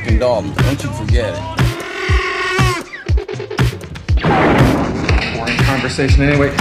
fucking 0.00 0.18
Dalton. 0.18 0.52
Don't 0.54 0.82
you 0.82 0.90
forget 0.92 1.34
it. 1.34 1.40
Boring 5.36 5.58
conversation 5.58 6.22
anyway. 6.22 6.56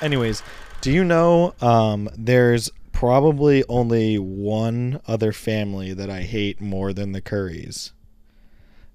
Anyways, 0.00 0.42
do 0.80 0.90
you 0.90 1.04
know 1.04 1.54
um, 1.60 2.08
there's 2.16 2.70
probably 2.92 3.64
only 3.68 4.18
one 4.18 5.00
other 5.06 5.32
family 5.32 5.92
that 5.92 6.08
I 6.08 6.22
hate 6.22 6.60
more 6.60 6.92
than 6.92 7.12
the 7.12 7.20
Currys, 7.20 7.92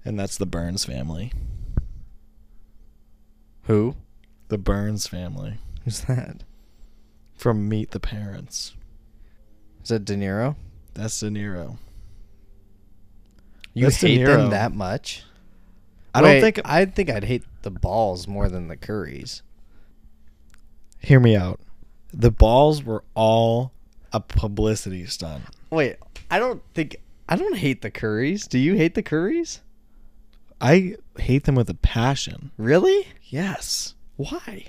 and 0.04 0.18
that's 0.18 0.36
the 0.36 0.46
Byrnes 0.46 0.84
family. 0.84 1.32
Who? 3.64 3.96
The 4.48 4.58
Byrnes 4.58 5.08
family 5.08 5.54
Who's 5.84 6.02
that? 6.02 6.44
from 7.36 7.68
Meet 7.68 7.90
the 7.90 8.00
Parents. 8.00 8.75
Is 9.86 9.90
that 9.90 10.04
De 10.04 10.16
Niro? 10.16 10.56
That's 10.94 11.20
De 11.20 11.30
Niro. 11.30 11.78
You 13.72 13.84
That's 13.84 14.00
hate 14.00 14.24
them 14.24 14.50
that 14.50 14.74
much? 14.74 15.22
I 16.12 16.20
don't 16.20 16.40
think. 16.40 16.60
I 16.64 16.86
think 16.86 17.08
I'd 17.08 17.22
hate 17.22 17.44
the 17.62 17.70
balls 17.70 18.26
more 18.26 18.48
than 18.48 18.66
the 18.66 18.76
Currys. 18.76 19.42
Hear 20.98 21.20
me 21.20 21.36
out. 21.36 21.60
The 22.12 22.32
balls 22.32 22.82
were 22.82 23.04
all 23.14 23.70
a 24.12 24.18
publicity 24.18 25.06
stunt. 25.06 25.44
Wait, 25.70 25.98
I 26.32 26.40
don't 26.40 26.64
think 26.74 26.96
I 27.28 27.36
don't 27.36 27.56
hate 27.56 27.82
the 27.82 27.90
Currys. 27.92 28.48
Do 28.48 28.58
you 28.58 28.74
hate 28.74 28.96
the 28.96 29.04
Currys? 29.04 29.60
I 30.60 30.96
hate 31.16 31.44
them 31.44 31.54
with 31.54 31.70
a 31.70 31.74
passion. 31.74 32.50
Really? 32.58 33.06
Yes. 33.22 33.94
Why? 34.16 34.64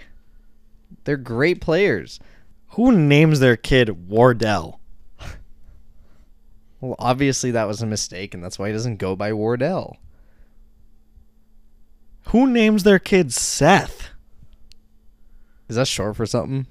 They're 1.05 1.17
great 1.17 1.59
players. 1.59 2.19
Who 2.73 2.91
names 2.91 3.39
their 3.39 3.57
kid 3.57 4.07
Wardell? 4.07 4.79
Well, 6.79 6.95
obviously 6.99 7.51
that 7.51 7.67
was 7.67 7.81
a 7.81 7.87
mistake, 7.87 8.33
and 8.33 8.43
that's 8.43 8.59
why 8.59 8.67
he 8.67 8.73
doesn't 8.73 8.97
go 8.97 9.15
by 9.15 9.33
Wardell. 9.33 9.97
Who 12.27 12.47
names 12.47 12.83
their 12.83 12.99
kid 12.99 13.33
Seth? 13.33 14.09
Is 15.69 15.75
that 15.75 15.87
short 15.87 16.15
for 16.15 16.25
something? 16.25 16.67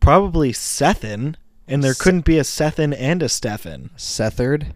Probably 0.00 0.52
Sethin, 0.52 1.36
and 1.66 1.82
there 1.82 1.94
couldn't 1.94 2.24
be 2.24 2.38
a 2.38 2.42
Sethin 2.42 2.94
and 2.96 3.22
a 3.22 3.28
Stefan. 3.28 3.90
Sethard. 3.96 4.72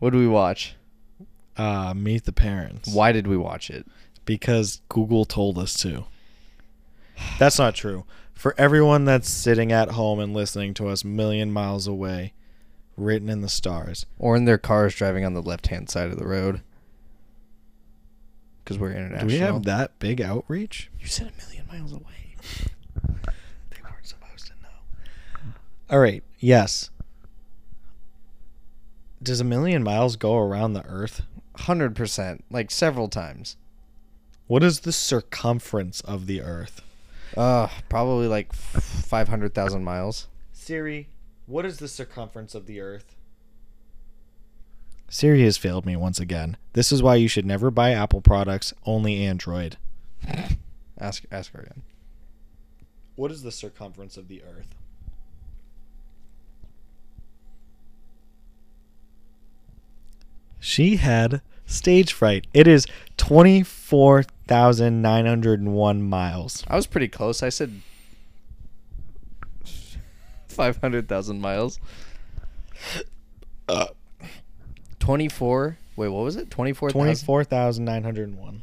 What 0.00 0.10
do 0.10 0.18
we 0.18 0.28
watch? 0.28 0.74
Uh, 1.56 1.94
meet 1.94 2.24
the 2.24 2.32
parents. 2.32 2.92
Why 2.92 3.12
did 3.12 3.26
we 3.26 3.36
watch 3.36 3.70
it? 3.70 3.86
Because 4.24 4.80
Google 4.88 5.24
told 5.24 5.56
us 5.56 5.74
to. 5.78 6.04
That's 7.38 7.58
not 7.58 7.74
true. 7.76 8.04
For 8.34 8.54
everyone 8.58 9.04
that's 9.04 9.28
sitting 9.28 9.72
at 9.72 9.92
home 9.92 10.18
and 10.20 10.34
listening 10.34 10.74
to 10.74 10.88
us 10.88 11.04
million 11.04 11.50
miles 11.52 11.86
away, 11.86 12.32
written 12.96 13.28
in 13.28 13.40
the 13.40 13.48
stars. 13.48 14.06
Or 14.18 14.36
in 14.36 14.44
their 14.44 14.58
cars 14.58 14.94
driving 14.94 15.24
on 15.24 15.34
the 15.34 15.42
left-hand 15.42 15.88
side 15.88 16.10
of 16.10 16.18
the 16.18 16.26
road? 16.26 16.60
Because 18.62 18.78
we're 18.78 18.92
international. 18.92 19.28
Do 19.28 19.34
international. 19.34 19.60
we 19.60 19.66
have 19.68 19.78
that 19.78 19.98
big 19.98 20.20
outreach? 20.20 20.90
You 21.00 21.06
said 21.06 21.32
a 21.32 21.42
million 21.46 21.66
miles 21.66 21.92
away. 21.92 22.02
They 23.70 23.80
weren't 23.82 24.06
supposed 24.06 24.46
to 24.46 24.52
know. 24.62 25.52
All 25.90 25.98
right. 25.98 26.22
Yes. 26.38 26.90
Does 29.22 29.40
a 29.40 29.44
million 29.44 29.82
miles 29.82 30.16
go 30.16 30.36
around 30.38 30.74
the 30.74 30.84
Earth? 30.86 31.22
Hundred 31.56 31.94
percent, 31.96 32.44
like 32.50 32.70
several 32.70 33.08
times. 33.08 33.56
What 34.46 34.62
is 34.62 34.80
the 34.80 34.92
circumference 34.92 36.00
of 36.02 36.26
the 36.26 36.42
Earth? 36.42 36.82
Uh, 37.36 37.68
probably 37.88 38.28
like 38.28 38.52
five 38.52 39.28
hundred 39.28 39.54
thousand 39.54 39.84
miles. 39.84 40.28
Siri, 40.52 41.08
what 41.46 41.66
is 41.66 41.78
the 41.78 41.88
circumference 41.88 42.54
of 42.54 42.66
the 42.66 42.80
Earth? 42.80 43.16
Siri 45.08 45.42
has 45.42 45.56
failed 45.56 45.86
me 45.86 45.96
once 45.96 46.18
again. 46.18 46.56
This 46.72 46.90
is 46.90 47.02
why 47.02 47.16
you 47.16 47.28
should 47.28 47.46
never 47.46 47.70
buy 47.70 47.92
Apple 47.92 48.20
products, 48.20 48.72
only 48.84 49.24
Android. 49.24 49.76
Ask 50.98 51.24
ask 51.30 51.52
her 51.52 51.60
again. 51.60 51.82
What 53.16 53.30
is 53.30 53.42
the 53.42 53.52
circumference 53.52 54.16
of 54.16 54.28
the 54.28 54.42
Earth? 54.42 54.74
She 60.60 60.96
had 60.96 61.42
stage 61.66 62.12
fright. 62.12 62.46
It 62.54 62.66
is 62.66 62.86
24,901 64.46 66.02
miles. 66.02 66.64
I 66.68 66.76
was 66.76 66.86
pretty 66.86 67.08
close. 67.08 67.42
I 67.42 67.48
said 67.48 67.80
five 70.48 70.78
hundred 70.78 71.08
thousand 71.08 71.40
miles. 71.40 71.78
Uh. 73.68 73.86
Twenty 74.98 75.28
four. 75.28 75.78
Wait, 75.96 76.08
what 76.08 76.24
was 76.24 76.36
it? 76.36 76.50
Twenty 76.50 76.72
four. 76.72 76.90
24,901. 76.90 78.62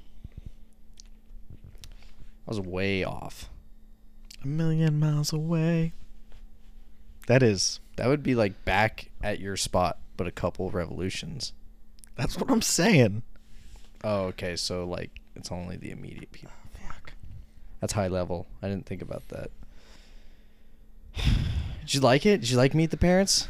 I 2.48 2.50
was 2.50 2.60
way 2.60 3.04
off. 3.04 3.50
A 4.44 4.48
million 4.48 5.00
miles 5.00 5.32
away. 5.32 5.94
That 7.28 7.44
is. 7.44 7.80
That 7.98 8.08
would 8.08 8.24
be 8.24 8.36
like 8.36 8.66
back 8.66 9.12
at 9.24 9.40
your 9.40 9.56
spot, 9.56 10.00
but 10.18 10.28
a 10.28 10.32
couple 10.32 10.70
revolutions. 10.72 11.54
That's 12.16 12.38
what 12.38 12.50
I'm 12.50 12.62
saying. 12.62 13.24
Oh, 14.04 14.26
okay. 14.26 14.56
So 14.56 14.86
like 14.86 15.21
it's 15.36 15.52
only 15.52 15.78
the 15.78 15.92
immediate 15.92 16.32
people. 16.32 16.54
Fuck. 16.86 17.14
That's 17.80 17.94
high 17.94 18.08
level. 18.08 18.48
I 18.62 18.68
didn't 18.68 18.86
think 18.86 19.02
about 19.02 19.28
that. 19.30 19.52
Did 21.82 21.94
you 21.96 22.00
like 22.02 22.26
it? 22.26 22.42
Did 22.42 22.50
you 22.50 22.58
like 22.58 22.74
Meet 22.74 22.92
the 22.92 22.98
Parents? 22.98 23.48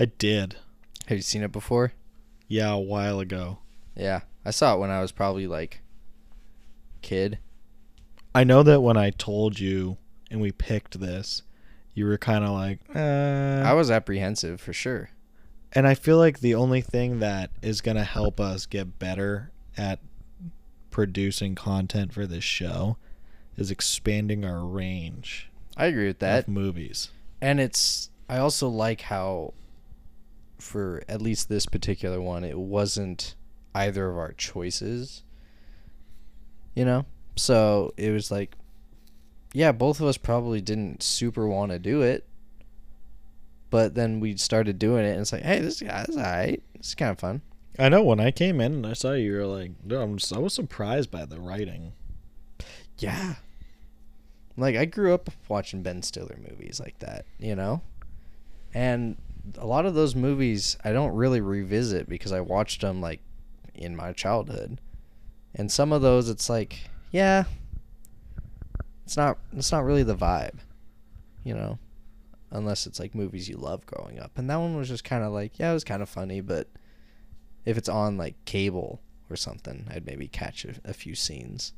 I 0.00 0.06
did. 0.06 0.56
Have 1.08 1.18
you 1.18 1.22
seen 1.22 1.42
it 1.42 1.52
before? 1.52 1.92
Yeah, 2.48 2.70
a 2.70 2.78
while 2.78 3.20
ago. 3.20 3.58
Yeah, 3.94 4.20
I 4.46 4.50
saw 4.50 4.74
it 4.74 4.78
when 4.78 4.90
I 4.90 5.02
was 5.02 5.12
probably 5.12 5.46
like 5.46 5.82
kid. 7.02 7.38
I 8.34 8.44
know 8.44 8.62
that 8.62 8.80
when 8.80 8.96
I 8.96 9.10
told 9.10 9.58
you 9.58 9.98
and 10.30 10.40
we 10.40 10.52
picked 10.52 11.00
this, 11.00 11.42
you 11.94 12.06
were 12.06 12.16
kind 12.16 12.44
of 12.44 12.50
like, 12.52 12.78
uh, 12.94 12.98
I 13.66 13.74
was 13.74 13.90
apprehensive 13.90 14.60
for 14.60 14.72
sure. 14.72 15.10
And 15.72 15.86
I 15.86 15.94
feel 15.94 16.18
like 16.18 16.40
the 16.40 16.54
only 16.54 16.80
thing 16.80 17.20
that 17.20 17.50
is 17.62 17.80
going 17.80 17.96
to 17.96 18.04
help 18.04 18.40
us 18.40 18.66
get 18.66 18.98
better 18.98 19.52
at 19.76 20.00
producing 20.90 21.54
content 21.54 22.12
for 22.12 22.26
this 22.26 22.44
show 22.44 22.96
is 23.56 23.70
expanding 23.70 24.44
our 24.44 24.64
range 24.64 25.50
I 25.76 25.86
agree 25.86 26.08
with 26.08 26.18
that. 26.18 26.44
of 26.44 26.48
movies. 26.48 27.10
And 27.40 27.60
it's 27.60 28.10
I 28.28 28.38
also 28.38 28.68
like 28.68 29.02
how 29.02 29.54
for 30.58 31.02
at 31.08 31.22
least 31.22 31.48
this 31.48 31.66
particular 31.66 32.20
one 32.20 32.44
it 32.44 32.58
wasn't 32.58 33.34
either 33.74 34.10
of 34.10 34.18
our 34.18 34.32
choices. 34.32 35.22
You 36.74 36.84
know? 36.84 37.06
So 37.36 37.94
it 37.96 38.10
was 38.10 38.30
like 38.30 38.56
yeah, 39.52 39.72
both 39.72 40.00
of 40.00 40.06
us 40.06 40.16
probably 40.16 40.60
didn't 40.60 41.02
super 41.02 41.46
want 41.46 41.72
to 41.72 41.78
do 41.78 42.02
it. 42.02 42.24
But 43.70 43.94
then 43.94 44.20
we 44.20 44.36
started 44.36 44.78
doing 44.78 45.04
it 45.04 45.12
and 45.12 45.20
it's 45.20 45.32
like, 45.32 45.42
hey, 45.42 45.60
this 45.60 45.80
guy's 45.80 46.16
alright. 46.16 46.62
This 46.76 46.88
is 46.88 46.94
kind 46.94 47.12
of 47.12 47.20
fun. 47.20 47.42
I 47.78 47.88
know 47.88 48.02
when 48.02 48.20
I 48.20 48.30
came 48.30 48.60
in 48.60 48.72
and 48.72 48.86
I 48.86 48.92
saw 48.92 49.12
you, 49.12 49.32
you 49.32 49.36
were 49.38 49.46
like, 49.46 49.70
dude, 49.86 49.98
I'm 49.98 50.18
so, 50.18 50.36
I 50.36 50.38
was 50.40 50.54
surprised 50.54 51.10
by 51.10 51.24
the 51.24 51.40
writing. 51.40 51.92
Yeah. 52.98 53.36
Like 54.56 54.76
I 54.76 54.84
grew 54.84 55.14
up 55.14 55.30
watching 55.48 55.82
Ben 55.82 56.02
Stiller 56.02 56.38
movies 56.50 56.80
like 56.80 56.98
that, 56.98 57.24
you 57.38 57.54
know? 57.54 57.80
And 58.74 59.16
a 59.56 59.66
lot 59.66 59.86
of 59.86 59.94
those 59.94 60.14
movies 60.14 60.76
I 60.84 60.92
don't 60.92 61.14
really 61.14 61.40
revisit 61.40 62.08
because 62.08 62.32
I 62.32 62.40
watched 62.40 62.82
them 62.82 63.00
like 63.00 63.20
in 63.74 63.96
my 63.96 64.12
childhood. 64.12 64.80
And 65.54 65.70
some 65.70 65.92
of 65.92 66.02
those 66.02 66.28
it's 66.28 66.50
like, 66.50 66.90
yeah. 67.10 67.44
It's 69.04 69.16
not 69.16 69.38
it's 69.56 69.72
not 69.72 69.84
really 69.84 70.02
the 70.02 70.16
vibe, 70.16 70.58
you 71.44 71.54
know? 71.54 71.78
Unless 72.50 72.86
it's 72.86 72.98
like 72.98 73.14
movies 73.14 73.48
you 73.48 73.56
love 73.56 73.86
growing 73.86 74.18
up. 74.18 74.32
And 74.36 74.50
that 74.50 74.56
one 74.56 74.76
was 74.76 74.88
just 74.88 75.04
kind 75.04 75.22
of 75.22 75.32
like, 75.32 75.58
yeah, 75.58 75.70
it 75.70 75.74
was 75.74 75.84
kind 75.84 76.02
of 76.02 76.08
funny, 76.08 76.40
but 76.40 76.68
if 77.64 77.78
it's 77.78 77.88
on 77.88 78.16
like 78.16 78.34
cable 78.44 79.00
or 79.28 79.36
something, 79.36 79.86
I'd 79.90 80.06
maybe 80.06 80.26
catch 80.26 80.64
a, 80.64 80.74
a 80.84 80.92
few 80.92 81.14
scenes. 81.14 81.72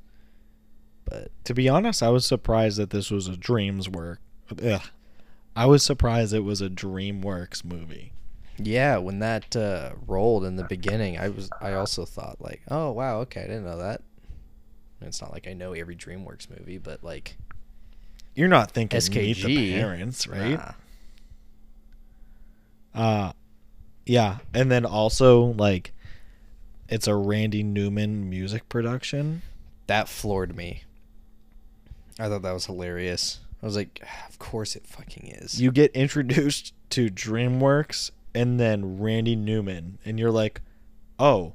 But 1.04 1.30
To 1.44 1.54
be 1.54 1.68
honest, 1.68 2.02
I 2.02 2.08
was 2.08 2.24
surprised 2.24 2.78
that 2.78 2.90
this 2.90 3.10
was 3.10 3.28
a 3.28 3.36
Dreams 3.36 3.88
work. 3.88 4.20
Ugh. 4.62 4.82
I 5.54 5.66
was 5.66 5.82
surprised 5.82 6.32
it 6.32 6.40
was 6.40 6.62
a 6.62 6.70
DreamWorks 6.70 7.64
movie. 7.64 8.12
Yeah, 8.58 8.98
when 8.98 9.18
that 9.18 9.54
uh, 9.56 9.92
rolled 10.06 10.44
in 10.44 10.56
the 10.56 10.64
beginning, 10.64 11.18
I 11.18 11.28
was 11.28 11.50
I 11.60 11.72
also 11.74 12.04
thought 12.04 12.40
like, 12.40 12.62
oh 12.70 12.90
wow, 12.92 13.20
okay, 13.20 13.40
I 13.40 13.46
didn't 13.46 13.64
know 13.64 13.78
that. 13.78 14.02
It's 15.00 15.20
not 15.20 15.32
like 15.32 15.48
I 15.48 15.52
know 15.52 15.72
every 15.72 15.96
DreamWorks 15.96 16.48
movie, 16.48 16.78
but 16.78 17.02
like 17.02 17.36
You're 18.34 18.48
not 18.48 18.70
thinking 18.70 18.96
Meet 18.96 19.36
SKG, 19.36 19.44
the 19.44 19.72
Parents, 19.74 20.26
right? 20.26 20.58
nah. 20.58 20.72
Uh, 22.94 23.32
Yeah, 24.06 24.38
and 24.52 24.70
then 24.70 24.84
also 24.84 25.42
like 25.44 25.92
it's 26.88 27.06
a 27.06 27.14
Randy 27.14 27.62
Newman 27.62 28.28
music 28.28 28.68
production. 28.68 29.42
That 29.86 30.08
floored 30.08 30.56
me. 30.56 30.82
I 32.18 32.28
thought 32.28 32.42
that 32.42 32.52
was 32.52 32.66
hilarious. 32.66 33.40
I 33.62 33.66
was 33.66 33.76
like, 33.76 34.00
"Ah, 34.04 34.26
of 34.28 34.38
course 34.38 34.74
it 34.76 34.86
fucking 34.86 35.28
is. 35.28 35.60
You 35.60 35.70
get 35.70 35.92
introduced 35.92 36.74
to 36.90 37.08
DreamWorks 37.08 38.10
and 38.34 38.58
then 38.58 38.98
Randy 38.98 39.36
Newman 39.36 39.98
and 40.04 40.18
you're 40.18 40.30
like, 40.32 40.60
"Oh, 41.18 41.54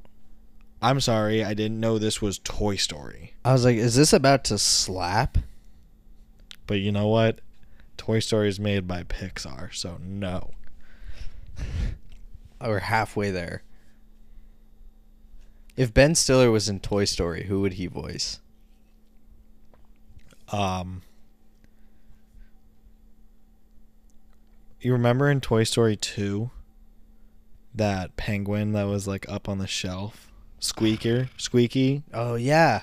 I'm 0.82 1.02
sorry, 1.02 1.44
I 1.44 1.54
didn't 1.54 1.80
know 1.80 1.98
this 2.00 2.22
was 2.22 2.40
Toy 2.40 2.76
Story." 2.78 3.34
I 3.44 3.52
was 3.54 3.66
like, 3.66 3.76
is 3.78 3.96
this 3.96 4.14
about 4.14 4.44
to 4.46 4.58
slap? 4.58 5.38
But 6.68 6.80
you 6.80 6.92
know 6.92 7.08
what? 7.08 7.40
Toy 7.98 8.20
Story 8.20 8.50
is 8.50 8.60
made 8.60 8.88
by 8.88 9.04
Pixar, 9.04 9.74
so 9.74 9.98
no. 10.02 10.52
We're 12.62 12.80
halfway 12.80 13.32
there. 13.32 13.64
If 15.76 15.94
Ben 15.94 16.16
Stiller 16.16 16.52
was 16.52 16.68
in 16.70 16.80
Toy 16.80 17.06
Story, 17.06 17.46
who 17.46 17.62
would 17.62 17.74
he 17.74 17.88
voice? 17.88 18.40
Um 20.52 21.02
You 24.80 24.92
remember 24.94 25.30
in 25.30 25.42
Toy 25.42 25.64
Story 25.64 25.96
2 25.96 26.52
that 27.74 28.16
penguin 28.16 28.74
that 28.74 28.84
was 28.86 29.08
like 29.08 29.28
up 29.30 29.50
on 29.50 29.58
the 29.58 29.68
shelf? 29.68 30.32
Squeaker, 30.60 31.30
Squeaky. 31.38 32.04
Oh 32.14 32.36
yeah. 32.36 32.82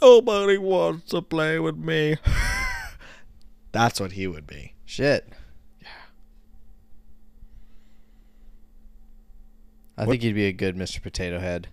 Nobody 0.00 0.58
wants 0.58 1.10
to 1.10 1.22
play 1.22 1.58
with 1.58 1.76
me. 1.76 2.16
That's 3.76 4.00
what 4.00 4.12
he 4.12 4.26
would 4.26 4.46
be. 4.46 4.72
Shit. 4.86 5.28
Yeah. 5.82 5.88
I 9.98 10.04
What- 10.06 10.12
think 10.12 10.22
he'd 10.22 10.32
be 10.32 10.46
a 10.46 10.52
good 10.52 10.76
Mr. 10.76 11.02
Potato 11.02 11.38
Head. 11.40 11.68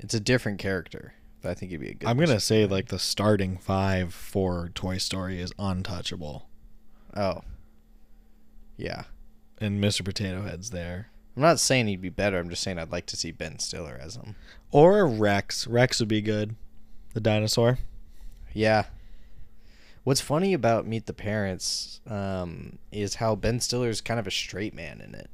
It's 0.00 0.14
a 0.14 0.18
different 0.20 0.58
character, 0.58 1.14
but 1.42 1.52
I 1.52 1.54
think 1.54 1.70
he'd 1.70 1.78
be 1.78 1.90
a 1.90 1.94
good. 1.94 2.08
I'm 2.08 2.16
going 2.16 2.28
to 2.28 2.34
Mr. 2.34 2.40
say 2.42 2.66
like 2.66 2.88
the 2.88 2.98
starting 2.98 3.56
5 3.56 4.12
for 4.12 4.70
Toy 4.74 4.98
Story 4.98 5.40
is 5.40 5.52
untouchable 5.60 6.48
Oh. 7.16 7.42
Yeah. 8.76 9.04
and 9.60 9.80
Mr. 9.82 10.04
Potato 10.04 10.42
Head's 10.42 10.70
there. 10.70 11.10
I'm 11.36 11.42
not 11.42 11.60
saying 11.60 11.86
he'd 11.86 12.00
be 12.02 12.08
better. 12.08 12.40
I'm 12.40 12.50
just 12.50 12.64
saying 12.64 12.80
I'd 12.80 12.90
like 12.90 13.06
to 13.06 13.16
see 13.16 13.30
Ben 13.30 13.60
Stiller 13.60 13.96
as 14.00 14.16
him. 14.16 14.34
Or 14.72 15.06
Rex. 15.06 15.68
Rex 15.68 16.00
would 16.00 16.08
be 16.08 16.20
good. 16.20 16.56
The 17.12 17.20
dinosaur. 17.20 17.78
Yeah. 18.52 18.86
What's 20.04 20.20
funny 20.20 20.52
about 20.52 20.86
Meet 20.86 21.06
the 21.06 21.14
Parents 21.14 22.00
um, 22.06 22.78
is 22.92 23.16
how 23.16 23.34
Ben 23.34 23.58
Stiller's 23.58 24.02
kind 24.02 24.20
of 24.20 24.26
a 24.26 24.30
straight 24.30 24.74
man 24.74 25.00
in 25.00 25.14
it. 25.14 25.30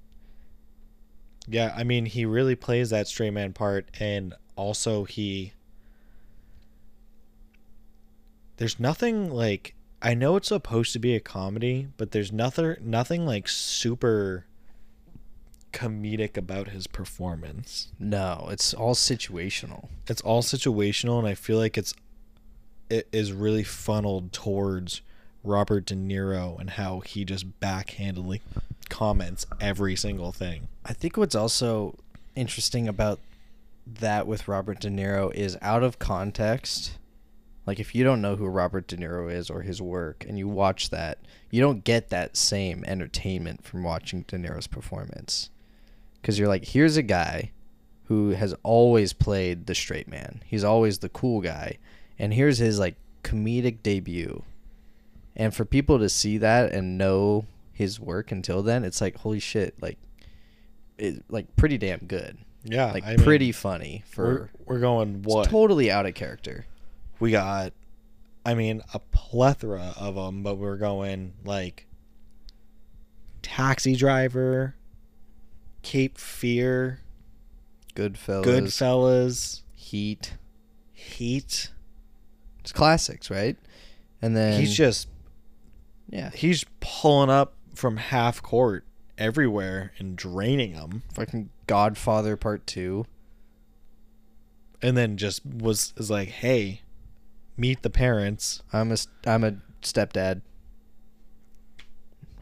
Yeah, 1.48 1.74
I 1.76 1.82
mean, 1.82 2.06
he 2.06 2.24
really 2.24 2.54
plays 2.54 2.90
that 2.90 3.08
straight 3.08 3.32
man 3.32 3.52
part, 3.52 3.88
and 3.98 4.34
also 4.54 5.04
he. 5.04 5.52
There's 8.58 8.78
nothing 8.78 9.30
like 9.30 9.74
I 10.00 10.14
know 10.14 10.36
it's 10.36 10.48
supposed 10.48 10.92
to 10.92 10.98
be 10.98 11.14
a 11.16 11.20
comedy, 11.20 11.88
but 11.96 12.12
there's 12.12 12.30
nothing 12.30 12.76
nothing 12.80 13.26
like 13.26 13.48
super 13.48 14.46
comedic 15.72 16.36
about 16.36 16.68
his 16.68 16.86
performance. 16.86 17.88
No, 17.98 18.48
it's 18.50 18.72
all 18.72 18.94
situational. 18.94 19.88
It's 20.06 20.22
all 20.22 20.42
situational, 20.42 21.18
and 21.18 21.26
I 21.26 21.34
feel 21.34 21.58
like 21.58 21.76
it's 21.76 21.92
it 21.92 21.98
is 22.90 23.32
really 23.32 23.64
funneled 23.64 24.32
towards 24.32 25.02
Robert 25.42 25.86
De 25.86 25.94
Niro 25.94 26.58
and 26.60 26.70
how 26.70 27.00
he 27.00 27.24
just 27.24 27.60
backhandedly 27.60 28.40
comments 28.88 29.46
every 29.60 29.96
single 29.96 30.32
thing. 30.32 30.68
I 30.84 30.92
think 30.92 31.16
what's 31.16 31.34
also 31.34 31.96
interesting 32.34 32.88
about 32.88 33.20
that 33.86 34.26
with 34.26 34.48
Robert 34.48 34.80
De 34.80 34.88
Niro 34.88 35.32
is 35.34 35.56
out 35.62 35.82
of 35.82 35.98
context. 35.98 36.98
Like 37.66 37.80
if 37.80 37.94
you 37.94 38.04
don't 38.04 38.20
know 38.20 38.36
who 38.36 38.46
Robert 38.46 38.86
De 38.86 38.96
Niro 38.96 39.32
is 39.32 39.50
or 39.50 39.62
his 39.62 39.80
work 39.80 40.24
and 40.28 40.38
you 40.38 40.48
watch 40.48 40.90
that, 40.90 41.18
you 41.50 41.60
don't 41.60 41.84
get 41.84 42.10
that 42.10 42.36
same 42.36 42.84
entertainment 42.86 43.64
from 43.64 43.82
watching 43.82 44.22
De 44.22 44.36
Niro's 44.36 44.66
performance. 44.66 45.50
Cuz 46.22 46.38
you're 46.38 46.48
like 46.48 46.66
here's 46.66 46.96
a 46.96 47.02
guy 47.02 47.50
who 48.04 48.30
has 48.30 48.54
always 48.62 49.12
played 49.12 49.66
the 49.66 49.74
straight 49.74 50.08
man. 50.08 50.42
He's 50.44 50.64
always 50.64 50.98
the 50.98 51.08
cool 51.08 51.40
guy. 51.40 51.78
And 52.20 52.34
here's 52.34 52.58
his 52.58 52.78
like 52.78 52.94
comedic 53.24 53.82
debut. 53.82 54.44
And 55.34 55.54
for 55.54 55.64
people 55.64 55.98
to 55.98 56.08
see 56.08 56.36
that 56.38 56.72
and 56.72 56.98
know 56.98 57.46
his 57.72 57.98
work 57.98 58.30
until 58.30 58.62
then, 58.62 58.84
it's 58.84 59.00
like 59.00 59.16
holy 59.16 59.40
shit, 59.40 59.74
like 59.80 59.96
it, 60.98 61.24
like 61.30 61.56
pretty 61.56 61.78
damn 61.78 62.00
good. 62.00 62.36
Yeah, 62.62 62.92
Like 62.92 63.04
I 63.04 63.16
mean, 63.16 63.24
pretty 63.24 63.52
funny 63.52 64.04
We're, 64.14 64.48
for 64.48 64.50
we're 64.66 64.78
going 64.80 65.22
what? 65.22 65.44
it's 65.44 65.50
totally 65.50 65.90
out 65.90 66.04
of 66.04 66.12
character. 66.14 66.66
we 67.18 67.30
got 67.30 67.72
i 68.44 68.52
mean 68.54 68.82
a 68.92 68.98
plethora 68.98 69.94
of 69.98 70.14
them 70.14 70.42
but 70.42 70.56
we're 70.56 70.76
going 70.76 71.32
like 71.44 71.86
taxi 73.42 73.94
driver 73.96 74.74
cape 75.82 76.18
fear 76.18 77.00
Goodfellas, 77.94 78.44
goodfellas 78.44 79.62
Heat. 79.74 80.34
heat 80.92 81.70
It's 82.70 82.76
classics, 82.78 83.30
right? 83.30 83.56
And 84.22 84.36
then 84.36 84.60
he's 84.60 84.72
just 84.76 85.08
yeah, 86.08 86.30
he's 86.30 86.64
pulling 86.78 87.30
up 87.30 87.54
from 87.74 87.96
half 87.96 88.40
court 88.42 88.84
everywhere 89.18 89.92
and 89.98 90.14
draining 90.16 90.74
them 90.74 91.02
fucking 91.14 91.50
Godfather 91.66 92.36
Part 92.36 92.66
Two. 92.68 93.06
and 94.80 94.96
then 94.96 95.16
just 95.16 95.44
was 95.44 95.92
is 95.96 96.10
like 96.10 96.28
hey 96.28 96.82
meet 97.56 97.82
the 97.82 97.90
parents 97.90 98.62
I'm 98.72 98.92
a 98.92 98.96
I'm 99.26 99.42
a 99.44 99.56
stepdad. 99.82 100.42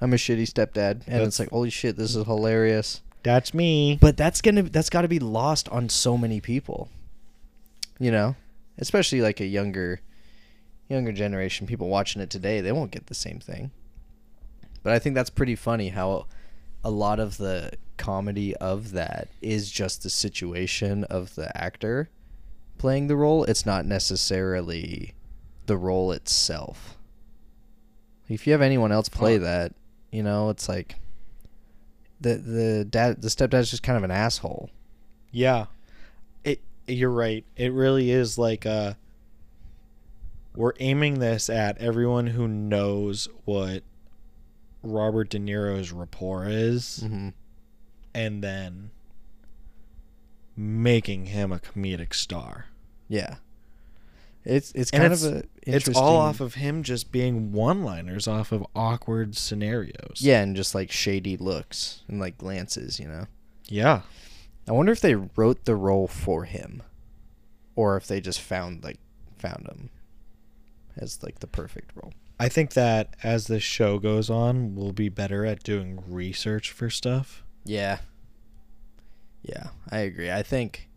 I'm 0.01 0.13
a 0.13 0.17
shitty 0.17 0.43
stepdad, 0.43 0.91
and 0.91 1.01
That's- 1.07 1.27
it's 1.29 1.41
like 1.41 1.51
holy 1.51 1.71
shit, 1.71 1.97
this 1.97 2.15
is 2.15 2.25
hilarious. 2.27 3.01
that's 3.23 3.53
me 3.55 3.99
But 4.01 4.17
that's 4.19 4.41
gonna 4.43 4.63
that's 4.65 4.91
got 4.91 5.03
to 5.03 5.09
be 5.09 5.19
lost 5.21 5.69
on 5.71 5.89
so 5.89 6.19
many 6.19 6.41
people. 6.41 6.91
You 7.99 8.11
know, 8.13 8.37
especially 8.79 9.21
like 9.23 9.41
a 9.41 9.47
younger, 9.47 10.01
younger 10.89 11.13
generation. 11.13 11.67
People 11.67 11.89
watching 11.89 12.23
it 12.23 12.31
today, 12.31 12.61
they 12.61 12.73
won't 12.73 12.91
get 12.91 13.07
the 13.07 13.15
same 13.15 13.41
thing. 13.41 13.71
But 14.83 14.93
I 14.93 14.99
think 14.99 15.15
that's 15.15 15.31
pretty 15.31 15.55
funny 15.57 15.89
how 15.91 16.27
a 16.85 16.91
lot 16.91 17.19
of 17.21 17.37
the 17.37 17.73
comedy 17.97 18.55
of 18.57 18.93
that 18.93 19.29
is 19.43 19.71
just 19.71 20.03
the 20.03 20.11
situation 20.11 21.05
of 21.05 21.35
the 21.35 21.55
actor 21.57 22.09
playing 22.79 23.09
the 23.09 23.17
role. 23.17 23.45
It's 23.45 23.67
not 23.67 23.85
necessarily 23.85 25.15
the 25.67 25.77
role 25.77 26.13
itself. 26.13 26.97
If 28.29 28.47
you 28.47 28.53
have 28.53 28.63
anyone 28.63 28.93
else 28.93 29.09
play 29.09 29.37
Huh. 29.39 29.45
that, 29.45 29.75
you 30.13 30.23
know, 30.23 30.49
it's 30.51 30.69
like 30.69 30.97
the 32.21 32.35
the 32.37 32.85
dad 32.85 33.21
the 33.23 33.29
stepdad's 33.29 33.71
just 33.71 33.83
kind 33.83 33.97
of 33.97 34.05
an 34.05 34.11
asshole. 34.11 34.71
Yeah. 35.31 35.67
It 36.45 36.61
you're 36.87 37.11
right. 37.11 37.45
It 37.57 37.73
really 37.73 38.11
is 38.11 38.39
like 38.39 38.65
uh 38.65 38.95
we're 40.55 40.73
aiming 40.81 41.19
this 41.21 41.49
at 41.49 41.79
everyone 41.79 42.29
who 42.29 42.49
knows 42.49 43.29
what 43.45 43.83
Robert 44.83 45.31
De 45.31 45.39
Niro's 45.39 45.93
rapport 45.93 46.47
is 46.49 47.01
Mm-hmm. 47.05 47.29
and 48.15 48.43
then 48.43 48.91
making 50.57 51.27
him 51.27 51.53
a 51.53 51.59
comedic 51.59 52.15
star. 52.15 52.67
Yeah. 53.09 53.37
It's 54.45 54.73
it's 54.73 54.91
kind 54.91 55.05
it's- 55.05 55.23
of 55.25 55.35
a 55.37 55.43
It's 55.63 55.89
all 55.97 56.17
off 56.17 56.41
of 56.41 56.55
him 56.55 56.83
just 56.83 57.13
being 57.13 57.53
one-liners 57.53 58.27
off 58.27 58.51
of 58.53 58.67
awkward 58.75 59.37
scenarios. 59.37 60.19
yeah, 60.21 60.41
and 60.43 60.57
just 60.57 60.75
like 60.75 60.91
shady 60.91 61.37
looks 61.37 62.03
and 62.09 62.19
like 62.19 62.39
glances, 62.39 62.99
you 62.99 63.07
know. 63.07 63.27
Yeah. 63.69 64.03
I 64.67 64.73
wonder 64.73 64.93
if 64.93 65.01
they 65.01 65.15
wrote 65.15 65.65
the 65.67 65.77
role 65.77 66.07
for 66.09 66.45
him, 66.45 66.83
or 67.77 67.97
if 67.99 68.07
they 68.07 68.21
just 68.21 68.41
found 68.41 68.83
like 68.83 68.99
found 69.39 69.67
him 69.69 69.91
as 70.99 71.23
like 71.23 71.41
the 71.41 71.47
perfect 71.47 71.91
role. 71.95 72.13
I 72.41 72.49
think 72.49 72.75
that 72.75 73.15
as 73.23 73.47
this 73.49 73.63
show 73.63 73.99
goes 73.99 74.31
on, 74.31 74.75
we'll 74.77 74.93
be 74.93 75.09
better 75.09 75.45
at 75.45 75.63
doing 75.63 76.03
research 76.09 76.71
for 76.71 76.89
stuff. 76.91 77.43
Yeah. 77.65 77.99
Yeah, 79.43 79.69
I 79.91 79.99
agree. 79.99 80.31
I 80.31 80.43
think 80.43 80.89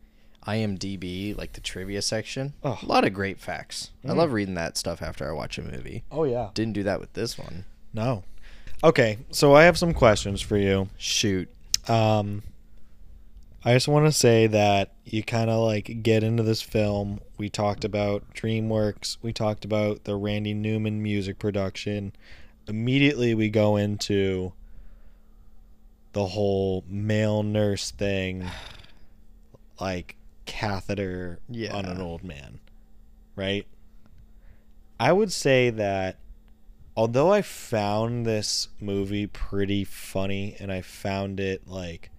IMDb, 0.47 1.37
like 1.37 1.53
the 1.53 1.61
trivia 1.61 2.01
section, 2.01 2.53
Oh. 2.63 2.79
a 2.81 2.85
lot 2.85 3.05
of 3.05 3.13
great 3.13 3.39
facts. 3.39 3.91
I 4.03 4.09
Mm. 4.09 4.15
love 4.17 4.33
reading 4.33 4.55
that 4.55 4.77
stuff 4.77 5.01
after 5.01 5.27
I 5.29 5.33
watch 5.33 5.57
a 5.57 5.61
movie. 5.61 6.03
Oh 6.11 6.23
yeah. 6.23 6.49
Didn't 6.53 6.73
do 6.73 6.83
that 6.83 6.99
with 6.99 7.13
this 7.13 7.37
one. 7.37 7.65
No. 7.93 8.23
Okay, 8.83 9.19
so 9.31 9.53
I 9.55 9.63
have 9.63 9.77
some 9.77 9.93
questions 9.93 10.41
for 10.41 10.57
you. 10.57 10.89
Shoot. 10.97 11.49
Um 11.87 12.43
I 13.63 13.73
just 13.73 13.87
want 13.87 14.07
to 14.07 14.11
say 14.11 14.47
that 14.47 14.91
you 15.05 15.21
kind 15.23 15.49
of 15.49 15.63
like 15.63 16.01
get 16.01 16.23
into 16.23 16.41
this 16.43 16.61
film. 16.63 17.19
We 17.37 17.49
talked 17.49 17.85
about 17.85 18.23
DreamWorks, 18.33 19.17
we 19.21 19.33
talked 19.33 19.65
about 19.65 20.03
the 20.05 20.15
Randy 20.15 20.53
Newman 20.53 21.01
music 21.03 21.37
production. 21.37 22.13
Immediately 22.67 23.35
we 23.35 23.49
go 23.49 23.75
into 23.75 24.53
the 26.13 26.27
whole 26.27 26.83
male 26.87 27.43
nurse 27.43 27.91
thing, 27.91 28.45
like 29.79 30.15
catheter 30.45 31.39
Yeah. 31.49 31.75
on 31.75 31.85
an 31.85 32.01
old 32.01 32.23
man, 32.23 32.59
right? 33.35 33.65
I 34.99 35.11
would 35.13 35.31
say 35.31 35.69
that 35.69 36.17
although 36.95 37.31
I 37.31 37.41
found 37.41 38.25
this 38.25 38.69
movie 38.79 39.27
pretty 39.27 39.83
funny 39.83 40.55
and 40.59 40.71
I 40.71 40.81
found 40.81 41.39
it 41.39 41.67
like 41.67 42.10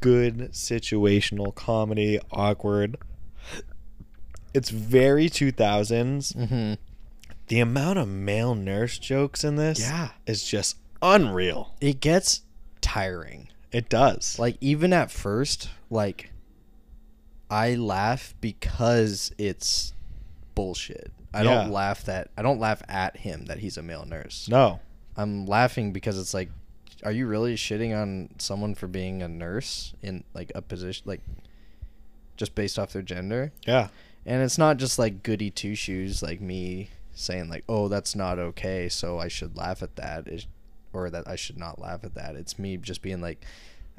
good 0.00 0.50
situational 0.52 1.54
comedy, 1.54 2.18
awkward, 2.30 2.96
it's 4.52 4.70
very 4.70 5.28
2000s. 5.28 6.34
Mm-hmm. 6.34 6.74
The 7.48 7.60
amount 7.60 7.98
of 7.98 8.08
male 8.08 8.54
nurse 8.54 8.98
jokes 8.98 9.44
in 9.44 9.56
this 9.56 9.80
Yeah. 9.80 10.10
is 10.26 10.44
just 10.44 10.76
unreal. 11.02 11.74
It 11.80 12.00
gets 12.00 12.42
tiring. 12.80 13.48
It 13.72 13.88
does. 13.88 14.38
Like 14.38 14.56
even 14.60 14.92
at 14.92 15.10
first, 15.10 15.68
like 15.90 16.30
I 17.50 17.74
laugh 17.74 18.34
because 18.40 19.32
it's 19.36 19.92
bullshit. 20.54 21.12
I 21.34 21.42
Yeah. 21.42 21.54
don't 21.62 21.72
laugh 21.72 22.04
that 22.04 22.30
I 22.36 22.42
don't 22.42 22.60
laugh 22.60 22.82
at 22.88 23.18
him 23.18 23.46
that 23.46 23.58
he's 23.58 23.76
a 23.76 23.82
male 23.82 24.04
nurse. 24.06 24.48
no. 24.48 24.80
I'm 25.16 25.46
laughing 25.46 25.92
because 25.92 26.18
it's 26.18 26.34
like 26.34 26.50
are 27.04 27.12
you 27.12 27.26
really 27.26 27.54
shitting 27.54 27.96
on 27.96 28.30
someone 28.38 28.74
for 28.74 28.86
being 28.86 29.22
a 29.22 29.28
nurse 29.28 29.94
in 30.02 30.24
like 30.34 30.50
a 30.54 30.62
position 30.62 31.02
like 31.06 31.20
just 32.36 32.54
based 32.54 32.78
off 32.78 32.92
their 32.92 33.02
gender? 33.02 33.52
Yeah. 33.66 33.88
And 34.26 34.42
it's 34.42 34.58
not 34.58 34.78
just 34.78 34.98
like 34.98 35.22
goody 35.22 35.50
two 35.50 35.74
shoes 35.74 36.22
like 36.22 36.40
me 36.40 36.90
saying 37.12 37.48
like, 37.48 37.64
"Oh, 37.68 37.88
that's 37.88 38.16
not 38.16 38.38
okay, 38.38 38.88
so 38.88 39.18
I 39.18 39.28
should 39.28 39.56
laugh 39.56 39.82
at 39.82 39.96
that," 39.96 40.26
or 40.92 41.10
that 41.10 41.28
I 41.28 41.36
should 41.36 41.58
not 41.58 41.78
laugh 41.78 42.04
at 42.04 42.14
that. 42.14 42.34
It's 42.34 42.58
me 42.58 42.76
just 42.78 43.02
being 43.02 43.20
like, 43.20 43.44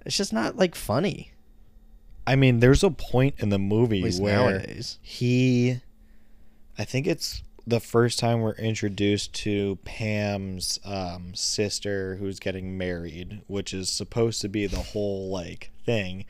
it's 0.06 0.18
just 0.18 0.34
not 0.34 0.58
like 0.58 0.76
funny. 0.76 1.32
I 2.28 2.36
mean, 2.36 2.60
there's 2.60 2.84
a 2.84 2.90
point 2.90 3.36
in 3.38 3.50
the 3.50 3.60
movie 3.60 4.02
where 4.20 4.52
nowadays. 4.52 4.98
he 5.02 5.80
I 6.78 6.84
think 6.84 7.08
it's 7.08 7.44
the 7.68 7.80
first 7.80 8.20
time 8.20 8.42
we're 8.42 8.54
introduced 8.54 9.34
to 9.34 9.78
Pam's 9.86 10.80
um, 10.86 11.34
sister 11.34 12.18
who's 12.18 12.40
getting 12.40 12.78
married, 12.78 13.42
which 13.48 13.74
is 13.74 13.90
supposed 13.90 14.42
to 14.42 14.50
be 14.50 14.68
the 14.68 14.78
whole 14.78 15.30
like 15.30 15.72
thing. 15.86 16.26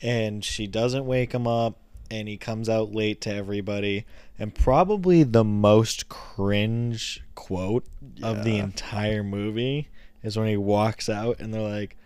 And 0.00 0.42
she 0.44 0.66
doesn't 0.66 1.04
wake 1.04 1.32
him 1.32 1.46
up 1.46 1.78
and 2.10 2.26
he 2.28 2.38
comes 2.38 2.68
out 2.68 2.92
late 2.92 3.20
to 3.22 3.34
everybody. 3.34 4.06
And 4.38 4.54
probably 4.54 5.22
the 5.22 5.44
most 5.44 6.08
cringe 6.08 7.22
quote 7.34 7.84
of 8.22 8.44
the 8.44 8.56
entire 8.56 9.22
movie 9.22 9.88
is 10.22 10.38
when 10.38 10.48
he 10.48 10.56
walks 10.56 11.08
out 11.10 11.40
and 11.40 11.52
they're 11.52 11.60
like, 11.60 11.96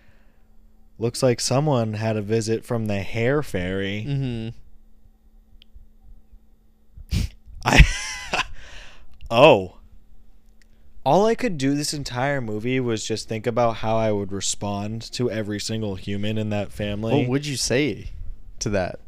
Looks 0.97 1.25
like 1.25 1.41
someone 1.41 1.95
had 1.95 2.17
a 2.17 2.23
visit 2.23 2.65
from 2.65 2.87
the 2.87 3.01
hair 3.01 3.43
fairy. 3.43 4.07
Mm-hmm. 7.13 7.21
I 7.65 7.85
Oh. 9.37 9.79
All 11.05 11.27
I 11.27 11.35
could 11.35 11.59
do 11.59 11.75
this 11.75 11.93
entire 11.93 12.41
movie 12.41 12.79
was 12.79 13.05
just 13.05 13.29
think 13.29 13.49
about 13.49 13.79
how 13.79 13.97
I 13.97 14.13
would 14.13 14.31
respond 14.31 15.03
to 15.13 15.29
every 15.29 15.59
single 15.59 15.97
human 15.97 16.39
in 16.39 16.51
that 16.51 16.71
family. 16.71 17.23
What 17.23 17.29
would 17.29 17.47
you 17.47 17.57
say 17.57 18.11
to 18.61 18.71
that? 18.71 19.01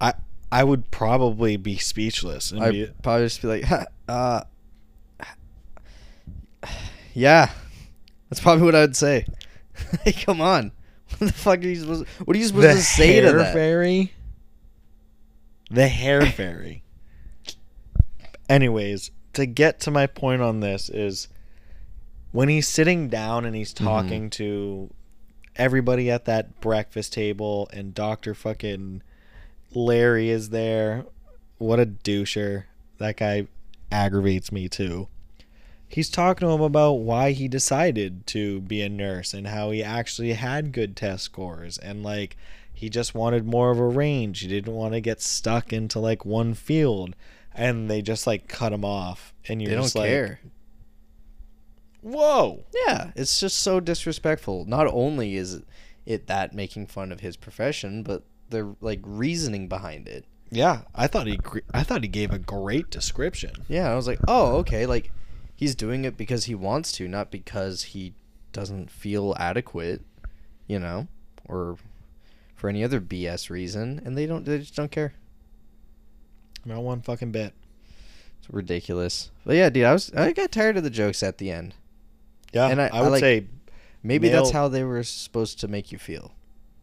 I 0.00 0.14
I 0.50 0.64
would 0.64 0.90
probably 0.90 1.58
be 1.58 1.76
speechless 1.76 2.50
and 2.50 2.62
I'd 2.62 3.02
probably 3.02 3.26
just 3.26 3.42
be 3.42 3.48
like, 3.48 3.64
"Ha, 3.64 3.84
uh, 4.08 4.44
yeah, 7.12 7.50
that's 8.30 8.40
probably 8.40 8.64
what 8.64 8.74
I'd 8.74 8.96
say. 8.96 9.26
hey, 10.04 10.12
come 10.12 10.40
on, 10.40 10.72
what 11.18 11.26
the 11.26 11.32
fuck 11.32 11.58
are 11.58 11.68
you 11.68 11.76
supposed? 11.76 12.06
What 12.24 12.34
are 12.34 12.40
you 12.40 12.46
supposed 12.46 12.78
to 12.78 12.82
say 12.82 13.20
to 13.20 13.26
the 13.26 13.28
hair 13.28 13.38
that? 13.38 13.52
fairy. 13.52 14.14
The 15.70 15.86
hair 15.86 16.24
fairy. 16.24 16.82
Anyways, 18.50 19.12
to 19.34 19.46
get 19.46 19.78
to 19.80 19.92
my 19.92 20.08
point 20.08 20.42
on 20.42 20.58
this 20.58 20.90
is 20.90 21.28
when 22.32 22.48
he's 22.48 22.66
sitting 22.66 23.08
down 23.08 23.44
and 23.44 23.54
he's 23.54 23.72
mm-hmm. 23.72 23.84
talking 23.84 24.30
to 24.30 24.90
everybody 25.54 26.10
at 26.10 26.24
that 26.24 26.60
breakfast 26.60 27.12
table 27.12 27.70
and 27.72 27.94
Dr. 27.94 28.34
fucking 28.34 29.02
Larry 29.72 30.30
is 30.30 30.50
there. 30.50 31.06
What 31.58 31.78
a 31.78 31.86
doucher. 31.86 32.64
That 32.98 33.18
guy 33.18 33.46
aggravates 33.92 34.50
me 34.50 34.68
too. 34.68 35.06
He's 35.86 36.10
talking 36.10 36.48
to 36.48 36.52
him 36.52 36.60
about 36.60 36.94
why 36.94 37.30
he 37.30 37.46
decided 37.46 38.26
to 38.28 38.62
be 38.62 38.82
a 38.82 38.88
nurse 38.88 39.32
and 39.32 39.46
how 39.46 39.70
he 39.70 39.80
actually 39.80 40.32
had 40.32 40.72
good 40.72 40.96
test 40.96 41.22
scores 41.22 41.78
and 41.78 42.02
like 42.02 42.36
he 42.72 42.88
just 42.88 43.14
wanted 43.14 43.46
more 43.46 43.70
of 43.70 43.78
a 43.78 43.86
range. 43.86 44.40
He 44.40 44.48
didn't 44.48 44.74
want 44.74 44.94
to 44.94 45.00
get 45.00 45.20
stuck 45.20 45.72
into 45.72 46.00
like 46.00 46.24
one 46.24 46.54
field 46.54 47.14
and 47.54 47.90
they 47.90 48.02
just 48.02 48.26
like 48.26 48.48
cut 48.48 48.72
him 48.72 48.84
off 48.84 49.34
and 49.48 49.60
you're 49.60 49.70
They 49.70 49.76
don't 49.76 49.94
like 49.94 50.08
care. 50.08 50.40
whoa 52.02 52.64
Yeah, 52.86 53.10
it's 53.14 53.40
just 53.40 53.58
so 53.58 53.80
disrespectful. 53.80 54.64
Not 54.64 54.86
only 54.86 55.36
is 55.36 55.60
it 56.06 56.26
that 56.28 56.54
making 56.54 56.86
fun 56.86 57.12
of 57.12 57.20
his 57.20 57.36
profession, 57.36 58.02
but 58.02 58.22
the 58.48 58.74
like 58.80 59.00
reasoning 59.04 59.68
behind 59.68 60.08
it. 60.08 60.24
yeah 60.50 60.80
i 60.94 61.06
thought 61.06 61.28
he 61.28 61.38
i 61.72 61.84
thought 61.84 62.02
he 62.02 62.08
gave 62.08 62.32
a 62.32 62.38
great 62.38 62.90
description 62.90 63.52
Yeah, 63.68 63.92
I 63.92 63.94
was 63.94 64.08
like, 64.08 64.18
oh, 64.26 64.56
okay, 64.58 64.86
like 64.86 65.12
he's 65.54 65.74
doing 65.76 66.04
it 66.04 66.16
because 66.16 66.44
he 66.46 66.54
wants 66.54 66.90
to, 66.92 67.06
not 67.06 67.30
because 67.30 67.82
he 67.94 68.14
doesn't 68.52 68.90
feel 68.90 69.36
adequate, 69.38 70.02
you 70.66 70.78
know, 70.80 71.06
or 71.44 71.76
for 72.56 72.68
any 72.68 72.82
other 72.82 73.00
BS 73.00 73.48
reason, 73.50 74.02
and 74.04 74.18
they 74.18 74.26
don't, 74.26 74.44
they 74.44 74.58
just 74.58 74.74
don't 74.74 74.90
care. 74.90 75.12
Not 76.64 76.82
one 76.82 77.00
fucking 77.00 77.32
bit 77.32 77.52
It's 78.38 78.50
ridiculous. 78.50 79.30
But 79.44 79.56
yeah, 79.56 79.70
dude, 79.70 79.84
I 79.84 79.92
was, 79.92 80.12
I 80.12 80.32
got 80.32 80.52
tired 80.52 80.76
of 80.76 80.82
the 80.84 80.90
jokes 80.90 81.22
at 81.22 81.38
the 81.38 81.50
end. 81.50 81.74
yeah 82.52 82.68
And 82.68 82.80
I- 82.80 82.86
i, 82.88 82.98
I 82.98 83.02
would 83.02 83.10
like- 83.12 83.20
say 83.20 83.46
Maybe 84.02 84.30
that's 84.30 84.50
how 84.52 84.68
they 84.68 84.82
were 84.82 85.02
supposed 85.02 85.60
to 85.60 85.68
make 85.68 85.92
you 85.92 85.98
feel. 85.98 86.32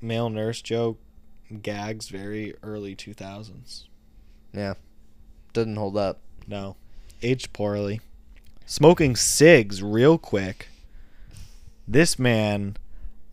male 0.02 0.30
nurse 0.30 0.62
joke 0.62 1.00
gags 1.64 2.10
very 2.10 2.54
early 2.62 2.96
2000s 2.96 3.86
Yeah, 4.54 4.74
doesn't 5.54 5.76
hold 5.76 5.98
up. 5.98 6.20
no 6.48 6.76
aged 7.24 7.52
poorly 7.54 8.02
smoking 8.66 9.16
cigs 9.16 9.82
real 9.82 10.18
quick 10.20 10.68
this 11.88 12.20
man 12.20 12.76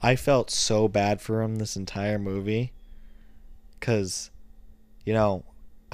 i 0.00 0.14
felt 0.16 0.50
so 0.50 0.86
bad 0.88 1.20
for 1.20 1.42
him 1.42 1.56
this 1.56 1.76
entire 1.76 2.18
movie 2.18 2.72
because 3.78 4.30
you 5.04 5.12
know 5.12 5.44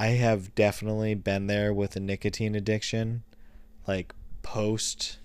i 0.01 0.07
have 0.07 0.53
definitely 0.55 1.13
been 1.13 1.47
there 1.47 1.73
with 1.73 1.95
a 1.95 1.99
nicotine 1.99 2.55
addiction 2.55 3.23
like 3.87 4.13
post 4.41 5.19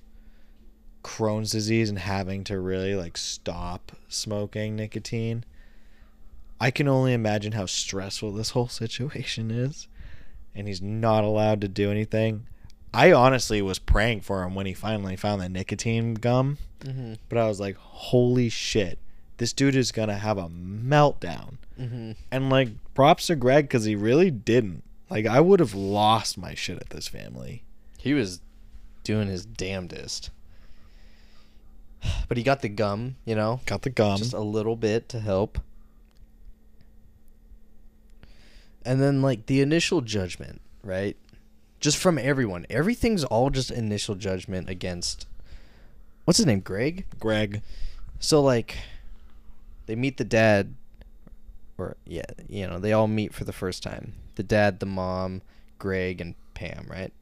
crohn's 1.02 1.50
disease 1.52 1.88
and 1.88 1.99
having 2.00 2.42
to 2.45 2.59
really 2.61 2.95
like 2.95 3.16
stop 3.16 3.92
smoking 4.09 4.75
nicotine 4.76 5.45
i 6.61 6.71
can 6.71 6.88
only 6.88 7.12
imagine 7.12 7.52
how 7.52 7.66
stressful 7.66 8.33
this 8.33 8.50
whole 8.50 8.68
situation 8.68 9.50
is 9.50 9.88
and 10.54 10.66
he's 10.68 10.83
not 10.83 11.23
allowed 11.25 11.61
to 11.61 11.68
do 11.68 11.90
anything 11.90 12.47
i 12.92 13.12
honestly 13.12 13.62
was 13.62 13.78
praying 13.78 14.21
for 14.21 14.42
him 14.42 14.54
when 14.54 14.66
he 14.66 14.75
finally 14.75 15.16
found 15.16 15.40
the 15.40 15.49
nicotine 15.49 16.14
gum 16.14 16.59
Mm-hmm. 16.80 17.14
but 17.30 17.38
I 17.38 17.49
was 17.49 17.59
like, 17.59 17.76
holy 17.76 18.50
shit, 18.50 18.99
this 19.38 19.52
dude 19.52 19.76
is 19.76 19.92
gonna 19.92 20.16
have 20.18 20.38
a 20.38 20.48
meltdown. 20.48 21.58
Mm-hmm. 21.80 22.12
And 22.30 22.50
like, 22.50 22.68
props 22.94 23.26
to 23.28 23.36
Greg 23.36 23.64
because 23.66 23.84
he 23.84 23.94
really 23.94 24.30
didn't. 24.30 24.82
Like, 25.10 25.26
I 25.26 25.40
would 25.40 25.60
have 25.60 25.74
lost 25.74 26.36
my 26.38 26.54
shit 26.54 26.78
at 26.78 26.90
this 26.90 27.06
family. 27.06 27.62
He 27.98 28.14
was 28.14 28.40
doing 29.04 29.28
his 29.28 29.44
damnedest. 29.46 30.30
But 32.28 32.36
he 32.36 32.42
got 32.42 32.62
the 32.62 32.68
gum, 32.68 33.16
you 33.24 33.34
know, 33.34 33.60
Got 33.66 33.82
the 33.82 33.90
gum. 33.90 34.18
just 34.18 34.32
a 34.32 34.40
little 34.40 34.76
bit 34.76 35.08
to 35.10 35.20
help. 35.20 35.58
And 38.84 39.00
then 39.00 39.22
like 39.22 39.46
the 39.46 39.60
initial 39.60 40.00
judgment, 40.00 40.60
right? 40.82 41.16
Just 41.80 41.96
from 41.98 42.18
everyone. 42.18 42.66
Everything's 42.70 43.24
all 43.24 43.50
just 43.50 43.70
initial 43.70 44.14
judgment 44.14 44.68
against 44.70 45.26
What's 46.24 46.38
his 46.38 46.46
name? 46.46 46.60
Greg? 46.60 47.06
Greg. 47.20 47.62
So 48.18 48.42
like 48.42 48.76
they 49.86 49.94
meet 49.94 50.16
the 50.16 50.24
dad 50.24 50.74
or 51.78 51.96
yeah, 52.06 52.24
you 52.48 52.66
know, 52.66 52.78
they 52.78 52.92
all 52.92 53.08
meet 53.08 53.34
for 53.34 53.44
the 53.44 53.52
first 53.52 53.82
time. 53.82 54.14
The 54.36 54.42
dad, 54.42 54.80
the 54.80 54.86
mom, 54.86 55.42
Greg 55.78 56.20
and 56.20 56.34
Pam, 56.54 56.86
right? 56.88 57.12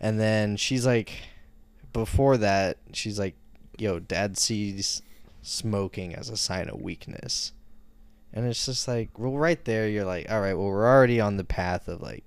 And 0.00 0.20
then 0.20 0.56
she's 0.56 0.86
like 0.86 1.12
before 1.92 2.36
that, 2.36 2.78
she's 2.92 3.18
like, 3.18 3.34
"Yo, 3.78 3.98
dad 3.98 4.36
sees 4.36 5.02
smoking 5.42 6.14
as 6.14 6.28
a 6.28 6.36
sign 6.36 6.68
of 6.68 6.80
weakness." 6.80 7.52
And 8.32 8.44
it's 8.46 8.66
just 8.66 8.86
like, 8.86 9.18
well, 9.18 9.32
right 9.32 9.64
there, 9.64 9.88
you're 9.88 10.04
like, 10.04 10.30
all 10.30 10.40
right, 10.42 10.52
well, 10.52 10.66
we're 10.66 10.86
already 10.86 11.20
on 11.20 11.38
the 11.38 11.44
path 11.44 11.88
of 11.88 12.02
like 12.02 12.22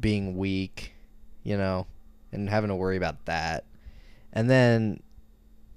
being 0.00 0.36
weak, 0.36 0.92
you 1.44 1.56
know, 1.56 1.86
and 2.32 2.50
having 2.50 2.68
to 2.68 2.74
worry 2.74 2.96
about 2.96 3.24
that. 3.26 3.64
and 4.32 4.50
then 4.50 5.00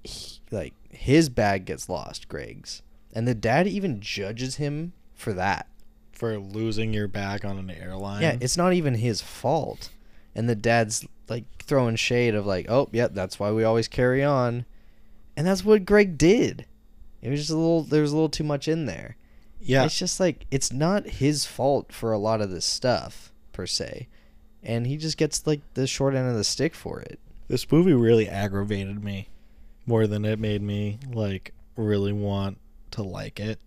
he, 0.02 0.39
like 0.50 0.74
his 0.90 1.28
bag 1.28 1.64
gets 1.64 1.88
lost, 1.88 2.28
Greg's, 2.28 2.82
and 3.12 3.26
the 3.26 3.34
dad 3.34 3.66
even 3.66 4.00
judges 4.00 4.56
him 4.56 4.92
for 5.14 5.32
that. 5.34 5.66
For 6.12 6.38
losing 6.38 6.92
your 6.92 7.08
bag 7.08 7.44
on 7.44 7.58
an 7.58 7.70
airline. 7.70 8.22
Yeah, 8.22 8.36
it's 8.40 8.56
not 8.56 8.72
even 8.74 8.94
his 8.94 9.20
fault. 9.22 9.90
And 10.34 10.48
the 10.48 10.54
dad's 10.54 11.06
like 11.28 11.44
throwing 11.62 11.96
shade 11.96 12.34
of 12.34 12.46
like, 12.46 12.66
"Oh, 12.68 12.88
yep, 12.92 13.14
that's 13.14 13.38
why 13.40 13.50
we 13.52 13.64
always 13.64 13.88
carry 13.88 14.22
on." 14.22 14.66
And 15.36 15.46
that's 15.46 15.64
what 15.64 15.86
Greg 15.86 16.18
did. 16.18 16.66
It 17.22 17.30
was 17.30 17.40
just 17.40 17.50
a 17.50 17.56
little 17.56 17.82
there 17.82 18.02
was 18.02 18.12
a 18.12 18.14
little 18.14 18.28
too 18.28 18.44
much 18.44 18.68
in 18.68 18.86
there. 18.86 19.16
yeah. 19.60 19.84
It's 19.84 19.98
just 19.98 20.20
like 20.20 20.46
it's 20.50 20.72
not 20.72 21.06
his 21.06 21.46
fault 21.46 21.92
for 21.92 22.12
a 22.12 22.18
lot 22.18 22.40
of 22.40 22.50
this 22.50 22.66
stuff 22.66 23.32
per 23.52 23.66
se. 23.66 24.08
And 24.62 24.86
he 24.86 24.96
just 24.98 25.16
gets 25.16 25.46
like 25.46 25.60
the 25.74 25.86
short 25.86 26.14
end 26.14 26.28
of 26.28 26.34
the 26.36 26.44
stick 26.44 26.74
for 26.74 27.00
it. 27.00 27.18
This 27.48 27.70
movie 27.72 27.94
really 27.94 28.28
aggravated 28.28 29.02
me 29.02 29.28
more 29.90 30.06
than 30.06 30.24
it 30.24 30.38
made 30.38 30.62
me 30.62 30.98
like 31.12 31.52
really 31.76 32.12
want 32.12 32.58
to 32.92 33.02
like 33.02 33.40
it. 33.40 33.58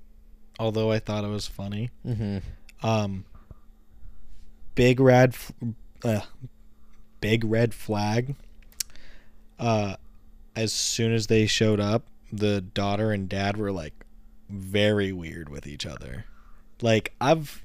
Although 0.58 0.90
I 0.92 1.00
thought 1.00 1.24
it 1.26 1.28
was 1.30 1.48
funny. 1.48 1.90
Mhm. 2.06 2.42
Um 2.82 3.26
Big 4.76 5.00
red 5.00 5.30
f- 5.34 5.52
uh, 6.04 6.22
Big 7.22 7.44
red 7.44 7.74
flag. 7.74 8.36
Uh 9.60 9.98
as 10.56 10.72
soon 10.72 11.14
as 11.14 11.28
they 11.28 11.46
showed 11.46 11.80
up, 11.80 12.06
the 12.32 12.62
daughter 12.62 13.12
and 13.12 13.28
dad 13.28 13.58
were 13.58 13.72
like 13.72 13.94
very 14.50 15.12
weird 15.12 15.50
with 15.50 15.68
each 15.68 15.86
other. 15.86 16.26
Like 16.82 17.14
I've 17.20 17.64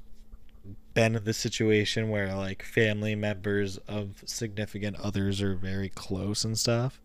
been 0.95 1.15
in 1.15 1.25
this 1.25 1.39
situation 1.39 2.09
where 2.09 2.35
like 2.35 2.63
family 2.63 3.15
members 3.15 3.77
of 3.87 4.23
significant 4.27 4.97
others 5.01 5.41
are 5.43 5.55
very 5.55 5.89
close 5.91 6.45
and 6.45 6.59
stuff. 6.59 7.01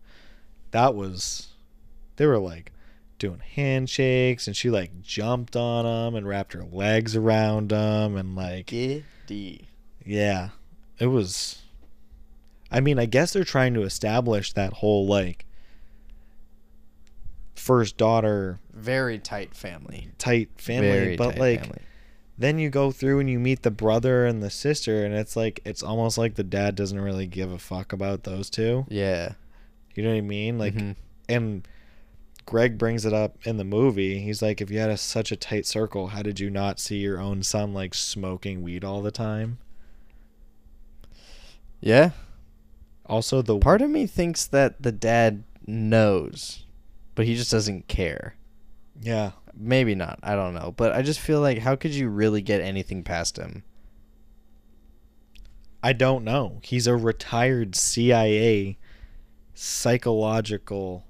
That 0.74 0.94
was 0.96 1.48
they 2.16 2.26
were 2.26 2.38
like 2.38 2.72
doing 3.20 3.38
handshakes 3.54 4.48
and 4.48 4.56
she 4.56 4.70
like 4.70 5.00
jumped 5.02 5.54
on 5.54 5.86
him 5.86 6.16
and 6.16 6.26
wrapped 6.26 6.52
her 6.52 6.64
legs 6.64 7.14
around 7.14 7.70
him 7.70 8.16
and 8.16 8.34
like 8.34 8.66
Giddy. 8.66 9.68
yeah. 10.04 10.48
It 10.98 11.06
was 11.06 11.62
I 12.72 12.80
mean, 12.80 12.98
I 12.98 13.06
guess 13.06 13.32
they're 13.32 13.44
trying 13.44 13.74
to 13.74 13.82
establish 13.82 14.52
that 14.54 14.72
whole 14.72 15.06
like 15.06 15.46
first 17.54 17.96
daughter 17.96 18.58
Very 18.72 19.18
tight 19.20 19.54
family. 19.54 20.08
tight 20.18 20.50
family, 20.56 20.90
Very 20.90 21.16
but 21.16 21.30
tight 21.32 21.38
like 21.38 21.60
family. 21.62 21.82
then 22.36 22.58
you 22.58 22.68
go 22.68 22.90
through 22.90 23.20
and 23.20 23.30
you 23.30 23.38
meet 23.38 23.62
the 23.62 23.70
brother 23.70 24.26
and 24.26 24.42
the 24.42 24.50
sister 24.50 25.04
and 25.04 25.14
it's 25.14 25.36
like 25.36 25.60
it's 25.64 25.82
almost 25.84 26.18
like 26.18 26.34
the 26.34 26.42
dad 26.44 26.74
doesn't 26.74 27.00
really 27.00 27.26
give 27.28 27.52
a 27.52 27.58
fuck 27.58 27.92
about 27.92 28.24
those 28.24 28.50
two. 28.50 28.86
Yeah. 28.88 29.34
You 29.94 30.02
know 30.02 30.10
what 30.10 30.16
I 30.18 30.20
mean? 30.22 30.58
Like 30.58 30.74
Mhm. 30.74 30.96
and 31.28 31.68
Greg 32.46 32.76
brings 32.76 33.04
it 33.06 33.12
up 33.14 33.38
in 33.46 33.56
the 33.56 33.64
movie. 33.64 34.18
He's 34.20 34.42
like 34.42 34.60
if 34.60 34.70
you 34.70 34.78
had 34.78 34.90
a, 34.90 34.96
such 34.96 35.32
a 35.32 35.36
tight 35.36 35.64
circle, 35.66 36.08
how 36.08 36.22
did 36.22 36.38
you 36.40 36.50
not 36.50 36.78
see 36.78 36.98
your 36.98 37.18
own 37.20 37.42
son 37.42 37.72
like 37.72 37.94
smoking 37.94 38.62
weed 38.62 38.84
all 38.84 39.00
the 39.02 39.10
time? 39.10 39.58
Yeah. 41.80 42.10
Also 43.06 43.42
the 43.42 43.58
Part 43.58 43.82
of 43.82 43.90
me 43.90 44.06
thinks 44.06 44.46
that 44.46 44.82
the 44.82 44.92
dad 44.92 45.44
knows, 45.66 46.64
but 47.14 47.26
he 47.26 47.34
just 47.34 47.50
doesn't 47.50 47.88
care. 47.88 48.34
yeah. 49.00 49.32
Maybe 49.56 49.94
not. 49.94 50.18
I 50.20 50.34
don't 50.34 50.52
know. 50.52 50.74
But 50.76 50.94
I 50.94 51.02
just 51.02 51.20
feel 51.20 51.40
like 51.40 51.58
how 51.58 51.76
could 51.76 51.94
you 51.94 52.08
really 52.08 52.42
get 52.42 52.60
anything 52.60 53.04
past 53.04 53.36
him? 53.36 53.62
I 55.80 55.92
don't 55.92 56.24
know. 56.24 56.58
He's 56.64 56.88
a 56.88 56.96
retired 56.96 57.76
CIA 57.76 58.76
psychological 59.54 61.04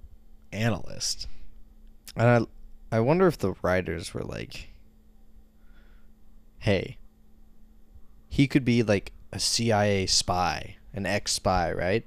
analyst. 0.53 1.27
And 2.17 2.49
I 2.93 2.97
I 2.97 3.01
wonder 3.01 3.27
if 3.27 3.39
the 3.39 3.55
writers 3.63 4.15
were 4.15 4.23
like 4.23 4.69
hey, 6.65 6.97
he 8.31 8.47
could 8.47 8.65
be 8.65 8.83
like 8.83 9.13
a 9.33 9.39
CIA 9.39 10.07
spy, 10.07 10.77
an 10.95 11.05
ex 11.05 11.33
spy, 11.33 11.71
right? 11.71 12.07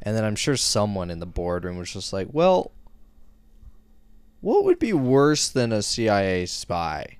And 0.00 0.16
then 0.16 0.24
I'm 0.24 0.34
sure 0.34 0.56
someone 0.56 1.10
in 1.10 1.18
the 1.18 1.26
boardroom 1.26 1.76
was 1.76 1.92
just 1.92 2.10
like, 2.10 2.28
well, 2.32 2.72
what 4.40 4.64
would 4.64 4.78
be 4.78 4.94
worse 4.94 5.48
than 5.50 5.72
a 5.72 5.82
CIA 5.82 6.46
spy? 6.46 7.18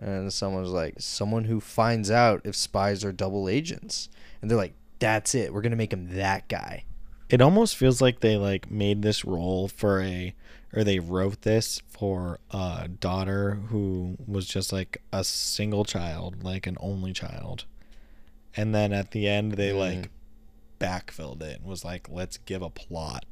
And 0.00 0.32
someone 0.32 0.62
was 0.62 0.72
like, 0.72 0.96
someone 0.98 1.44
who 1.44 1.60
finds 1.60 2.10
out 2.10 2.40
if 2.44 2.56
spies 2.56 3.04
are 3.04 3.12
double 3.12 3.48
agents. 3.48 4.08
And 4.42 4.50
they're 4.50 4.58
like, 4.58 4.74
that's 4.98 5.32
it. 5.34 5.52
We're 5.52 5.60
going 5.62 5.70
to 5.70 5.76
make 5.76 5.92
him 5.92 6.16
that 6.16 6.48
guy. 6.48 6.84
It 7.30 7.40
almost 7.42 7.76
feels 7.76 8.00
like 8.00 8.20
they 8.20 8.36
like 8.36 8.70
made 8.70 9.02
this 9.02 9.24
role 9.24 9.68
for 9.68 10.00
a 10.02 10.34
or 10.74 10.84
they 10.84 10.98
wrote 10.98 11.42
this 11.42 11.80
for 11.88 12.38
a 12.50 12.88
daughter 12.88 13.54
who 13.68 14.16
was 14.26 14.46
just 14.46 14.72
like 14.72 15.02
a 15.12 15.24
single 15.24 15.84
child, 15.84 16.42
like 16.44 16.66
an 16.66 16.76
only 16.80 17.12
child. 17.12 17.64
And 18.56 18.74
then 18.74 18.92
at 18.92 19.12
the 19.12 19.26
end 19.28 19.52
they 19.52 19.70
Mm. 19.70 19.78
like 19.78 20.10
backfilled 20.78 21.42
it 21.42 21.60
and 21.60 21.66
was 21.68 21.84
like, 21.84 22.08
let's 22.10 22.36
give 22.38 22.62
a 22.62 22.70
plot 22.70 23.24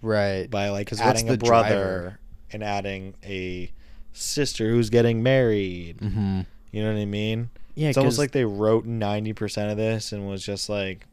Right. 0.00 0.48
by 0.50 0.68
like 0.68 0.92
adding 1.00 1.28
a 1.28 1.36
brother 1.36 1.68
driver? 1.68 2.18
and 2.52 2.62
adding 2.62 3.14
a 3.24 3.70
sister 4.12 4.70
who's 4.70 4.90
getting 4.90 5.22
married. 5.22 5.98
Mm-hmm. 5.98 6.40
You 6.70 6.82
know 6.82 6.92
what 6.92 7.00
I 7.00 7.04
mean? 7.04 7.50
Yeah, 7.74 7.88
it's 7.88 7.98
almost 7.98 8.18
like 8.18 8.32
they 8.32 8.44
wrote 8.44 8.86
90% 8.86 9.70
of 9.70 9.76
this 9.76 10.12
and 10.12 10.28
was 10.28 10.44
just 10.44 10.68
like, 10.68 11.06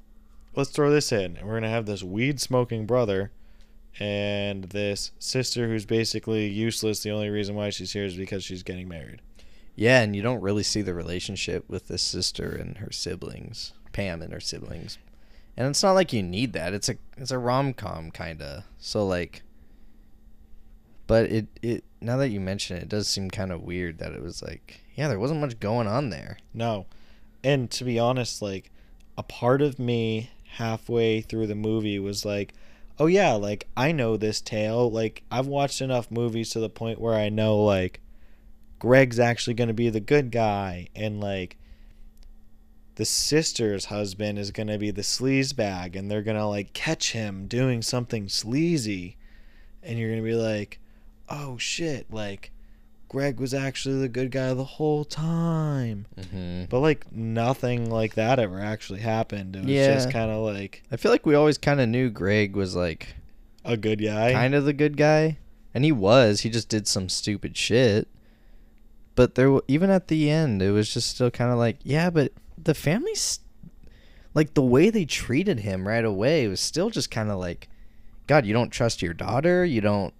let's 0.55 0.69
throw 0.69 0.91
this 0.91 1.11
in. 1.11 1.37
And 1.37 1.45
we're 1.45 1.53
going 1.53 1.63
to 1.63 1.69
have 1.69 1.85
this 1.85 2.03
weed 2.03 2.39
smoking 2.39 2.85
brother 2.85 3.31
and 3.99 4.65
this 4.65 5.11
sister 5.19 5.67
who's 5.67 5.85
basically 5.85 6.47
useless. 6.47 7.01
The 7.01 7.11
only 7.11 7.29
reason 7.29 7.55
why 7.55 7.69
she's 7.69 7.93
here 7.93 8.05
is 8.05 8.15
because 8.15 8.43
she's 8.43 8.63
getting 8.63 8.87
married. 8.87 9.21
Yeah, 9.75 10.01
and 10.01 10.15
you 10.15 10.21
don't 10.21 10.41
really 10.41 10.63
see 10.63 10.81
the 10.81 10.93
relationship 10.93 11.69
with 11.69 11.87
this 11.87 12.01
sister 12.01 12.49
and 12.49 12.77
her 12.77 12.91
siblings, 12.91 13.73
Pam 13.91 14.21
and 14.21 14.31
her 14.31 14.39
siblings. 14.39 14.97
And 15.57 15.67
it's 15.67 15.83
not 15.83 15.93
like 15.93 16.13
you 16.13 16.23
need 16.23 16.53
that. 16.53 16.73
It's 16.73 16.89
a 16.89 16.95
it's 17.17 17.31
a 17.31 17.39
rom 17.39 17.73
com 17.73 18.11
kinda. 18.11 18.65
So 18.77 19.05
like 19.05 19.43
but 21.07 21.25
it, 21.25 21.47
it 21.61 21.83
now 22.01 22.17
that 22.17 22.29
you 22.29 22.39
mention 22.39 22.77
it, 22.77 22.83
it 22.83 22.89
does 22.89 23.07
seem 23.07 23.29
kind 23.29 23.51
of 23.51 23.61
weird 23.61 23.99
that 23.99 24.13
it 24.13 24.21
was 24.21 24.41
like 24.41 24.81
yeah, 24.95 25.09
there 25.09 25.19
wasn't 25.19 25.41
much 25.41 25.59
going 25.59 25.87
on 25.87 26.09
there. 26.09 26.37
No. 26.53 26.85
And 27.43 27.69
to 27.71 27.83
be 27.83 27.99
honest, 27.99 28.41
like, 28.41 28.71
a 29.17 29.23
part 29.23 29.61
of 29.61 29.77
me 29.77 30.31
halfway 30.55 31.19
through 31.19 31.47
the 31.47 31.55
movie 31.55 31.99
was 31.99 32.23
like, 32.23 32.53
oh, 32.97 33.07
yeah, 33.07 33.33
like, 33.33 33.67
I 33.75 33.91
know 33.91 34.15
this 34.15 34.39
tale. 34.39 34.89
Like, 34.89 35.23
I've 35.29 35.47
watched 35.47 35.81
enough 35.81 36.09
movies 36.09 36.51
to 36.51 36.59
the 36.59 36.69
point 36.69 36.99
where 36.99 37.13
I 37.13 37.29
know, 37.29 37.57
like, 37.57 37.99
Greg's 38.79 39.19
actually 39.19 39.53
going 39.53 39.67
to 39.67 39.73
be 39.73 39.89
the 39.89 39.99
good 39.99 40.31
guy. 40.31 40.87
And, 40.95 41.19
like, 41.19 41.57
the 42.95 43.05
sister's 43.05 43.85
husband 43.85 44.39
is 44.39 44.51
going 44.51 44.67
to 44.67 44.77
be 44.77 44.91
the 44.91 45.01
sleazebag. 45.01 45.95
And 45.95 46.09
they're 46.09 46.21
going 46.21 46.37
to, 46.37 46.45
like, 46.45 46.73
catch 46.73 47.11
him 47.11 47.47
doing 47.47 47.81
something 47.81 48.29
sleazy. 48.29 49.17
And 49.83 49.99
you're 49.99 50.09
going 50.09 50.23
to 50.23 50.29
be 50.29 50.35
like, 50.35 50.79
oh, 51.27 51.57
shit. 51.57 52.11
Like, 52.11 52.51
Greg 53.15 53.39
was 53.39 53.53
actually 53.53 53.97
the 54.01 54.09
good 54.09 54.29
guy 54.29 54.53
the 54.53 54.65
whole 54.65 55.05
time. 55.05 56.05
Mm-hmm. 56.19 56.65
But 56.65 56.81
like 56.81 57.09
nothing 57.13 57.89
like 57.89 58.15
that 58.15 58.39
ever 58.39 58.59
actually 58.59 58.99
happened. 58.99 59.55
It 59.55 59.61
was 59.63 59.69
Yeah. 59.71 59.93
just 59.93 60.11
kind 60.11 60.29
of 60.29 60.43
like 60.43 60.83
I 60.91 60.97
feel 60.97 61.13
like 61.13 61.25
we 61.25 61.33
always 61.33 61.57
kind 61.57 61.79
of 61.79 61.87
knew 61.87 62.09
Greg 62.09 62.57
was 62.57 62.75
like 62.75 63.15
a 63.63 63.77
good 63.77 64.01
guy. 64.03 64.33
kind 64.33 64.53
of 64.53 64.65
the 64.65 64.73
good 64.73 64.97
guy, 64.97 65.37
and 65.73 65.85
he 65.85 65.93
was. 65.93 66.41
He 66.41 66.49
just 66.49 66.67
did 66.67 66.89
some 66.89 67.07
stupid 67.07 67.55
shit. 67.55 68.09
But 69.15 69.35
there, 69.35 69.59
even 69.69 69.89
at 69.89 70.09
the 70.09 70.29
end, 70.29 70.61
it 70.61 70.71
was 70.71 70.93
just 70.93 71.11
still 71.11 71.31
kind 71.31 71.53
of 71.53 71.57
like, 71.57 71.77
yeah, 71.83 72.09
but 72.09 72.33
the 72.61 72.73
family's 72.73 73.39
like 74.33 74.55
the 74.55 74.61
way 74.61 74.89
they 74.89 75.05
treated 75.05 75.61
him 75.61 75.87
right 75.87 76.03
away 76.03 76.49
was 76.49 76.59
still 76.59 76.89
just 76.89 77.11
kind 77.11 77.31
of 77.31 77.39
like, 77.39 77.69
God, 78.27 78.45
you 78.45 78.51
don't 78.53 78.71
trust 78.71 79.01
your 79.01 79.13
daughter, 79.13 79.63
you 79.63 79.79
don't 79.79 80.13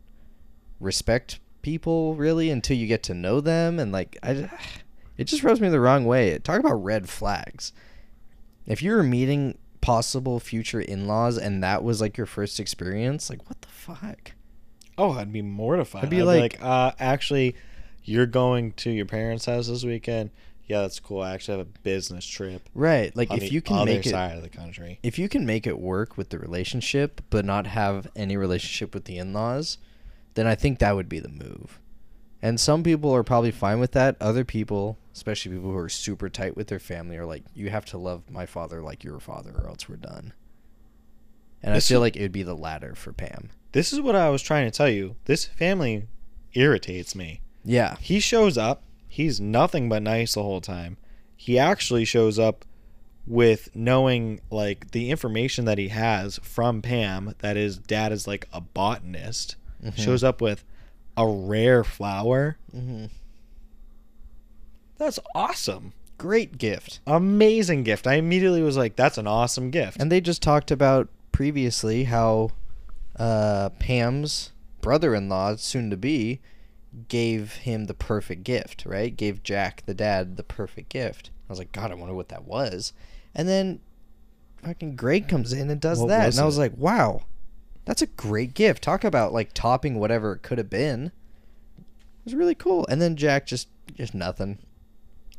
respect 0.79 1.39
people 1.65 2.13
really 2.13 2.51
until 2.51 2.77
you 2.77 2.85
get 2.85 3.01
to 3.03 3.13
know 3.15 3.41
them, 3.41 3.79
and 3.79 3.91
like 3.91 4.17
I, 4.21 4.49
it 5.17 5.23
just 5.25 5.43
rubs 5.43 5.59
me 5.59 5.67
the 5.69 5.79
wrong 5.79 6.05
way. 6.05 6.37
Talk 6.37 6.59
about 6.59 6.75
red 6.75 7.09
flags. 7.09 7.73
If 8.67 8.83
you 8.83 8.91
were 8.91 9.01
meeting 9.03 9.57
possible 9.81 10.39
future 10.39 10.79
in-laws 10.81 11.37
and 11.37 11.63
that 11.63 11.83
was 11.83 12.01
like 12.01 12.17
your 12.17 12.25
first 12.27 12.59
experience, 12.59 13.29
like 13.29 13.47
what 13.49 13.61
the 13.61 13.67
fuck? 13.67 14.31
oh, 14.97 15.11
I'd 15.11 15.33
be 15.33 15.41
mortified. 15.41 16.03
I'd 16.03 16.05
I'd 16.05 16.09
be 16.09 16.17
be 16.17 16.23
like- 16.23 16.53
like, 16.53 16.63
uh, 16.63 16.91
actually, 16.99 17.55
you're 18.05 18.25
going 18.27 18.71
to 18.73 18.89
your 18.91 19.05
parents' 19.05 19.45
house 19.45 19.67
this 19.67 19.83
weekend. 19.83 20.29
Yeah, 20.67 20.81
that's 20.81 20.99
cool. 21.01 21.21
I 21.21 21.33
actually 21.33 21.57
have 21.59 21.67
a 21.67 21.79
business 21.81 22.25
trip 22.25 22.69
Right. 22.73 23.13
Like 23.15 23.31
if 23.33 23.51
you 23.51 23.61
can 23.61 23.85
make 23.85 24.05
it 24.05 24.09
side 24.11 24.37
of 24.37 24.41
the 24.43 24.49
country. 24.49 24.99
if 25.03 25.19
you 25.19 25.27
can 25.29 25.45
make 25.45 25.67
it 25.67 25.77
work 25.79 26.15
with 26.17 26.29
the 26.29 26.39
relationship 26.39 27.21
but 27.29 27.43
not 27.45 27.67
have 27.67 28.07
any 28.15 28.35
relationship 28.37 28.93
with 28.95 29.05
the 29.05 29.17
in-laws, 29.17 29.77
then 30.35 30.47
I 30.47 30.55
think 30.55 30.79
that 30.79 30.95
would 30.95 31.09
be 31.09 31.19
the 31.19 31.29
move. 31.29 31.79
And 32.41 32.59
some 32.59 32.83
people 32.83 33.13
are 33.15 33.23
probably 33.23 33.51
fine 33.51 33.79
with 33.79 33.93
that. 33.93 34.17
Other 34.21 34.45
people, 34.45 34.99
especially 35.13 35.53
people 35.53 35.71
who 35.71 35.77
are 35.77 35.89
super 35.89 36.29
tight 36.29 36.55
with 36.55 36.67
their 36.67 36.79
family, 36.79 37.17
are 37.17 37.25
like, 37.25 37.43
"You 37.55 37.69
have 37.71 37.85
to 37.85 37.97
love 37.97 38.29
my 38.29 38.45
father 38.45 38.81
like 38.83 39.03
your 39.03 39.19
father, 39.19 39.51
or 39.51 39.67
else 39.67 39.89
we're 39.89 39.95
done." 39.95 40.33
And 41.63 41.75
This 41.75 41.89
I 41.89 41.93
feel 41.93 41.99
like 42.01 42.15
it 42.15 42.21
would 42.21 42.31
be 42.31 42.43
the 42.43 42.55
latter 42.55 42.93
for 42.93 43.11
Pam. 43.11 43.49
This 43.71 43.91
is 43.91 43.99
what 43.99 44.15
I 44.15 44.29
was 44.29 44.43
trying 44.43 44.69
to 44.69 44.77
tell 44.77 44.89
you. 44.89 45.15
This 45.25 45.45
family 45.45 46.07
irritates 46.53 47.15
me. 47.15 47.41
Yeah. 47.63 47.95
He 47.99 48.19
shows 48.19 48.57
up. 48.57 48.83
He's 49.07 49.39
nothing 49.39 49.89
but 49.89 50.03
nice 50.03 50.35
the 50.35 50.43
whole 50.43 50.61
time. 50.61 50.97
He 51.35 51.57
actually 51.57 52.05
shows 52.05 52.37
up 52.37 52.63
with 53.25 53.69
knowing 53.75 54.39
like 54.51 54.91
the 54.91 55.09
information 55.09 55.65
that 55.65 55.79
he 55.79 55.87
has 55.87 56.39
from 56.43 56.81
Pam 56.81 57.33
that 57.39 57.55
his 57.55 57.77
dad 57.79 58.11
is 58.11 58.27
like 58.27 58.47
a 58.53 58.61
botanist. 58.61 59.55
Shows 59.93 60.23
up 60.23 60.41
with 60.41 60.63
a 61.15 61.27
rare 61.27 61.83
flower. 61.83 62.57
Mm-hmm. 62.75 63.05
That's 64.97 65.19
awesome. 65.33 65.93
Great 66.17 66.57
gift. 66.57 66.99
Amazing 67.05 67.83
gift. 67.83 68.07
I 68.07 68.15
immediately 68.15 68.61
was 68.61 68.77
like, 68.77 68.95
that's 68.95 69.17
an 69.17 69.27
awesome 69.27 69.69
gift. 69.69 69.97
And 69.99 70.11
they 70.11 70.21
just 70.21 70.41
talked 70.41 70.71
about 70.71 71.09
previously 71.31 72.05
how 72.05 72.51
uh, 73.17 73.69
Pam's 73.79 74.51
brother-in-law, 74.81 75.57
soon 75.57 75.89
to 75.89 75.97
be, 75.97 76.39
gave 77.09 77.53
him 77.53 77.85
the 77.85 77.93
perfect 77.93 78.43
gift. 78.43 78.85
Right? 78.85 79.15
Gave 79.15 79.43
Jack, 79.43 79.83
the 79.85 79.93
dad, 79.93 80.37
the 80.37 80.43
perfect 80.43 80.89
gift. 80.89 81.31
I 81.49 81.51
was 81.51 81.59
like, 81.59 81.71
God, 81.71 81.91
I 81.91 81.95
wonder 81.95 82.15
what 82.15 82.29
that 82.29 82.45
was. 82.45 82.93
And 83.35 83.47
then 83.47 83.81
fucking 84.63 84.95
Greg 84.95 85.27
comes 85.27 85.53
in 85.53 85.69
and 85.69 85.79
does 85.79 85.99
What 85.99 86.07
that, 86.07 86.29
and 86.31 86.39
I 86.39 86.45
was 86.45 86.57
it? 86.57 86.61
like, 86.61 86.77
wow, 86.77 87.21
that's 87.85 88.01
a 88.01 88.07
great 88.07 88.53
gift. 88.53 88.83
Talk 88.83 89.03
about 89.03 89.33
like 89.33 89.53
topping 89.53 89.99
whatever 89.99 90.33
it 90.33 90.41
could 90.41 90.57
have 90.57 90.69
been. 90.69 91.07
It 91.77 92.25
was 92.25 92.35
really 92.35 92.55
cool. 92.55 92.85
And 92.89 93.01
then 93.01 93.15
Jack 93.15 93.45
just 93.45 93.67
just 93.95 94.13
nothing. 94.13 94.57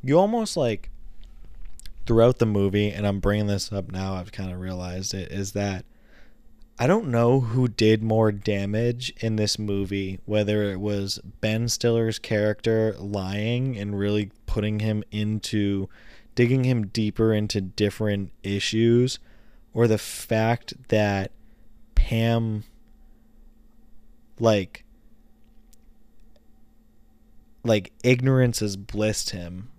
you 0.03 0.19
almost 0.19 0.57
like 0.57 0.91
throughout 2.07 2.39
the 2.39 2.47
movie 2.47 2.91
and 2.91 3.07
i'm 3.07 3.19
bringing 3.19 3.47
this 3.49 3.73
up 3.73 3.91
now 3.91 4.15
i've 4.15 4.31
kind 4.33 4.53
of 4.53 4.61
realized 4.61 5.13
it 5.13 5.31
is 5.33 5.53
that 5.53 5.85
i 6.79 6.87
don't 6.87 7.09
know 7.09 7.41
who 7.41 7.67
did 7.67 8.03
more 8.03 8.31
damage 8.31 9.13
in 9.19 9.35
this 9.37 9.59
movie 9.59 10.21
whether 10.25 10.71
it 10.71 10.79
was 10.79 11.19
ben 11.41 11.69
stiller's 11.69 12.19
character 12.19 12.95
lying 12.99 13.77
and 13.77 13.99
really 13.99 14.31
putting 14.47 14.79
him 14.79 15.03
into 15.11 15.89
digging 16.37 16.63
him 16.65 16.87
deeper 16.87 17.33
into 17.33 17.61
different 17.61 18.31
issues 18.45 19.19
or 19.75 19.89
the 19.89 19.99
fact 19.99 20.75
that 20.89 21.33
pam 22.07 22.63
like 24.39 24.85
like 27.65 27.93
ignorance 28.05 28.61
has 28.61 28.77
blissed 28.77 29.31
him 29.31 29.71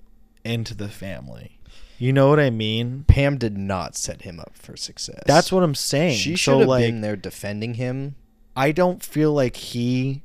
into 0.44 0.76
the 0.76 0.90
family. 0.90 1.60
You 1.98 2.12
know 2.12 2.28
what 2.28 2.40
I 2.40 2.50
mean? 2.50 3.06
Pam 3.08 3.38
did 3.38 3.58
not 3.58 3.96
set 3.96 4.24
him 4.24 4.42
up 4.42 4.52
for 4.56 4.76
success. 4.76 5.24
That's 5.26 5.54
what 5.54 5.64
I'm 5.64 5.74
saying. 5.74 6.18
she 6.18 6.32
So, 6.32 6.36
should 6.36 6.60
have 6.60 6.68
like, 6.68 6.84
been 6.84 7.00
there 7.02 7.16
defending 7.16 7.76
him. 7.76 8.16
I 8.58 8.74
don't 8.74 9.02
feel 9.02 9.32
like 9.32 9.56
he 9.56 10.22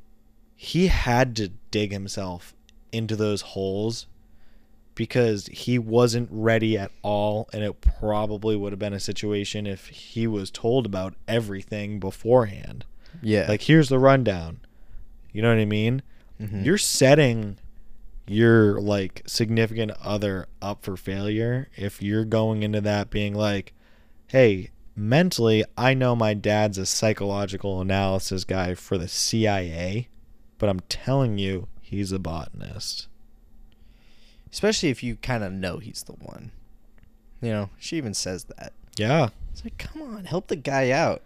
he 0.57 0.87
had 0.87 1.37
to 1.37 1.49
dig 1.71 1.93
himself 1.93 2.53
into 2.91 3.15
those 3.15 3.41
holes 3.41 4.07
because 4.95 5.47
he 5.47 5.79
wasn't 5.79 6.29
ready 6.31 6.77
at 6.77 6.91
all 7.01 7.49
and 7.53 7.63
it 7.63 7.81
probably 7.81 8.55
would 8.55 8.71
have 8.71 8.79
been 8.79 8.93
a 8.93 8.99
situation 8.99 9.65
if 9.65 9.87
he 9.87 10.27
was 10.27 10.51
told 10.51 10.85
about 10.85 11.15
everything 11.27 11.99
beforehand. 11.99 12.85
Yeah. 13.21 13.45
Like 13.47 13.63
here's 13.63 13.89
the 13.89 13.99
rundown. 13.99 14.59
You 15.31 15.41
know 15.41 15.49
what 15.49 15.57
I 15.61 15.65
mean? 15.65 16.01
Mhm. 16.41 16.63
You're 16.65 16.77
setting 16.77 17.57
your 18.27 18.79
like 18.79 19.21
significant 19.25 19.91
other 20.01 20.47
up 20.61 20.83
for 20.83 20.95
failure 20.95 21.69
if 21.75 22.01
you're 22.01 22.25
going 22.25 22.63
into 22.63 22.79
that 22.81 23.09
being 23.09 23.33
like, 23.33 23.73
"Hey, 24.27 24.69
mentally, 24.95 25.63
I 25.77 25.93
know 25.93 26.15
my 26.15 26.33
dad's 26.33 26.77
a 26.77 26.85
psychological 26.85 27.81
analysis 27.81 28.43
guy 28.45 28.75
for 28.75 28.97
the 28.97 29.07
CIA, 29.07 30.07
but 30.57 30.69
I'm 30.69 30.79
telling 30.87 31.37
you, 31.37 31.67
he's 31.81 32.11
a 32.11 32.19
botanist." 32.19 33.07
Especially 34.53 34.87
if 34.89 35.03
you 35.03 35.15
kind 35.17 35.43
of 35.43 35.51
know 35.51 35.79
he's 35.79 36.03
the 36.03 36.13
one. 36.13 36.51
You 37.41 37.49
know, 37.51 37.69
she 37.77 37.97
even 37.97 38.13
says 38.13 38.45
that. 38.45 38.71
Yeah. 38.95 39.29
It's 39.51 39.65
like, 39.65 39.77
come 39.77 40.01
on, 40.03 40.23
help 40.25 40.47
the 40.47 40.55
guy 40.55 40.91
out. 40.91 41.23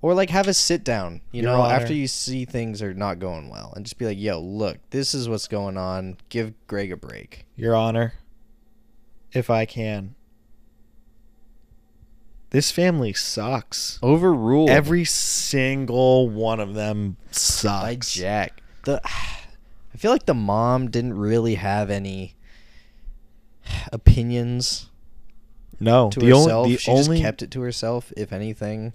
Or 0.00 0.14
like 0.14 0.30
have 0.30 0.46
a 0.46 0.54
sit 0.54 0.84
down, 0.84 1.20
you 1.32 1.42
Your 1.42 1.50
know, 1.52 1.60
Honor. 1.62 1.74
after 1.74 1.92
you 1.92 2.06
see 2.06 2.44
things 2.44 2.80
are 2.80 2.94
not 2.94 3.18
going 3.18 3.48
well 3.50 3.72
and 3.74 3.84
just 3.84 3.98
be 3.98 4.06
like, 4.06 4.16
"Yo, 4.16 4.38
look, 4.40 4.78
this 4.90 5.12
is 5.12 5.28
what's 5.28 5.48
going 5.48 5.76
on. 5.76 6.16
Give 6.28 6.54
Greg 6.68 6.92
a 6.92 6.96
break." 6.96 7.46
Your 7.56 7.74
Honor, 7.74 8.14
if 9.32 9.50
I 9.50 9.64
can. 9.66 10.14
This 12.50 12.70
family 12.70 13.12
sucks. 13.12 13.98
Overruled 14.00 14.70
Every 14.70 15.04
single 15.04 16.30
one 16.30 16.60
of 16.60 16.74
them 16.74 17.16
sucks. 17.32 17.82
by. 17.82 17.96
Jack. 17.96 18.62
The 18.84 19.00
I 19.98 20.00
feel 20.00 20.12
like 20.12 20.26
the 20.26 20.34
mom 20.34 20.92
didn't 20.92 21.14
really 21.14 21.56
have 21.56 21.90
any 21.90 22.36
opinions 23.92 24.90
No, 25.80 26.08
to 26.10 26.20
the 26.20 26.32
only 26.32 26.74
the 26.74 26.78
she 26.78 26.90
only 26.92 27.16
just 27.16 27.22
kept 27.22 27.42
it 27.42 27.50
to 27.50 27.62
herself, 27.62 28.12
if 28.16 28.32
anything. 28.32 28.92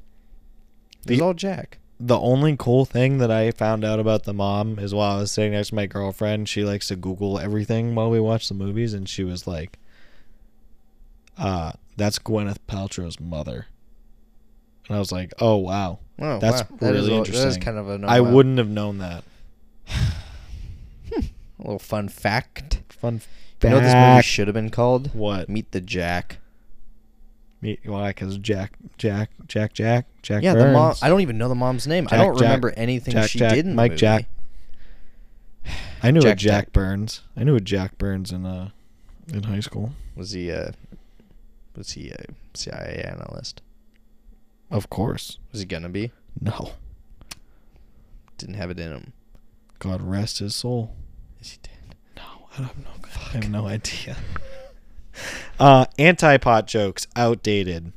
It 1.02 1.08
The- 1.08 1.14
was 1.16 1.22
all 1.22 1.34
Jack. 1.34 1.80
the 2.00 2.18
only 2.18 2.56
cool 2.56 2.86
thing 2.86 3.18
that 3.18 3.30
I 3.30 3.52
found 3.52 3.84
out 3.84 4.00
about 4.00 4.24
the 4.24 4.34
mom 4.34 4.80
is 4.80 4.96
while 4.96 5.18
I 5.18 5.20
was 5.20 5.32
sitting 5.34 5.52
next 5.52 5.70
to 5.70 5.76
my 5.76 5.88
girlfriend, 5.88 6.48
she 6.48 6.64
likes 6.64 6.88
to 6.88 6.96
Google 6.96 7.38
everything 7.38 7.96
while 7.96 8.10
we 8.10 8.22
watch 8.22 8.48
the 8.48 8.54
movies, 8.56 8.94
and 8.94 9.10
she 9.10 9.26
was 9.26 9.46
like, 9.46 9.78
"Uh, 11.38 11.74
that's 11.98 12.18
Gwyneth 12.18 12.60
Paltrow's 12.66 13.20
mother," 13.20 13.66
and 14.88 14.96
I 14.96 15.00
was 15.00 15.12
like, 15.12 15.34
"Oh 15.40 15.58
wow, 15.58 16.00
Oh, 16.18 16.40
that's 16.40 16.62
wow. 16.62 16.78
Really 16.80 16.94
That 16.94 16.96
is 17.04 17.10
interesting." 17.10 17.62
kind 17.62 17.78
of 17.78 17.90
a 17.90 17.98
no 17.98 18.08
I 18.08 18.22
wow. 18.22 18.32
wouldn't 18.32 18.58
have 18.58 18.70
known 18.70 19.00
that. 19.00 19.26
A 21.64 21.68
little 21.68 21.80
fun 21.80 22.10
fact. 22.10 22.82
Fun. 22.90 23.20
Fact. 23.20 23.30
You 23.64 23.70
know 23.70 23.76
what 23.78 23.84
this 23.84 23.94
movie 23.94 24.04
fact. 24.04 24.28
should 24.28 24.48
have 24.48 24.54
been 24.54 24.70
called? 24.70 25.14
What? 25.14 25.48
Meet 25.48 25.72
the 25.72 25.80
Jack. 25.82 26.40
Me? 27.62 27.80
Why? 27.86 28.10
Because 28.10 28.38
Jack, 28.38 28.74
Jack, 28.98 29.30
Jack, 29.48 29.74
Jack, 29.74 30.06
Jack. 30.22 30.44
Yeah, 30.44 30.54
the 30.54 30.72
mom. 30.72 30.90
Burns. 30.90 31.04
I 31.04 31.08
don't 31.08 31.22
even 31.22 31.38
know 31.38 31.48
the 31.48 31.56
mom's 31.56 31.88
name. 31.88 32.08
I 32.08 32.18
Jack, 32.18 32.20
don't 32.20 32.36
Jack, 32.36 32.42
remember 32.42 32.74
anything 32.76 33.14
Jack, 33.14 33.30
she 33.30 33.40
Jack, 33.40 33.54
did 33.54 33.66
in 33.66 33.72
the 33.72 33.76
Mike 33.76 33.92
movie. 33.92 34.00
Jack. 34.00 34.26
I 36.04 36.12
knew 36.12 36.20
Jack 36.20 36.34
a 36.34 36.36
Jack 36.36 36.66
Jack. 36.66 36.74
Burns. 36.74 37.22
I 37.38 37.46
knew 37.46 37.56
a 37.56 37.62
Jack 37.62 37.98
Burns 37.98 38.34
in 38.34 38.46
uh 38.46 38.72
in 39.32 39.44
high 39.44 39.62
school. 39.62 39.94
Was 40.16 40.32
he 40.32 40.50
a 40.50 40.74
was 41.78 41.92
he 41.92 42.10
a 42.10 42.26
CIA 42.54 43.06
analyst? 43.08 43.62
Of 44.70 44.90
course. 44.90 45.40
Was 45.54 45.62
he 45.62 45.66
gonna 45.66 45.88
be? 45.88 46.12
No. 46.42 46.72
Didn't 48.38 48.56
have 48.56 48.72
it 48.72 48.80
in 48.80 48.92
him. 48.92 49.14
God 49.80 50.02
rest 50.02 50.40
his 50.40 50.54
soul. 50.54 50.94
Yes, 51.44 51.52
he 51.52 51.60
did. 51.62 51.96
No, 52.16 52.24
I 52.54 52.62
have 52.62 52.78
no, 52.78 52.90
I 53.04 53.38
have 53.38 53.50
no 53.50 53.68
idea. 53.68 54.16
uh, 55.60 55.86
anti-pot 56.00 56.68
jokes 56.68 57.06
outdated. 57.18 57.92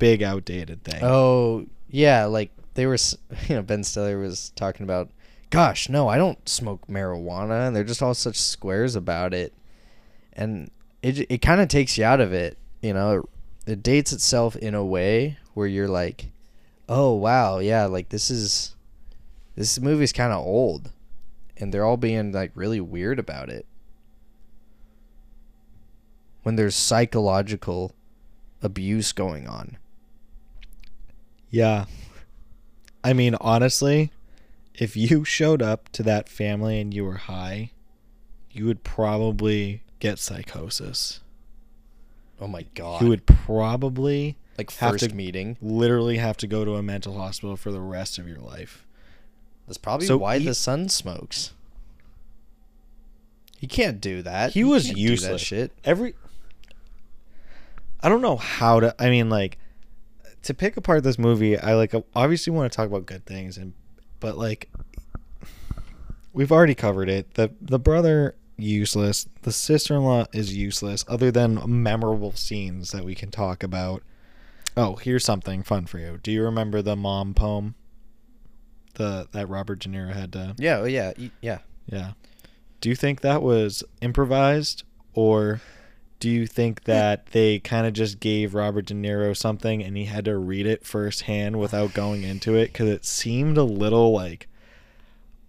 Big 0.00 0.20
outdated 0.20 0.82
thing. 0.82 1.04
Oh 1.04 1.66
yeah, 1.88 2.24
like 2.24 2.50
they 2.74 2.86
were. 2.86 2.96
You 3.48 3.56
know, 3.56 3.62
Ben 3.62 3.84
Stiller 3.84 4.18
was 4.18 4.50
talking 4.56 4.82
about. 4.82 5.08
Gosh, 5.50 5.88
no, 5.88 6.08
I 6.08 6.18
don't 6.18 6.48
smoke 6.48 6.84
marijuana, 6.88 7.68
and 7.68 7.76
they're 7.76 7.84
just 7.84 8.02
all 8.02 8.14
such 8.14 8.40
squares 8.40 8.96
about 8.96 9.32
it, 9.32 9.52
and 10.32 10.72
it 11.00 11.30
it 11.30 11.42
kind 11.42 11.60
of 11.60 11.68
takes 11.68 11.96
you 11.96 12.04
out 12.04 12.20
of 12.20 12.32
it. 12.32 12.58
You 12.82 12.92
know, 12.92 13.18
it, 13.66 13.72
it 13.74 13.82
dates 13.84 14.12
itself 14.12 14.56
in 14.56 14.74
a 14.74 14.84
way 14.84 15.38
where 15.52 15.68
you're 15.68 15.86
like, 15.86 16.32
oh 16.88 17.14
wow, 17.14 17.60
yeah, 17.60 17.84
like 17.84 18.08
this 18.08 18.32
is 18.32 18.74
this 19.54 19.78
movie's 19.78 20.12
kind 20.12 20.32
of 20.32 20.44
old, 20.44 20.90
and 21.56 21.72
they're 21.72 21.84
all 21.84 21.96
being 21.96 22.32
like 22.32 22.52
really 22.54 22.80
weird 22.80 23.18
about 23.18 23.48
it. 23.48 23.66
When 26.42 26.56
there's 26.56 26.74
psychological 26.76 27.94
abuse 28.62 29.12
going 29.12 29.46
on. 29.46 29.78
Yeah. 31.50 31.86
I 33.02 33.12
mean, 33.12 33.34
honestly, 33.40 34.10
if 34.74 34.96
you 34.96 35.24
showed 35.24 35.62
up 35.62 35.88
to 35.90 36.02
that 36.02 36.28
family 36.28 36.80
and 36.80 36.92
you 36.92 37.04
were 37.04 37.16
high, 37.16 37.70
you 38.50 38.66
would 38.66 38.84
probably 38.84 39.82
get 40.00 40.18
psychosis. 40.18 41.20
Oh 42.40 42.48
my 42.48 42.66
god. 42.74 43.02
You 43.02 43.08
would 43.08 43.26
probably 43.26 44.36
like 44.58 44.70
have 44.72 44.92
first 44.92 45.10
to- 45.10 45.14
meeting. 45.14 45.56
literally 45.62 46.18
have 46.18 46.36
to 46.38 46.46
go 46.46 46.64
to 46.64 46.74
a 46.74 46.82
mental 46.82 47.16
hospital 47.16 47.56
for 47.56 47.70
the 47.70 47.80
rest 47.80 48.18
of 48.18 48.28
your 48.28 48.38
life. 48.38 48.84
That's 49.66 49.78
probably 49.78 50.06
So 50.06 50.16
why 50.18 50.38
he- 50.38 50.44
the 50.46 50.54
son 50.54 50.88
smokes. 50.88 51.52
He 53.58 53.66
can't 53.66 54.00
do 54.00 54.20
that. 54.22 54.52
He 54.52 54.62
was 54.64 54.84
do 54.88 54.92
that 54.92 54.98
useless. 54.98 55.40
shit. 55.42 55.72
Every 55.84 56.14
I 58.00 58.08
don't 58.10 58.20
know 58.22 58.36
how 58.36 58.80
to 58.80 58.94
I 59.02 59.08
mean 59.08 59.30
like 59.30 59.58
to 60.42 60.52
pick 60.52 60.76
apart 60.76 61.02
this 61.02 61.18
movie, 61.18 61.58
I 61.58 61.74
like 61.74 61.94
obviously 62.14 62.52
want 62.52 62.70
to 62.70 62.76
talk 62.76 62.86
about 62.86 63.06
good 63.06 63.24
things 63.24 63.56
and 63.56 63.72
but 64.20 64.36
like 64.36 64.68
we've 66.34 66.52
already 66.52 66.74
covered 66.74 67.08
it. 67.08 67.34
The 67.34 67.52
the 67.62 67.78
brother 67.78 68.34
useless, 68.56 69.26
the 69.42 69.52
sister-in-law 69.52 70.26
is 70.32 70.54
useless 70.54 71.04
other 71.08 71.30
than 71.30 71.60
memorable 71.66 72.32
scenes 72.32 72.90
that 72.90 73.04
we 73.04 73.14
can 73.14 73.30
talk 73.30 73.62
about. 73.62 74.02
Oh, 74.76 74.96
here's 74.96 75.24
something 75.24 75.62
fun 75.62 75.86
for 75.86 75.98
you. 75.98 76.18
Do 76.22 76.30
you 76.30 76.42
remember 76.42 76.82
the 76.82 76.96
mom 76.96 77.32
poem? 77.32 77.74
The 78.94 79.28
that 79.32 79.48
Robert 79.48 79.80
De 79.80 79.88
Niro 79.88 80.12
had 80.12 80.32
to 80.32 80.54
Yeah, 80.58 80.78
oh 80.78 80.84
yeah, 80.84 81.12
yeah. 81.40 81.58
Yeah. 81.86 82.12
Do 82.80 82.88
you 82.88 82.96
think 82.96 83.20
that 83.22 83.42
was 83.42 83.82
improvised 84.00 84.82
or 85.14 85.60
do 86.20 86.30
you 86.30 86.46
think 86.46 86.84
that 86.84 87.26
they 87.26 87.58
kind 87.58 87.86
of 87.86 87.92
just 87.92 88.20
gave 88.20 88.54
Robert 88.54 88.86
De 88.86 88.94
Niro 88.94 89.36
something 89.36 89.82
and 89.82 89.96
he 89.96 90.04
had 90.06 90.24
to 90.26 90.36
read 90.38 90.66
it 90.66 90.86
firsthand 90.86 91.58
without 91.58 91.92
going 91.94 92.22
into 92.22 92.54
it 92.54 92.72
cuz 92.72 92.88
it 92.88 93.04
seemed 93.04 93.56
a 93.58 93.64
little 93.64 94.12
like 94.12 94.48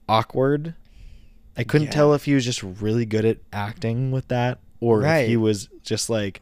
awkward. 0.08 0.76
I 1.58 1.64
couldn't 1.64 1.88
Yeah. 1.88 1.94
tell 1.94 2.14
if 2.14 2.26
he 2.26 2.34
was 2.34 2.44
just 2.46 2.62
really 2.64 3.06
good 3.06 3.26
at 3.26 3.38
acting 3.54 4.12
with 4.12 4.28
that 4.28 4.60
or 4.80 5.04
if 5.04 5.28
he 5.28 5.38
was 5.38 5.70
just 5.84 6.10
like 6.10 6.42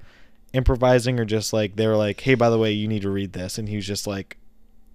improvising 0.54 1.20
or 1.20 1.26
just 1.26 1.54
like 1.54 1.76
they 1.76 1.88
were 1.88 1.96
like, 1.98 2.20
"Hey, 2.22 2.36
by 2.36 2.50
the 2.50 2.58
way, 2.58 2.72
you 2.72 2.88
need 2.88 3.02
to 3.04 3.10
read 3.10 3.34
this." 3.34 3.58
And 3.58 3.70
he 3.70 3.76
was 3.76 3.86
just 3.86 4.08
like, 4.08 4.38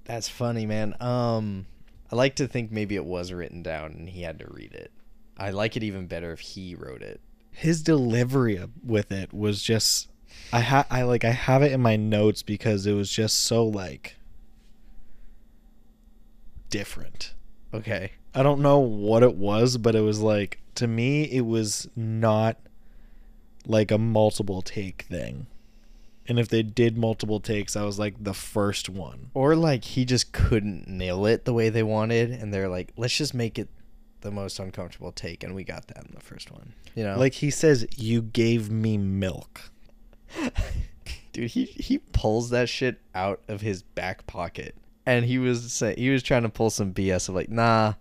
That's 0.05 0.29
funny, 0.29 0.65
man. 0.67 0.95
Um, 1.01 1.67
I 2.11 2.17
like 2.17 2.35
to 2.37 2.49
think 2.49 2.71
maybe 2.71 2.97
it 2.97 3.05
was 3.05 3.33
written 3.33 3.63
down 3.63 3.93
and 3.93 4.09
he 4.09 4.23
had 4.23 4.39
to 4.39 4.47
read 4.49 4.73
it. 4.73 4.91
I 5.37 5.51
like 5.51 5.77
it 5.77 5.83
even 5.83 6.07
better 6.07 6.33
if 6.33 6.41
he 6.41 6.75
wrote 6.75 7.03
it. 7.03 7.21
his 7.51 7.83
delivery 7.83 8.61
with 8.85 9.13
it 9.13 9.33
was 9.33 9.63
just 9.63 10.09
I 10.53 10.61
ha 10.61 10.87
I 10.91 11.03
like 11.03 11.25
I 11.25 11.31
have 11.31 11.63
it 11.63 11.73
in 11.73 11.81
my 11.81 11.97
notes 11.97 12.43
because 12.43 12.87
it 12.87 12.93
was 12.93 13.11
just 13.11 13.43
so 13.43 13.65
like 13.65 14.17
different. 16.71 17.35
Okay. 17.73 18.13
I 18.35 18.43
don't 18.43 18.61
know 18.61 18.79
what 18.79 19.23
it 19.23 19.35
was, 19.35 19.77
but 19.77 19.95
it 19.95 20.01
was 20.03 20.21
like 20.21 20.61
to 20.77 20.87
me 20.87 21.25
it 21.25 21.45
was 21.47 21.89
not 21.97 22.57
like 23.67 23.91
a 23.91 23.99
multiple 23.99 24.63
take 24.63 25.03
thing. 25.03 25.47
And 26.29 26.39
if 26.39 26.49
they 26.49 26.63
did 26.63 26.99
multiple 26.99 27.41
takes, 27.41 27.75
I 27.75 27.85
was 27.85 27.99
like 27.99 28.23
the 28.23 28.35
first 28.35 28.91
one. 28.91 29.31
Or 29.33 29.57
like 29.57 29.83
he 29.83 30.05
just 30.05 30.33
couldn't 30.33 30.87
nail 30.87 31.25
it 31.25 31.47
the 31.47 31.55
way 31.55 31.71
they 31.71 31.83
wanted, 31.83 32.31
and 32.31 32.53
they're 32.53 32.69
like, 32.69 32.93
let's 32.97 33.17
just 33.17 33.33
make 33.33 33.59
it 33.59 33.69
the 34.21 34.31
most 34.31 34.59
uncomfortable 34.59 35.13
take, 35.13 35.43
and 35.43 35.55
we 35.55 35.65
got 35.65 35.87
that 35.89 36.05
in 36.05 36.13
the 36.15 36.21
first 36.21 36.51
one. 36.51 36.75
You 36.95 37.05
know, 37.05 37.19
Like 37.19 37.35
he 37.35 37.51
says, 37.51 37.87
"You 37.97 38.23
gave 38.23 38.71
me 38.71 38.99
milk." 38.99 39.71
dude, 41.33 41.51
he 41.51 41.65
he 41.65 41.99
pulls 41.99 42.51
that 42.51 42.69
shit 42.69 43.01
out 43.15 43.41
of 43.49 43.61
his 43.61 43.83
back 43.83 44.27
pocket, 44.27 44.77
and 45.07 45.25
he 45.25 45.39
was 45.39 45.73
say, 45.73 45.95
he 45.97 46.11
was 46.11 46.23
trying 46.23 46.43
to 46.43 46.49
pull 46.49 46.71
some 46.71 46.93
BS 46.93 47.29
of 47.29 47.35
like, 47.35 47.49
nah, 47.49 47.95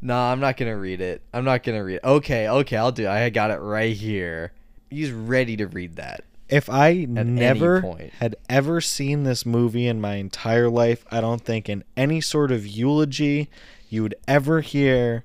nah, 0.00 0.32
I'm 0.32 0.40
not 0.40 0.56
gonna 0.56 0.76
read 0.76 1.00
it. 1.00 1.22
I'm 1.32 1.44
not 1.44 1.62
gonna 1.62 1.84
read. 1.84 1.96
It. 1.96 2.04
Okay, 2.04 2.48
okay, 2.48 2.76
I'll 2.76 2.92
do. 2.92 3.04
It. 3.04 3.08
I 3.08 3.30
got 3.30 3.50
it 3.50 3.58
right 3.58 3.94
here. 3.94 4.52
He's 4.90 5.12
ready 5.12 5.56
to 5.58 5.66
read 5.66 5.96
that. 5.96 6.24
If 6.48 6.70
I 6.70 7.04
never 7.08 7.82
had 8.20 8.36
ever 8.48 8.80
seen 8.80 9.24
this 9.24 9.44
movie 9.44 9.86
in 9.86 10.00
my 10.00 10.14
entire 10.14 10.70
life, 10.70 11.04
I 11.10 11.20
don't 11.20 11.42
think 11.44 11.68
in 11.68 11.84
any 11.96 12.20
sort 12.22 12.50
of 12.50 12.66
eulogy 12.66 13.50
you 13.90 14.02
would 14.02 14.14
ever 14.26 14.62
hear 14.62 15.24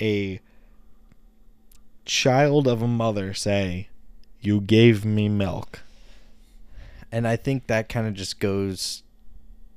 a 0.00 0.40
child 2.04 2.68
of 2.68 2.80
a 2.82 2.88
mother 2.88 3.34
say, 3.34 3.88
You 4.40 4.60
gave 4.60 5.04
me 5.04 5.28
milk. 5.28 5.82
and 7.10 7.26
I 7.26 7.36
think 7.36 7.66
that 7.66 7.88
kind 7.88 8.06
of 8.06 8.14
just 8.14 8.38
goes 8.40 9.02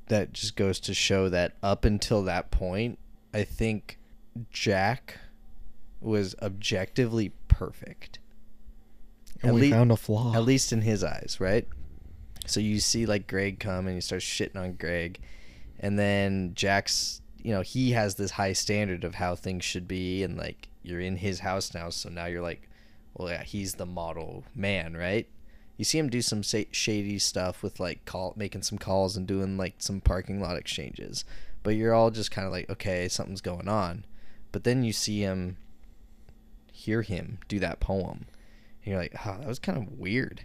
that 0.08 0.34
just 0.34 0.56
goes 0.56 0.80
to 0.82 0.94
show 0.94 1.30
that 1.30 1.54
up 1.64 1.84
until 1.84 2.22
that 2.24 2.52
point, 2.52 3.00
I 3.34 3.44
think 3.44 3.98
Jack 4.52 5.18
was 6.00 6.36
objectively 6.44 7.32
perfect. 7.48 8.20
And 9.42 9.50
At 9.50 9.54
we 9.56 9.62
lea- 9.62 9.72
found 9.72 9.92
a 9.92 9.98
flaw. 9.98 10.34
At 10.36 10.44
least 10.44 10.72
in 10.74 10.82
his 10.82 11.04
eyes, 11.04 11.38
right? 11.40 11.68
So 12.48 12.60
you 12.60 12.80
see 12.80 13.06
like 13.06 13.28
Greg 13.28 13.60
come 13.60 13.88
and 13.88 13.96
he 13.96 14.02
starts 14.02 14.26
shitting 14.26 14.56
on 14.58 14.74
Greg 14.74 15.20
and 15.80 15.98
then 16.00 16.54
Jack's 16.56 17.22
you 17.42 17.52
know, 17.54 17.62
he 17.62 17.92
has 17.92 18.16
this 18.16 18.32
high 18.32 18.54
standard 18.54 19.04
of 19.04 19.16
how 19.16 19.36
things 19.36 19.64
should 19.64 19.88
be 19.88 20.24
and 20.24 20.36
like 20.38 20.68
you're 20.82 21.00
in 21.00 21.18
his 21.18 21.40
house 21.40 21.74
now, 21.74 21.90
so 21.90 22.10
now 22.10 22.26
you're 22.26 22.42
like 22.42 22.70
well, 23.14 23.30
yeah, 23.30 23.44
he's 23.44 23.76
the 23.76 23.86
model 23.86 24.44
man, 24.54 24.96
right? 24.96 25.28
You 25.78 25.86
see 25.86 25.98
him 25.98 26.10
do 26.10 26.22
some 26.22 26.44
sa- 26.44 26.64
shady 26.72 27.18
stuff 27.20 27.64
with 27.64 27.80
like 27.80 28.06
call 28.06 28.34
making 28.36 28.62
some 28.64 28.78
calls 28.78 29.16
and 29.18 29.26
doing 29.28 29.58
like 29.58 29.76
some 29.80 30.02
parking 30.02 30.40
lot 30.40 30.58
exchanges, 30.58 31.24
but 31.64 31.72
you're 31.76 31.94
all 31.94 32.12
just 32.12 32.32
kind 32.32 32.46
of 32.46 32.52
like, 32.54 32.70
okay, 32.70 33.08
something's 33.08 33.42
going 33.42 33.68
on. 33.68 34.06
But 34.52 34.64
then 34.66 34.84
you 34.84 34.94
see 34.94 35.20
him, 35.22 35.58
hear 36.72 37.02
him 37.02 37.40
do 37.48 37.60
that 37.60 37.80
poem, 37.80 38.26
you're 38.86 39.00
like, 39.00 39.14
oh, 39.26 39.38
that 39.40 39.48
was 39.48 39.60
kind 39.60 39.78
of 39.78 39.98
weird. 40.00 40.42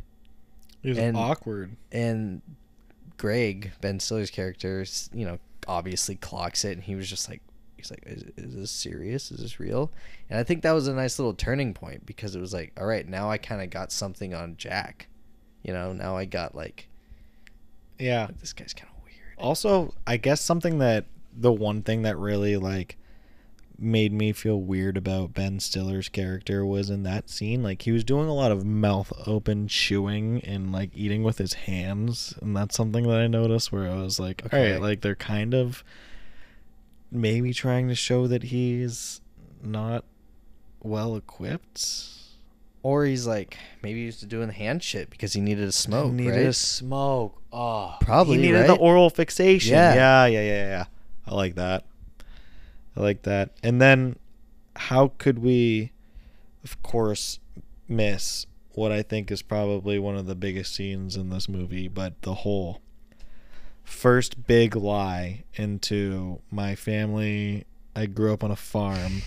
it 0.83 0.89
was 0.91 0.99
and- 0.99 1.17
awkward. 1.17 1.77
And 1.93 2.43
Greg 3.17 3.73
Ben 3.81 4.01
Stiller's 4.01 4.31
character, 4.31 4.85
you 5.13 5.27
know, 5.27 5.39
obviously 5.69 6.15
clocks 6.17 6.65
it, 6.65 6.73
and 6.73 6.83
he 6.83 6.95
was 6.95 7.09
just 7.09 7.29
like, 7.29 7.43
he's 7.77 7.91
like, 7.91 8.03
is, 8.07 8.25
is 8.37 8.55
this 8.55 8.71
serious? 8.71 9.31
Is 9.31 9.41
this 9.41 9.61
real? 9.61 9.91
And 10.29 10.39
I 10.39 10.43
think 10.43 10.63
that 10.63 10.73
was 10.73 10.89
a 10.89 10.95
nice 10.95 11.19
little 11.19 11.35
turning 11.35 11.75
point 11.75 12.07
because 12.07 12.35
it 12.35 12.41
was 12.41 12.53
like, 12.55 12.73
all 12.79 12.87
right, 12.87 13.07
now 13.07 13.31
I 13.31 13.39
kind 13.39 13.61
of 13.63 13.71
got 13.71 13.93
something 13.93 14.33
on 14.35 14.57
Jack. 14.57 15.09
You 15.63 15.73
know, 15.75 15.93
now 15.93 16.17
I 16.17 16.25
got 16.25 16.55
like, 16.55 16.89
Yeah. 17.99 18.27
like, 18.27 18.41
this 18.41 18.53
guy's 18.53 18.73
kind 18.73 18.91
of 18.97 19.05
weird. 19.05 19.17
Also, 19.39 19.95
I 20.07 20.17
guess 20.17 20.41
something 20.41 20.79
that 20.79 21.05
the 21.37 21.53
one 21.53 21.83
thing 21.83 22.03
that 22.03 22.17
really 22.19 22.57
like 22.57 22.97
made 23.81 24.13
me 24.13 24.33
feel 24.33 24.61
weird 24.61 24.97
about 24.97 25.33
Ben 25.33 25.59
Stiller's 25.59 26.09
character 26.09 26.65
was 26.67 26.91
in 26.91 27.03
that 27.05 27.31
scene. 27.31 27.63
Like 27.63 27.83
he 27.83 27.93
was 27.93 28.05
doing 28.05 28.29
a 28.29 28.35
lot 28.35 28.53
of 28.53 28.65
mouth 28.65 29.13
open 29.27 29.69
chewing 29.69 30.41
and 30.45 30.71
like 30.71 30.91
eating 30.95 31.23
with 31.23 31.39
his 31.39 31.55
hands, 31.55 32.35
and 32.43 32.57
that's 32.57 32.77
something 32.77 33.07
that 33.09 33.19
I 33.21 33.27
noticed 33.27 33.73
where 33.73 33.91
I 33.91 33.97
was 34.03 34.21
like, 34.21 34.45
Okay. 34.47 34.73
right, 34.73 34.81
like 34.81 35.01
they're 35.01 35.15
kind 35.15 35.55
of 35.55 35.83
maybe 37.11 37.53
trying 37.53 37.89
to 37.89 37.95
show 37.95 38.27
that 38.27 38.45
he's 38.45 39.21
not 39.63 40.05
well 40.83 41.17
equipped. 41.17 41.87
Or 42.83 43.05
he's 43.05 43.27
like, 43.27 43.59
maybe 43.83 44.01
he 44.01 44.07
was 44.07 44.21
doing 44.23 44.47
the 44.47 44.55
hand 44.55 44.83
shit 44.83 45.11
because 45.11 45.35
he 45.35 45.41
needed 45.43 45.69
a 45.69 45.73
smoke, 45.73 46.13
needed 46.15 46.31
right? 46.31 46.47
a 46.47 46.53
smoke. 46.55 47.37
Oh, 47.53 47.97
Probably, 48.01 48.37
he 48.39 48.43
needed 48.43 48.69
the 48.69 48.75
oral 48.77 49.11
fixation. 49.11 49.73
Yeah. 49.75 49.95
yeah, 49.95 50.27
yeah, 50.27 50.41
yeah, 50.41 50.65
yeah. 50.67 50.85
I 51.27 51.35
like 51.35 51.57
that. 51.57 51.85
I 52.97 53.01
like 53.01 53.23
that. 53.23 53.51
And 53.63 53.81
then, 53.81 54.17
how 54.77 55.13
could 55.19 55.39
we, 55.39 55.93
of 56.65 56.83
course, 56.83 57.39
miss 57.89 58.47
what 58.75 58.93
I 58.93 59.03
think 59.03 59.31
is 59.31 59.43
probably 59.43 59.99
one 59.99 60.17
of 60.17 60.27
the 60.27 60.35
biggest 60.35 60.75
scenes 60.75 61.17
in 61.17 61.31
this 61.31 61.49
movie, 61.49 61.89
but 61.89 62.21
the 62.23 62.35
whole 62.35 62.81
first 63.85 64.47
big 64.47 64.77
lie 64.77 65.45
into 65.55 66.41
my 66.51 66.75
family. 66.75 67.65
I 67.95 68.07
grew 68.07 68.33
up 68.33 68.45
on 68.45 68.51
a 68.51 68.57
farm. 68.57 69.23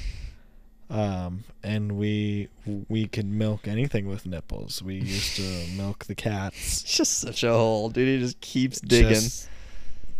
Um, 0.89 1.43
and 1.63 1.93
we 1.93 2.49
we 2.87 3.07
could 3.07 3.25
milk 3.25 3.67
anything 3.67 4.07
with 4.07 4.25
nipples. 4.27 4.81
We 4.83 4.95
used 4.95 5.35
to 5.37 5.65
milk 5.75 6.05
the 6.05 6.15
cats. 6.15 6.55
It's 6.83 6.83
just 6.97 7.19
such 7.19 7.43
a 7.43 7.51
hole, 7.51 7.89
dude. 7.89 8.07
He 8.07 8.19
just 8.19 8.39
keeps 8.41 8.79
digging. 8.79 9.09
Just- 9.13 9.49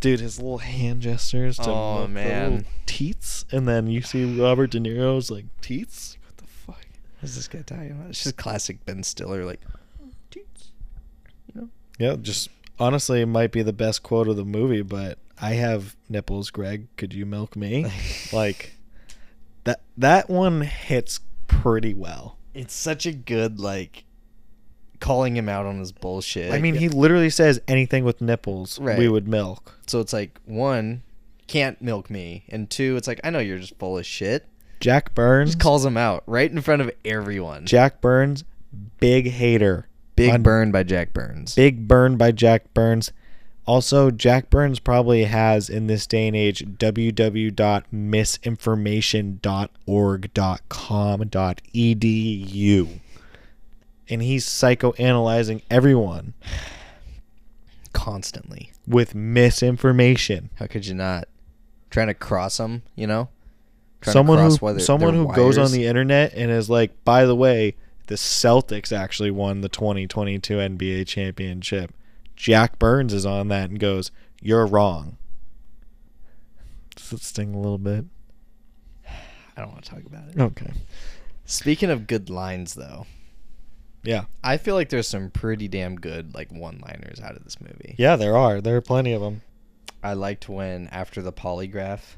dude, 0.03 0.19
his 0.19 0.37
little 0.37 0.57
hand 0.57 1.01
gestures 1.01 1.55
to 1.57 1.69
Oh, 1.69 2.01
the 2.03 2.07
man. 2.09 2.51
little 2.57 2.67
teats, 2.85 3.45
and 3.53 3.65
then 3.67 3.87
you 3.87 4.01
see 4.01 4.39
Robert 4.39 4.71
De 4.71 4.79
Niro's 4.79 5.31
like 5.31 5.45
teats. 5.61 6.17
What 6.25 6.37
the 6.37 6.43
fuck? 6.45 6.85
is 7.21 7.35
this 7.35 7.47
guy 7.47 7.61
talking 7.61 7.91
about? 7.91 8.09
It's 8.09 8.21
just 8.23 8.35
classic 8.35 8.85
Ben 8.85 9.01
Stiller, 9.03 9.45
like, 9.45 9.61
teats. 10.29 10.71
You 11.47 11.61
know? 11.61 11.69
Yeah, 11.97 12.15
just 12.21 12.49
honestly, 12.79 13.21
it 13.21 13.27
might 13.27 13.51
be 13.53 13.61
the 13.61 13.71
best 13.73 14.03
quote 14.03 14.27
of 14.27 14.35
the 14.35 14.43
movie. 14.45 14.81
But 14.81 15.19
I 15.41 15.53
have 15.53 15.95
nipples, 16.09 16.49
Greg. 16.51 16.87
Could 16.97 17.13
you 17.13 17.25
milk 17.25 17.55
me? 17.55 17.89
like 18.33 18.75
that. 19.63 19.79
That 19.97 20.29
one 20.29 20.61
hits 20.61 21.21
pretty 21.47 21.93
well. 21.93 22.37
it's 22.53 22.73
such 22.73 23.05
a 23.05 23.11
good 23.13 23.57
like 23.59 24.03
calling 25.03 25.35
him 25.35 25.49
out 25.49 25.65
on 25.65 25.79
his 25.79 25.91
bullshit. 25.91 26.53
I 26.53 26.59
mean, 26.59 26.75
he 26.75 26.87
literally 26.87 27.29
says 27.29 27.59
anything 27.67 28.05
with 28.05 28.21
nipples, 28.21 28.79
we 28.79 29.09
would 29.09 29.27
milk. 29.27 29.77
so 29.85 29.99
it's 29.99 30.13
like 30.13 30.39
one, 30.45 31.03
can't 31.45 31.81
milk 31.81 32.09
me, 32.09 32.45
and 32.47 32.69
two, 32.69 32.95
it's 32.95 33.05
like 33.07 33.19
I 33.21 33.29
know 33.29 33.39
you're 33.39 33.59
just 33.59 33.77
full 33.77 33.97
of 33.97 34.05
shit. 34.05 34.47
Jack 34.79 35.13
Byrnes. 35.13 35.49
Just 35.51 35.59
calls 35.59 35.85
him 35.85 35.97
out 35.97 36.23
right 36.25 36.49
in 36.49 36.61
front 36.61 36.81
of 36.81 36.89
everyone. 37.03 37.65
Jack 37.65 37.99
Byrnes, 37.99 38.45
big 38.99 39.27
hater. 39.27 39.87
Big 40.15 40.31
on- 40.31 40.41
burn 40.41 40.71
by 40.71 40.83
Jack 40.83 41.11
Byrnes. 41.11 41.53
Big 41.55 41.85
burn 41.87 42.15
by 42.15 42.31
Jack 42.31 42.73
Byrnes. 42.73 43.11
Also, 43.65 44.09
Jack 44.11 44.49
Byrnes 44.49 44.79
probably 44.79 45.23
has 45.25 45.69
in 45.69 45.87
this 45.87 46.05
day 46.07 46.27
and 46.27 46.35
age 46.35 46.63
www.misinformation.org.com.edu. 51.63 52.99
And 54.09 54.21
he's 54.21 54.45
psychoanalyzing 54.45 55.61
everyone 55.69 56.33
constantly. 57.93 58.71
with 58.87 59.15
misinformation. 59.15 60.49
How 60.55 60.67
could 60.67 60.85
you 60.85 60.93
not? 60.93 61.27
Trying 61.89 62.07
to 62.07 62.13
cross 62.13 62.57
them, 62.57 62.83
you 62.95 63.07
know. 63.07 63.29
Trying 64.01 64.11
to 64.11 64.17
someone 64.17 64.37
cross 64.39 64.57
who 64.57 64.79
someone 64.79 65.13
who 65.13 65.33
goes 65.33 65.57
on 65.57 65.71
the 65.71 65.85
internet 65.85 66.33
and 66.33 66.51
is 66.51 66.69
like, 66.69 67.03
by 67.05 67.25
the 67.25 67.35
way, 67.35 67.75
the 68.07 68.15
Celtics 68.15 68.91
actually 68.91 69.31
won 69.31 69.61
the 69.61 69.69
2022 69.69 70.55
NBA 70.57 71.07
championship. 71.07 71.93
Jack 72.35 72.79
Byrnes 72.79 73.13
is 73.13 73.25
on 73.25 73.47
that 73.49 73.69
and 73.69 73.79
goes, 73.79 74.11
"You're 74.41 74.65
wrong." 74.65 75.17
Does 76.95 77.13
it 77.13 77.21
sting 77.21 77.53
a 77.53 77.59
little 77.59 77.77
bit? 77.77 78.05
I 79.55 79.61
don't 79.61 79.71
want 79.71 79.85
to 79.85 79.89
talk 79.89 80.05
about 80.05 80.29
it. 80.29 80.39
Okay. 80.39 80.71
Speaking 81.45 81.89
of 81.89 82.07
good 82.07 82.29
lines, 82.29 82.73
though, 82.73 83.05
Yeah. 84.03 84.25
I 84.43 84.57
feel 84.57 84.75
like 84.75 84.89
there's 84.89 85.07
some 85.07 85.29
pretty 85.29 85.67
damn 85.67 85.95
good 85.95 86.35
like 86.35 86.51
one-liners 86.51 87.21
out 87.21 87.35
of 87.35 87.43
this 87.43 87.59
movie. 87.61 87.95
Yeah, 87.97 88.15
there 88.15 88.37
are. 88.37 88.61
There 88.61 88.75
are 88.75 88.81
plenty 88.81 89.13
of 89.13 89.21
them. 89.21 89.41
I 90.03 90.13
liked 90.13 90.49
when 90.49 90.87
after 90.89 91.21
the 91.21 91.31
polygraph, 91.31 92.17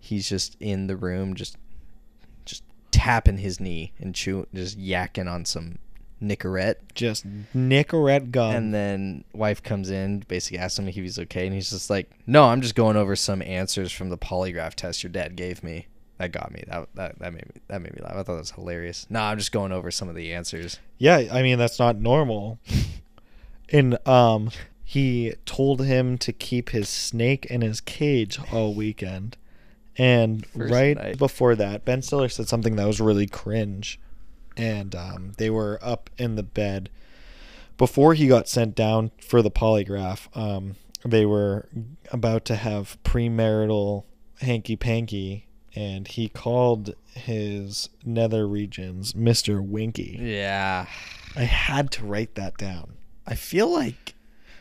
he's 0.00 0.28
just 0.28 0.56
in 0.58 0.86
the 0.86 0.96
room, 0.96 1.34
just 1.34 1.56
just 2.44 2.64
tapping 2.90 3.38
his 3.38 3.60
knee 3.60 3.92
and 3.98 4.14
chewing, 4.14 4.46
just 4.54 4.78
yakking 4.78 5.30
on 5.30 5.44
some 5.44 5.78
Nicorette. 6.22 6.76
Just 6.94 7.26
Nicorette 7.54 8.30
gum. 8.30 8.54
and 8.54 8.74
then 8.74 9.24
wife 9.34 9.62
comes 9.62 9.90
in, 9.90 10.20
basically 10.28 10.58
asks 10.58 10.78
him 10.78 10.88
if 10.88 10.94
he's 10.94 11.18
okay, 11.18 11.46
and 11.46 11.54
he's 11.54 11.70
just 11.70 11.90
like, 11.90 12.10
"No, 12.26 12.44
I'm 12.44 12.62
just 12.62 12.74
going 12.74 12.96
over 12.96 13.16
some 13.16 13.42
answers 13.42 13.92
from 13.92 14.08
the 14.08 14.18
polygraph 14.18 14.74
test 14.74 15.02
your 15.02 15.10
dad 15.10 15.36
gave 15.36 15.62
me." 15.62 15.86
That 16.22 16.30
got 16.30 16.52
me. 16.52 16.62
That 16.68 16.88
that, 16.94 17.18
that 17.18 17.32
made 17.32 17.46
me 17.46 17.60
that 17.66 17.82
made 17.82 17.94
me 17.94 18.00
laugh. 18.00 18.12
I 18.12 18.22
thought 18.22 18.34
that 18.34 18.38
was 18.38 18.52
hilarious. 18.52 19.08
No, 19.10 19.20
I'm 19.20 19.38
just 19.38 19.50
going 19.50 19.72
over 19.72 19.90
some 19.90 20.08
of 20.08 20.14
the 20.14 20.32
answers. 20.32 20.78
Yeah, 20.98 21.24
I 21.32 21.42
mean 21.42 21.58
that's 21.58 21.80
not 21.80 21.96
normal. 21.96 22.60
and 23.70 23.98
um 24.06 24.50
he 24.84 25.34
told 25.46 25.84
him 25.84 26.16
to 26.18 26.32
keep 26.32 26.70
his 26.70 26.88
snake 26.88 27.46
in 27.46 27.60
his 27.60 27.80
cage 27.80 28.38
all 28.52 28.72
weekend. 28.72 29.36
And 29.98 30.46
First 30.46 30.72
right 30.72 30.96
night. 30.96 31.18
before 31.18 31.56
that, 31.56 31.84
Ben 31.84 32.02
Stiller 32.02 32.28
said 32.28 32.46
something 32.46 32.76
that 32.76 32.86
was 32.86 33.00
really 33.00 33.26
cringe. 33.26 33.98
And 34.56 34.94
um, 34.94 35.32
they 35.38 35.50
were 35.50 35.80
up 35.82 36.08
in 36.18 36.36
the 36.36 36.42
bed 36.44 36.88
before 37.78 38.14
he 38.14 38.28
got 38.28 38.48
sent 38.48 38.76
down 38.76 39.10
for 39.20 39.42
the 39.42 39.50
polygraph. 39.50 40.28
Um, 40.36 40.76
they 41.04 41.26
were 41.26 41.68
about 42.12 42.44
to 42.44 42.56
have 42.56 42.96
premarital 43.02 44.04
hanky 44.40 44.76
panky, 44.76 45.46
and 45.74 46.06
he 46.08 46.28
called 46.28 46.94
his 47.14 47.88
nether 48.04 48.46
regions 48.46 49.14
Mister 49.14 49.62
Winky. 49.62 50.18
Yeah, 50.20 50.86
I 51.36 51.42
had 51.42 51.90
to 51.92 52.04
write 52.04 52.34
that 52.34 52.56
down. 52.56 52.94
I 53.26 53.34
feel 53.34 53.72
like 53.72 54.14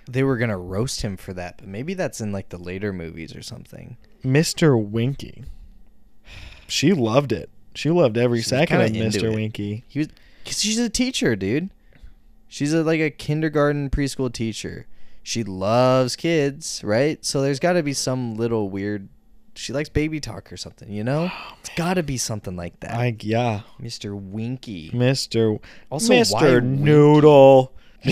they 0.09 0.23
were 0.23 0.37
gonna 0.37 0.57
roast 0.57 1.01
him 1.01 1.17
for 1.17 1.33
that, 1.33 1.57
but 1.57 1.67
maybe 1.67 1.93
that's 1.93 2.21
in 2.21 2.31
like 2.31 2.49
the 2.49 2.57
later 2.57 2.93
movies 2.93 3.35
or 3.35 3.41
something. 3.41 3.97
Mr. 4.23 4.81
Winky. 4.81 5.43
She 6.67 6.93
loved 6.93 7.31
it. 7.31 7.49
She 7.75 7.89
loved 7.89 8.17
every 8.17 8.39
She 8.39 8.49
second 8.49 8.81
of 8.81 8.91
Mr. 8.91 9.23
it. 9.23 9.35
Winky. 9.35 9.83
He 9.87 9.99
was, 9.99 10.07
cause 10.45 10.61
she's 10.61 10.79
a 10.79 10.89
teacher, 10.89 11.35
dude. 11.35 11.69
She's 12.47 12.73
a, 12.73 12.83
like 12.83 12.99
a 12.99 13.09
kindergarten 13.09 13.89
preschool 13.89 14.31
teacher. 14.31 14.87
She 15.23 15.43
loves 15.43 16.15
kids, 16.15 16.81
right? 16.83 17.23
So 17.23 17.41
there's 17.41 17.59
got 17.59 17.73
to 17.73 17.83
be 17.83 17.93
some 17.93 18.35
little 18.35 18.69
weird. 18.69 19.07
She 19.55 19.73
likes 19.73 19.89
baby 19.89 20.19
talk 20.19 20.51
or 20.51 20.57
something, 20.57 20.91
you 20.91 21.03
know? 21.03 21.29
Oh, 21.31 21.53
it's 21.59 21.69
got 21.75 21.95
to 21.95 22.03
be 22.03 22.17
something 22.17 22.55
like 22.55 22.79
that. 22.79 22.95
I 22.95 23.15
yeah, 23.19 23.61
Mr. 23.81 24.13
Winky. 24.19 24.89
Mr. 24.91 25.59
Also, 25.89 26.13
Mr. 26.13 26.63
Noodle. 26.63 27.73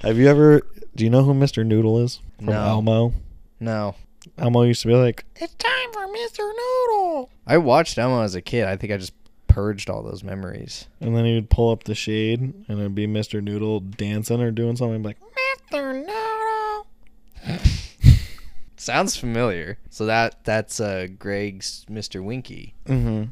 Have 0.00 0.16
you 0.16 0.28
ever? 0.28 0.62
Do 0.94 1.04
you 1.04 1.10
know 1.10 1.24
who 1.24 1.34
Mr. 1.34 1.64
Noodle 1.66 1.98
is 1.98 2.20
from 2.36 2.46
No. 2.46 2.52
Elmo? 2.64 3.14
No, 3.60 3.94
Elmo 4.36 4.62
used 4.62 4.82
to 4.82 4.88
be 4.88 4.94
like, 4.94 5.24
"It's 5.36 5.54
time 5.54 5.92
for 5.92 6.06
Mr. 6.06 6.38
Noodle," 6.40 7.30
I 7.46 7.58
watched 7.58 7.98
Elmo 7.98 8.22
as 8.22 8.34
a 8.36 8.40
kid. 8.40 8.64
I 8.64 8.76
think 8.76 8.92
I 8.92 8.96
just 8.98 9.12
purged 9.48 9.90
all 9.90 10.02
those 10.04 10.22
memories. 10.22 10.86
and 11.00 11.16
then 11.16 11.24
he 11.24 11.34
would 11.34 11.50
pull 11.50 11.70
up 11.72 11.84
the 11.84 11.94
shade, 11.96 12.40
and 12.40 12.78
it'd 12.78 12.94
be 12.94 13.06
Mr. 13.08 13.42
Noodle 13.42 13.80
dancing 13.80 14.40
or 14.40 14.52
doing 14.52 14.76
something 14.76 15.02
like, 15.02 15.16
"Mr. 15.72 15.94
Noodle." 15.94 16.27
Sounds 18.88 19.16
familiar. 19.16 19.76
So 19.90 20.06
that 20.06 20.42
that's 20.44 20.80
uh 20.80 21.08
Greg's 21.18 21.84
Mr. 21.90 22.24
Winky. 22.24 22.74
Mm-hmm. 22.86 23.24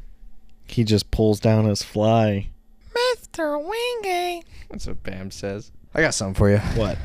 He 0.67 0.83
just 0.83 1.09
pulls 1.09 1.39
down 1.39 1.65
his 1.65 1.81
fly. 1.81 2.49
Mr. 2.93 3.59
Winky. 3.59 4.45
That's 4.69 4.85
what 4.85 5.01
Pam 5.01 5.31
says. 5.31 5.71
I 5.95 6.01
got 6.01 6.13
something 6.13 6.35
for 6.35 6.51
you. 6.51 6.59
What? 6.75 6.99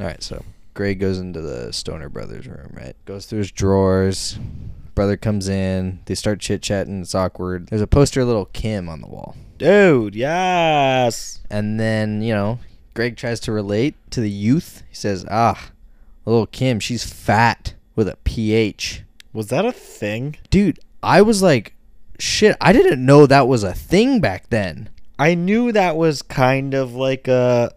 All 0.00 0.06
right, 0.06 0.22
so 0.22 0.42
Greg 0.72 1.00
goes 1.00 1.18
into 1.18 1.42
the 1.42 1.70
Stoner 1.70 2.08
Brothers 2.08 2.48
room, 2.48 2.72
right? 2.72 2.96
Goes 3.04 3.26
through 3.26 3.40
his 3.40 3.52
drawers. 3.52 4.38
Brother 4.94 5.18
comes 5.18 5.50
in. 5.50 6.00
They 6.06 6.14
start 6.14 6.40
chit 6.40 6.62
chatting. 6.62 7.02
It's 7.02 7.14
awkward. 7.14 7.66
There's 7.66 7.82
a 7.82 7.86
poster 7.86 8.22
of 8.22 8.28
Lil' 8.28 8.46
Kim 8.46 8.88
on 8.88 9.02
the 9.02 9.06
wall. 9.06 9.36
Dude, 9.58 10.14
yes. 10.14 11.40
And 11.50 11.78
then, 11.78 12.22
you 12.22 12.32
know, 12.32 12.58
Greg 12.94 13.18
tries 13.18 13.40
to 13.40 13.52
relate 13.52 13.96
to 14.12 14.22
the 14.22 14.30
youth. 14.30 14.82
He 14.88 14.94
says, 14.94 15.26
ah, 15.30 15.68
Lil' 16.24 16.46
Kim, 16.46 16.80
she's 16.80 17.04
fat 17.04 17.74
with 17.94 18.08
a 18.08 18.16
PH. 18.24 19.02
Was 19.32 19.48
that 19.48 19.64
a 19.64 19.72
thing? 19.72 20.36
Dude, 20.50 20.78
I 21.02 21.22
was 21.22 21.42
like, 21.42 21.74
shit, 22.18 22.56
I 22.60 22.72
didn't 22.72 23.04
know 23.04 23.26
that 23.26 23.48
was 23.48 23.62
a 23.62 23.72
thing 23.72 24.20
back 24.20 24.48
then. 24.50 24.88
I 25.18 25.34
knew 25.34 25.72
that 25.72 25.96
was 25.96 26.22
kind 26.22 26.74
of 26.74 26.94
like 26.94 27.28
a 27.28 27.72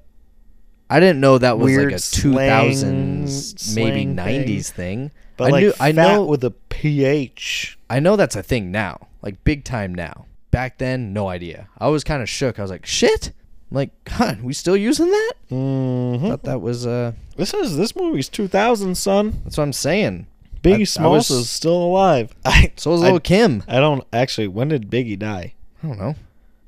I 0.90 1.00
didn't 1.00 1.20
know 1.20 1.38
that 1.38 1.58
was 1.58 1.76
like 1.76 1.94
a 1.94 2.00
slang- 2.00 2.72
2000s, 2.72 3.76
maybe 3.76 4.14
slang 4.14 4.16
90s 4.16 4.70
thing. 4.70 5.12
but 5.38 5.46
I 5.46 5.50
like 5.50 5.64
knew, 5.64 5.74
I 5.80 5.92
know, 5.92 6.26
with 6.26 6.44
a 6.44 6.52
ph. 6.52 7.78
I 7.90 8.00
know 8.00 8.16
that's 8.16 8.36
a 8.36 8.44
thing 8.44 8.72
now, 8.72 9.08
like 9.22 9.44
big 9.44 9.64
time 9.64 9.94
now. 9.96 10.26
Back 10.52 10.78
then, 10.78 11.12
no 11.12 11.28
idea. 11.28 11.68
I 11.78 11.88
was 11.88 12.04
kind 12.04 12.22
of 12.22 12.30
shook. 12.30 12.60
I 12.60 12.62
was 12.62 12.72
like, 12.72 12.86
"Shit!" 12.86 13.32
I'm 13.72 13.76
like, 13.76 13.92
God, 14.18 14.42
we 14.42 14.54
still 14.54 14.78
using 14.78 15.08
that? 15.12 15.34
Mm-hmm. 15.52 16.28
Thought 16.28 16.44
that 16.44 16.62
was 16.62 16.86
uh. 16.86 17.14
This 17.38 17.54
is 17.54 17.78
this 17.78 17.96
movie's 17.96 18.30
2000, 18.30 18.96
son. 18.96 19.42
That's 19.44 19.58
what 19.58 19.64
I'm 19.64 19.74
saying. 19.74 20.28
Biggie 20.62 20.78
I- 20.78 20.82
I 20.82 20.84
Smalls 20.86 21.30
was- 21.30 21.40
is 21.42 21.50
still 21.50 21.76
alive. 21.84 22.34
I 22.46 22.72
So 22.76 22.92
was 22.92 23.04
I- 23.04 23.12
Lil' 23.12 23.20
Kim. 23.20 23.64
I 23.68 23.80
don't 23.80 24.04
actually. 24.14 24.48
When 24.48 24.68
did 24.70 24.90
Biggie 24.90 25.20
die? 25.20 25.54
I 25.84 25.88
don't 25.88 26.00
know. 26.00 26.16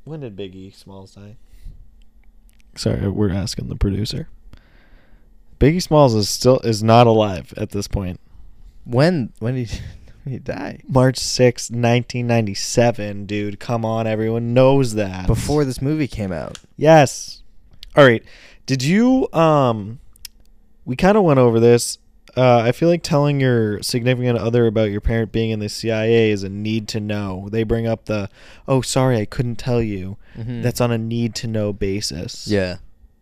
When 0.04 0.20
did 0.22 0.36
Biggie 0.36 0.74
Smalls 0.76 1.16
die? 1.16 1.36
Sorry, 2.76 3.08
we're 3.10 3.32
asking 3.32 3.70
the 3.70 3.76
producer. 3.76 4.28
Biggie 5.60 5.82
Smalls 5.82 6.14
is 6.14 6.30
still 6.30 6.60
is 6.60 6.84
not 6.84 7.08
alive 7.08 7.54
at 7.58 7.72
this 7.72 7.88
point. 7.88 8.20
When 8.86 9.34
when 9.40 9.56
did 9.56 9.82
he, 10.30 10.36
when 10.36 10.46
did 10.46 10.52
he 10.52 10.54
die? 10.54 10.80
March 10.88 11.18
sixth, 11.18 11.72
1997, 11.72 13.26
dude. 13.26 13.60
Come 13.60 13.86
on, 13.86 14.08
everyone 14.08 14.54
knows 14.54 14.94
that. 14.96 15.28
Before 15.28 15.66
this 15.66 15.82
movie 15.82 16.08
came 16.08 16.32
out. 16.32 16.60
Yes. 16.76 17.42
All 17.96 18.06
right. 18.06 18.24
Did 18.66 18.84
you 18.84 19.32
um 19.34 20.00
we 20.86 20.96
kind 20.96 21.18
of 21.18 21.24
went 21.24 21.40
over 21.40 21.60
this. 21.60 21.98
Uh, 22.36 22.60
I 22.60 22.72
feel 22.72 22.88
like 22.88 23.02
telling 23.02 23.40
your 23.42 23.82
significant 23.82 24.38
other 24.38 24.68
about 24.68 24.92
your 24.92 25.02
parent 25.02 25.32
being 25.32 25.50
in 25.50 25.60
the 25.60 25.70
CIA 25.70 26.30
is 26.30 26.44
a 26.44 26.50
need 26.50 26.88
to 26.90 27.00
know. 27.00 27.50
They 27.52 27.64
bring 27.64 27.88
up 27.88 28.06
the, 28.06 28.30
"Oh, 28.68 28.82
sorry, 28.82 29.18
I 29.18 29.26
couldn't 29.26 29.56
tell 29.56 29.82
you." 29.82 30.18
Mhm. 30.38 30.62
That's 30.62 30.80
on 30.80 30.92
a 30.92 31.00
need 31.00 31.34
to 31.36 31.48
know 31.48 31.74
basis. 31.74 32.48
Yeah. 32.48 32.78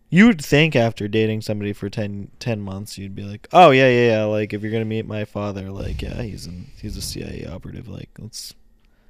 You 0.08 0.26
would 0.26 0.40
think 0.44 0.76
after 0.76 1.08
dating 1.08 1.40
somebody 1.42 1.72
for 1.72 1.88
10, 1.90 2.30
10 2.38 2.60
months, 2.60 2.96
you'd 2.96 3.16
be 3.16 3.24
like, 3.24 3.48
"Oh 3.52 3.70
yeah, 3.70 3.88
yeah, 3.88 4.10
yeah." 4.18 4.24
Like 4.24 4.52
if 4.52 4.62
you're 4.62 4.70
gonna 4.70 4.84
meet 4.84 5.04
my 5.06 5.24
father, 5.24 5.70
like 5.70 6.00
yeah, 6.00 6.22
he's 6.22 6.46
in, 6.46 6.66
he's 6.80 6.96
a 6.96 7.02
CIA 7.02 7.46
operative. 7.46 7.88
Like 7.88 8.10
let's. 8.18 8.54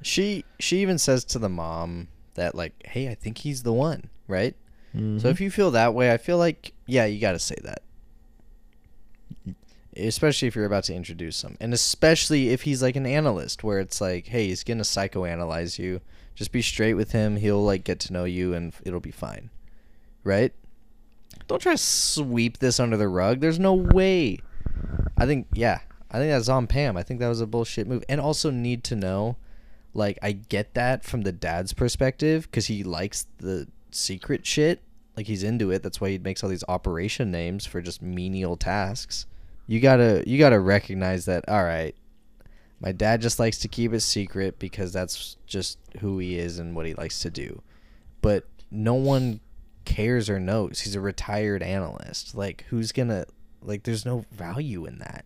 She 0.03 0.45
she 0.59 0.79
even 0.79 0.99
says 0.99 1.25
to 1.27 1.39
the 1.39 1.49
mom 1.51 2.09
that 2.35 2.55
like, 2.55 2.73
"Hey, 2.87 3.09
I 3.09 3.15
think 3.15 3.39
he's 3.39 3.63
the 3.63 3.73
one." 3.75 4.09
Right? 4.27 4.55
So 4.95 4.99
Mhm. 5.01 5.25
if 5.27 5.41
you 5.43 5.51
feel 5.51 5.71
that 5.73 5.93
way, 5.93 6.11
I 6.11 6.17
feel 6.17 6.39
like 6.39 6.73
yeah, 6.87 7.05
you 7.05 7.21
got 7.21 7.33
to 7.33 7.39
say 7.39 7.57
that. 7.63 7.83
Especially 9.95 10.47
if 10.49 10.55
you're 10.55 10.67
about 10.67 10.85
to 10.85 10.95
introduce 10.95 11.43
him, 11.43 11.57
and 11.61 11.73
especially 11.73 12.51
if 12.51 12.63
he's 12.63 12.83
like 12.83 12.97
an 12.97 13.07
analyst, 13.07 13.65
where 13.65 13.79
it's 13.81 13.99
like, 14.01 14.27
hey, 14.27 14.47
he's 14.49 14.63
gonna 14.65 14.83
psychoanalyze 14.83 15.79
you. 15.79 16.01
Just 16.35 16.53
be 16.53 16.61
straight 16.61 16.95
with 16.95 17.13
him. 17.13 17.37
He'll 17.37 17.63
like 17.65 17.83
get 17.85 17.99
to 18.01 18.13
know 18.13 18.25
you, 18.25 18.53
and 18.55 18.75
it'll 18.85 19.01
be 19.01 19.11
fine, 19.11 19.49
right? 20.23 20.53
Don't 21.47 21.63
try 21.63 21.73
to 21.73 21.79
sweep 21.79 22.59
this 22.59 22.81
under 22.81 22.97
the 22.97 23.09
rug. 23.09 23.41
There's 23.41 23.59
no 23.59 23.75
way. 23.75 24.39
I 25.17 25.27
think 25.27 25.47
yeah, 25.55 25.81
I 26.11 26.19
think 26.19 26.31
that's 26.31 26.49
on 26.49 26.67
Pam. 26.67 26.97
I 26.97 27.03
think 27.03 27.21
that 27.21 27.29
was 27.29 27.41
a 27.41 27.47
bullshit 27.47 27.87
move, 27.87 28.05
and 28.09 28.21
also 28.21 28.51
need 28.51 28.85
to 28.85 28.97
know. 28.97 29.37
Like 29.95 30.19
I 30.23 30.33
get 30.33 30.75
that 30.75 31.05
from 31.05 31.23
the 31.23 31.33
dad's 31.33 31.73
perspective 31.73 32.43
because 32.51 32.67
he 32.67 32.85
likes 32.85 33.27
the 33.39 33.67
secret 33.91 34.45
shit. 34.45 34.83
Like 35.17 35.27
he's 35.27 35.43
into 35.43 35.71
it. 35.71 35.83
That's 35.83 36.01
why 36.01 36.11
he 36.11 36.19
makes 36.19 36.45
all 36.45 36.51
these 36.51 36.65
operation 36.69 37.31
names 37.31 37.65
for 37.65 37.81
just 37.81 38.03
menial 38.03 38.57
tasks. 38.57 39.27
You 39.67 39.81
gotta 39.81 40.23
you 40.27 40.39
gotta 40.39 40.61
recognize 40.61 41.25
that. 41.25 41.49
All 41.49 41.65
right, 41.65 41.95
my 42.81 42.93
dad 42.93 43.23
just 43.23 43.39
likes 43.39 43.59
to 43.59 43.69
keep 43.69 43.93
it 43.95 44.01
secret 44.01 44.59
because 44.59 44.93
that's 44.93 45.37
just 45.47 45.79
who 46.01 46.19
he 46.19 46.39
is 46.39 46.59
and 46.59 46.77
what 46.77 46.87
he 46.87 46.95
likes 46.95 47.21
to 47.21 47.31
do. 47.31 47.63
But 48.21 48.47
no 48.71 48.95
one 48.95 49.41
cares 49.87 50.29
or 50.29 50.39
knows. 50.39 50.81
He's 50.81 50.95
a 50.95 51.01
retired 51.01 51.63
analyst. 51.63 52.35
Like 52.35 52.67
who's 52.69 52.93
gonna 52.93 53.25
like? 53.63 53.85
There's 53.85 54.05
no 54.05 54.27
value 54.33 54.85
in 54.85 54.99
that. 54.99 55.25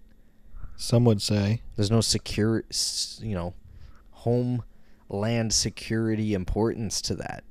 Some 0.77 1.05
would 1.05 1.21
say. 1.21 1.63
There's 1.77 1.91
no 1.91 2.01
secure, 2.01 2.63
you 3.19 3.35
know, 3.35 3.55
homeland 4.13 5.53
security 5.53 6.33
importance 6.35 7.01
to 7.03 7.15
that. 7.17 7.45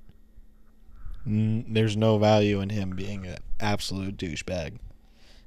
n- 1.27 1.65
there's 1.67 1.97
no 1.97 2.17
value 2.17 2.59
in 2.61 2.69
him 2.69 2.91
being 2.91 3.25
an 3.27 3.37
absolute 3.59 4.17
douchebag. 4.17 4.79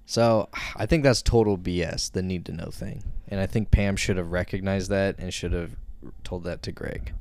So 0.05 0.49
I 0.77 0.85
think 0.87 1.03
that's 1.03 1.23
total 1.23 1.57
BS, 1.57 2.13
the 2.13 2.23
need 2.23 2.45
to 2.47 2.53
know 2.53 2.67
thing. 2.71 3.03
And 3.29 3.41
I 3.41 3.47
think 3.47 3.71
Pam 3.71 3.97
should 3.97 4.17
have 4.17 4.31
recognized 4.31 4.91
that 4.91 5.17
and 5.19 5.33
should 5.33 5.53
have 5.53 5.77
told 6.25 6.45
that 6.45 6.63
to 6.65 6.73
Greg. 6.73 7.15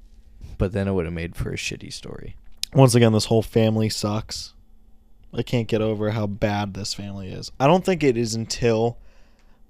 But 0.58 0.74
then 0.74 0.88
it 0.88 0.92
would 0.94 1.06
have 1.06 1.14
made 1.14 1.36
for 1.36 1.52
a 1.52 1.56
shitty 1.58 1.94
story. 1.94 2.36
Once 2.74 2.96
again, 2.96 3.12
this 3.12 3.26
whole 3.26 3.42
family 3.42 3.90
sucks. 3.90 4.54
I 5.34 5.44
can't 5.44 5.68
get 5.68 5.82
over 5.82 6.12
how 6.12 6.28
bad 6.28 6.74
this 6.74 6.94
family 6.94 7.30
is. 7.30 7.52
I 7.60 7.68
don't 7.68 7.84
think 7.84 8.04
it 8.04 8.18
is 8.18 8.34
until 8.34 8.98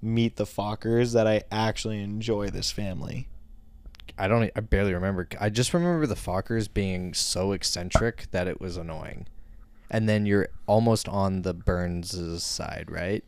Meet 0.00 0.36
the 0.36 0.44
Fockers 0.44 1.12
that 1.12 1.26
I 1.26 1.42
actually 1.50 2.00
enjoy 2.00 2.48
this 2.50 2.70
family. 2.70 3.28
I 4.18 4.28
don't. 4.28 4.50
I 4.54 4.60
barely 4.60 4.94
remember. 4.94 5.28
I 5.40 5.48
just 5.48 5.72
remember 5.74 6.06
the 6.06 6.14
Fockers 6.14 6.72
being 6.72 7.14
so 7.14 7.52
eccentric 7.52 8.26
that 8.30 8.46
it 8.46 8.60
was 8.60 8.76
annoying. 8.76 9.26
And 9.90 10.08
then 10.08 10.26
you're 10.26 10.48
almost 10.66 11.08
on 11.08 11.42
the 11.42 11.54
Byrnes' 11.54 12.42
side, 12.42 12.86
right? 12.88 13.24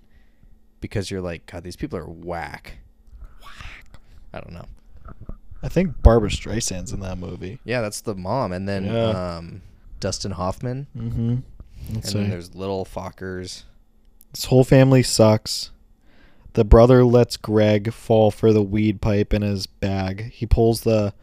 Because 0.81 1.11
you're 1.11 1.20
like, 1.20 1.47
God, 1.47 1.62
these 1.62 1.77
people 1.77 1.99
are 1.99 2.09
whack. 2.09 2.79
Whack. 3.43 3.99
I 4.33 4.41
don't 4.41 4.53
know. 4.53 4.66
I 5.65 5.69
think 5.69 6.03
Barbra 6.03 6.29
Streisand's 6.31 6.93
in 6.93 7.01
that 7.01 7.17
movie. 7.19 7.59
Yeah, 7.65 7.81
that's 7.81 8.03
the 8.03 8.15
mom, 8.15 8.53
and 8.53 8.69
then 8.69 8.85
Yeah. 8.85 9.37
um, 9.39 9.62
Dustin 9.99 10.33
Hoffman, 10.33 10.87
Mm-hmm. 10.97 11.37
and 11.95 12.03
then 12.03 12.31
there's 12.31 12.55
little 12.55 12.85
Fockers. 12.85 13.62
This 14.33 14.45
whole 14.47 14.65
family 14.65 15.03
sucks. 15.03 15.71
The 16.53 16.65
brother 16.65 17.05
lets 17.05 17.37
Greg 17.37 17.93
fall 17.93 18.31
for 18.31 18.53
the 18.53 18.62
weed 18.62 19.01
pipe 19.01 19.33
in 19.33 19.43
his 19.43 19.67
bag. 19.67 20.31
He 20.33 20.47
pulls 20.47 20.83
the. 20.83 21.15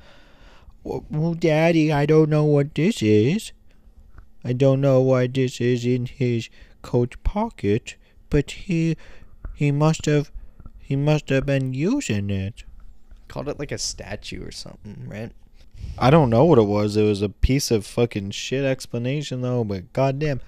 Well, 0.83 1.05
well, 1.09 1.33
Daddy, 1.35 1.91
I 1.91 2.05
don't 2.05 2.29
know 2.29 2.43
what 2.43 2.73
this 2.73 3.01
is. 3.03 3.51
I 4.43 4.53
don't 4.53 4.81
know 4.81 4.99
why 5.01 5.27
this 5.27 5.61
is 5.61 5.85
in 5.85 6.07
his 6.07 6.49
coat 6.81 7.15
pocket, 7.23 7.95
but 8.31 8.49
he 8.51 8.97
he 9.53 9.71
must 9.71 10.05
have 10.07 10.31
he 10.79 10.95
must 10.95 11.29
have 11.29 11.45
been 11.45 11.73
using 11.75 12.29
it. 12.31 12.63
Called 13.31 13.47
it 13.47 13.59
like 13.59 13.71
a 13.71 13.77
statue 13.77 14.45
or 14.45 14.51
something, 14.51 15.05
right? 15.07 15.31
I 15.97 16.09
don't 16.09 16.29
know 16.29 16.43
what 16.43 16.59
it 16.59 16.63
was. 16.63 16.97
It 16.97 17.03
was 17.03 17.21
a 17.21 17.29
piece 17.29 17.71
of 17.71 17.85
fucking 17.85 18.31
shit 18.31 18.65
explanation 18.65 19.39
though, 19.41 19.63
but 19.63 19.93
goddamn. 19.93 20.41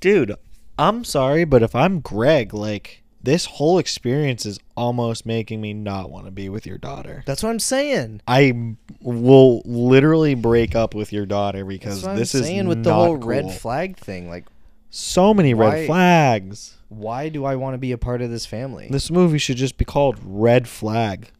Dude, 0.00 0.34
I'm 0.76 1.04
sorry, 1.04 1.44
but 1.44 1.62
if 1.62 1.76
I'm 1.76 2.00
Greg, 2.00 2.52
like 2.52 3.04
this 3.22 3.44
whole 3.46 3.78
experience 3.78 4.44
is 4.44 4.58
almost 4.76 5.26
making 5.26 5.60
me 5.60 5.74
not 5.74 6.10
want 6.10 6.24
to 6.26 6.32
be 6.32 6.48
with 6.48 6.66
your 6.66 6.76
daughter. 6.76 7.22
That's 7.24 7.44
what 7.44 7.50
I'm 7.50 7.60
saying. 7.60 8.20
I 8.26 8.74
will 9.00 9.62
literally 9.64 10.34
break 10.34 10.74
up 10.74 10.92
with 10.92 11.12
your 11.12 11.24
daughter 11.24 11.64
because 11.64 12.02
That's 12.02 12.06
what 12.06 12.16
this 12.16 12.34
I'm 12.34 12.40
is 12.40 12.46
saying 12.48 12.68
with 12.68 12.82
the 12.82 12.92
whole 12.94 13.16
red 13.16 13.52
flag 13.52 13.96
thing. 13.96 14.28
Like, 14.28 14.46
So 14.90 15.32
many 15.32 15.54
Why- 15.54 15.70
red 15.70 15.86
flags. 15.86 16.78
why 16.88 17.28
do 17.28 17.44
I 17.44 17.54
want 17.56 17.74
to 17.74 17.78
be 17.78 17.92
a 17.92 17.98
part 17.98 18.22
of 18.22 18.30
this 18.30 18.44
family? 18.44 18.88
This 18.90 19.08
movie 19.10 19.38
should 19.38 19.56
just 19.56 19.78
be 19.78 19.84
called 19.84 20.18
Red 20.24 20.66
Flag. 20.68 21.30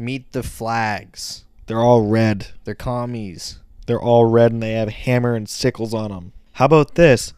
Meet 0.00 0.32
the 0.32 0.42
flags. 0.42 1.44
They're 1.66 1.82
all 1.82 2.06
red. 2.06 2.48
They're 2.64 2.74
commies. 2.74 3.58
They're 3.84 4.00
all 4.00 4.24
red 4.24 4.50
and 4.50 4.62
they 4.62 4.72
have 4.72 4.88
hammer 4.88 5.34
and 5.34 5.46
sickles 5.46 5.92
on 5.92 6.10
them. 6.10 6.32
How 6.52 6.64
about 6.64 6.94
this? 6.94 7.34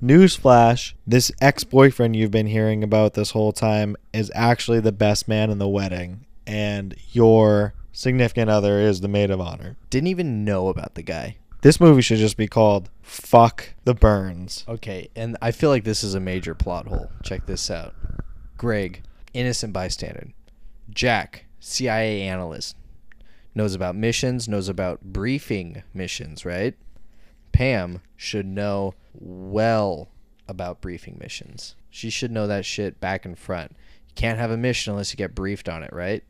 Newsflash, 0.00 0.92
this 1.04 1.32
ex 1.40 1.64
boyfriend 1.64 2.14
you've 2.14 2.30
been 2.30 2.46
hearing 2.46 2.84
about 2.84 3.14
this 3.14 3.32
whole 3.32 3.52
time 3.52 3.96
is 4.12 4.30
actually 4.32 4.78
the 4.78 4.92
best 4.92 5.26
man 5.26 5.50
in 5.50 5.58
the 5.58 5.66
wedding, 5.66 6.24
and 6.46 6.94
your 7.10 7.74
significant 7.92 8.48
other 8.48 8.78
is 8.78 9.00
the 9.00 9.08
maid 9.08 9.32
of 9.32 9.40
honor. 9.40 9.76
Didn't 9.90 10.06
even 10.06 10.44
know 10.44 10.68
about 10.68 10.94
the 10.94 11.02
guy. 11.02 11.38
This 11.62 11.80
movie 11.80 12.02
should 12.02 12.18
just 12.18 12.36
be 12.36 12.46
called 12.46 12.90
Fuck 13.02 13.70
the 13.84 13.94
Byrnes. 13.94 14.64
Okay, 14.68 15.08
and 15.16 15.36
I 15.42 15.50
feel 15.50 15.70
like 15.70 15.82
this 15.82 16.04
is 16.04 16.14
a 16.14 16.20
major 16.20 16.54
plot 16.54 16.86
hole. 16.86 17.10
Check 17.24 17.46
this 17.46 17.72
out. 17.72 17.92
Greg, 18.56 19.02
innocent 19.32 19.72
bystander. 19.72 20.28
Jack, 20.90 21.43
CIA 21.66 22.20
analyst. 22.22 22.76
Knows 23.54 23.74
about 23.74 23.96
missions, 23.96 24.46
knows 24.46 24.68
about 24.68 25.02
briefing 25.02 25.82
missions, 25.94 26.44
right? 26.44 26.74
Pam 27.52 28.02
should 28.16 28.44
know 28.44 28.94
well 29.14 30.08
about 30.46 30.82
briefing 30.82 31.16
missions. 31.18 31.74
She 31.88 32.10
should 32.10 32.30
know 32.30 32.46
that 32.46 32.66
shit 32.66 33.00
back 33.00 33.24
and 33.24 33.38
front. 33.38 33.70
You 34.08 34.14
can't 34.14 34.38
have 34.38 34.50
a 34.50 34.58
mission 34.58 34.92
unless 34.92 35.12
you 35.12 35.16
get 35.16 35.34
briefed 35.34 35.68
on 35.68 35.82
it, 35.82 35.92
right? 35.92 36.22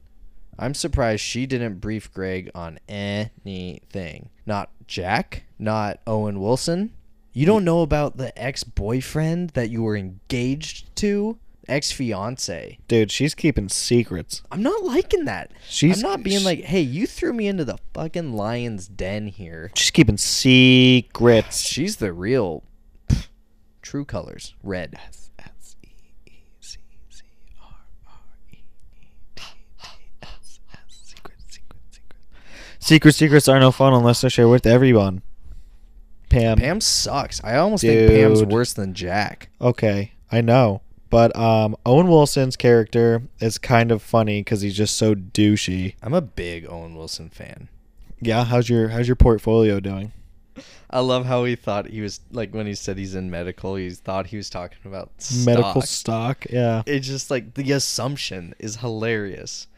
I'm 0.56 0.74
surprised 0.74 1.22
she 1.22 1.46
didn't 1.46 1.80
brief 1.80 2.12
Greg 2.12 2.50
on 2.54 2.78
anything. 2.88 4.28
Not 4.46 4.70
Jack, 4.86 5.46
not 5.58 5.98
Owen 6.06 6.40
Wilson. 6.40 6.92
You 7.32 7.44
don't 7.44 7.64
know 7.64 7.82
about 7.82 8.18
the 8.18 8.38
ex 8.40 8.62
boyfriend 8.62 9.50
that 9.50 9.70
you 9.70 9.82
were 9.82 9.96
engaged 9.96 10.94
to? 10.96 11.38
Ex 11.68 11.90
fiance. 11.92 12.78
Dude, 12.88 13.10
she's 13.10 13.34
keeping 13.34 13.68
secrets. 13.68 14.42
I'm 14.50 14.62
not 14.62 14.82
liking 14.84 15.24
that. 15.24 15.50
She's- 15.68 15.96
I'm 15.96 16.02
not 16.02 16.22
being 16.22 16.44
like, 16.44 16.60
hey, 16.60 16.80
you 16.80 17.06
threw 17.06 17.32
me 17.32 17.46
into 17.46 17.64
the 17.64 17.78
fucking 17.94 18.32
lion's 18.34 18.86
den 18.88 19.28
here. 19.28 19.70
She's 19.76 19.90
keeping 19.90 20.18
secrets. 20.18 21.60
She's 21.66 21.96
the 21.96 22.12
real 22.12 22.64
true 23.82 24.04
colors. 24.04 24.54
Red. 24.62 24.94
S 25.06 25.30
S 25.38 25.76
E 25.82 25.88
E 26.26 26.32
C 26.60 26.78
C 27.08 27.22
R 27.62 27.68
R 28.06 28.12
E 28.52 28.56
E 28.56 28.98
T 29.34 29.42
T 29.82 29.88
S 30.22 30.60
S. 30.72 30.78
Secret, 30.88 31.38
secret, 31.48 31.78
secret. 31.90 32.16
Secret 32.78 33.12
secrets 33.14 33.48
are 33.48 33.58
no 33.58 33.70
fun 33.72 33.94
unless 33.94 34.20
they're 34.20 34.30
shared 34.30 34.50
with 34.50 34.66
everyone. 34.66 35.22
Pam. 36.28 36.58
Pam 36.58 36.80
sucks. 36.80 37.42
I 37.44 37.56
almost 37.56 37.82
think 37.82 38.10
Pam's 38.10 38.40
Dude. 38.40 38.50
worse 38.50 38.72
than 38.72 38.92
Jack. 38.92 39.50
Okay, 39.60 40.12
I 40.32 40.40
know. 40.40 40.82
But 41.14 41.36
um, 41.36 41.76
Owen 41.86 42.08
Wilson's 42.08 42.56
character 42.56 43.22
is 43.38 43.56
kind 43.56 43.92
of 43.92 44.02
funny 44.02 44.40
because 44.40 44.62
he's 44.62 44.76
just 44.76 44.96
so 44.96 45.14
douchey. 45.14 45.94
I'm 46.02 46.12
a 46.12 46.20
big 46.20 46.66
Owen 46.68 46.96
Wilson 46.96 47.28
fan. 47.28 47.68
Yeah, 48.20 48.42
how's 48.42 48.68
your 48.68 48.88
how's 48.88 49.06
your 49.06 49.14
portfolio 49.14 49.78
doing? 49.78 50.10
I 50.90 50.98
love 50.98 51.26
how 51.26 51.44
he 51.44 51.54
thought 51.54 51.86
he 51.86 52.00
was 52.00 52.18
like 52.32 52.52
when 52.52 52.66
he 52.66 52.74
said 52.74 52.98
he's 52.98 53.14
in 53.14 53.30
medical, 53.30 53.76
he 53.76 53.90
thought 53.90 54.26
he 54.26 54.36
was 54.36 54.50
talking 54.50 54.78
about 54.84 55.12
Medical 55.44 55.82
stock. 55.82 56.42
stock, 56.42 56.46
yeah. 56.50 56.82
It's 56.84 57.06
just 57.06 57.30
like 57.30 57.54
the 57.54 57.70
assumption 57.70 58.52
is 58.58 58.78
hilarious. 58.78 59.68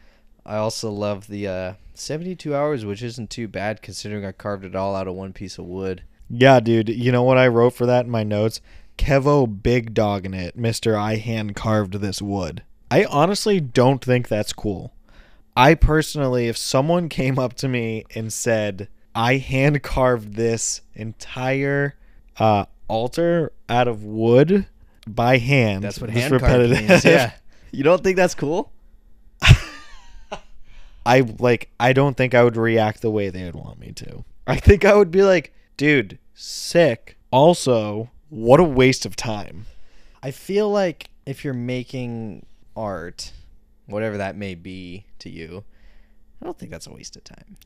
I 0.43 0.55
also 0.55 0.89
love 0.89 1.27
the 1.27 1.47
uh, 1.47 1.73
72 1.93 2.55
hours, 2.55 2.83
which 2.83 3.03
isn't 3.03 3.29
too 3.29 3.47
bad 3.47 3.83
considering 3.83 4.25
I 4.25 4.31
carved 4.31 4.65
it 4.65 4.75
all 4.75 4.95
out 4.95 5.07
of 5.07 5.13
one 5.13 5.33
piece 5.33 5.59
of 5.59 5.65
wood. 5.65 6.01
Yeah, 6.31 6.59
dude. 6.59 6.89
You 6.89 7.11
know 7.11 7.21
what 7.21 7.37
I 7.37 7.47
wrote 7.47 7.75
for 7.75 7.85
that 7.85 8.05
in 8.05 8.11
my 8.11 8.23
notes? 8.23 8.59
Kevo 8.97 9.61
big 9.61 9.93
dog 9.93 10.25
in 10.25 10.33
it, 10.33 10.55
Mister. 10.55 10.97
I 10.97 11.15
hand 11.15 11.55
carved 11.55 11.93
this 11.95 12.21
wood. 12.21 12.63
I 12.89 13.05
honestly 13.05 13.59
don't 13.59 14.03
think 14.03 14.27
that's 14.27 14.53
cool. 14.53 14.93
I 15.55 15.75
personally, 15.75 16.47
if 16.47 16.57
someone 16.57 17.09
came 17.09 17.39
up 17.39 17.53
to 17.55 17.67
me 17.67 18.05
and 18.15 18.31
said, 18.31 18.89
"I 19.15 19.37
hand 19.37 19.81
carved 19.83 20.33
this 20.33 20.81
entire 20.93 21.95
uh, 22.37 22.65
altar 22.87 23.51
out 23.67 23.87
of 23.87 24.03
wood 24.03 24.67
by 25.07 25.37
hand," 25.37 25.83
That's 25.83 25.99
what 25.99 26.09
hand 26.09 26.39
carved 26.39 26.69
means. 26.69 27.05
Yeah. 27.05 27.33
You 27.69 27.83
don't 27.83 28.01
think 28.01 28.15
that's 28.15 28.33
cool? 28.33 28.71
I 31.05 31.21
like 31.37 31.69
I 31.79 31.93
don't 31.93 32.15
think 32.15 32.33
I 32.33 32.43
would 32.43 32.57
react 32.57 33.01
the 33.01 33.11
way 33.11 33.29
they 33.29 33.43
would 33.43 33.55
want 33.55 33.77
me 33.77 33.91
to. 33.91 34.23
I 34.47 34.55
think 34.55 34.85
I 34.85 34.95
would 34.95 35.11
be 35.11 35.23
like, 35.23 35.53
dude, 35.75 36.17
sick. 36.33 37.17
Also, 37.29 38.09
what 38.29 38.59
a 38.59 38.63
waste 38.63 39.05
of 39.05 39.15
time. 39.15 39.65
I 40.21 40.31
feel 40.31 40.69
like 40.69 41.09
if 41.25 41.43
you're 41.43 41.53
making 41.53 42.45
art, 42.75 43.31
whatever 43.85 44.17
that 44.17 44.35
may 44.35 44.55
be 44.55 45.05
to 45.19 45.29
you, 45.29 45.63
I 46.41 46.45
don't 46.45 46.57
think 46.57 46.71
that's 46.71 46.87
a 46.87 46.93
waste 46.93 47.15
of 47.15 47.23
time. 47.23 47.57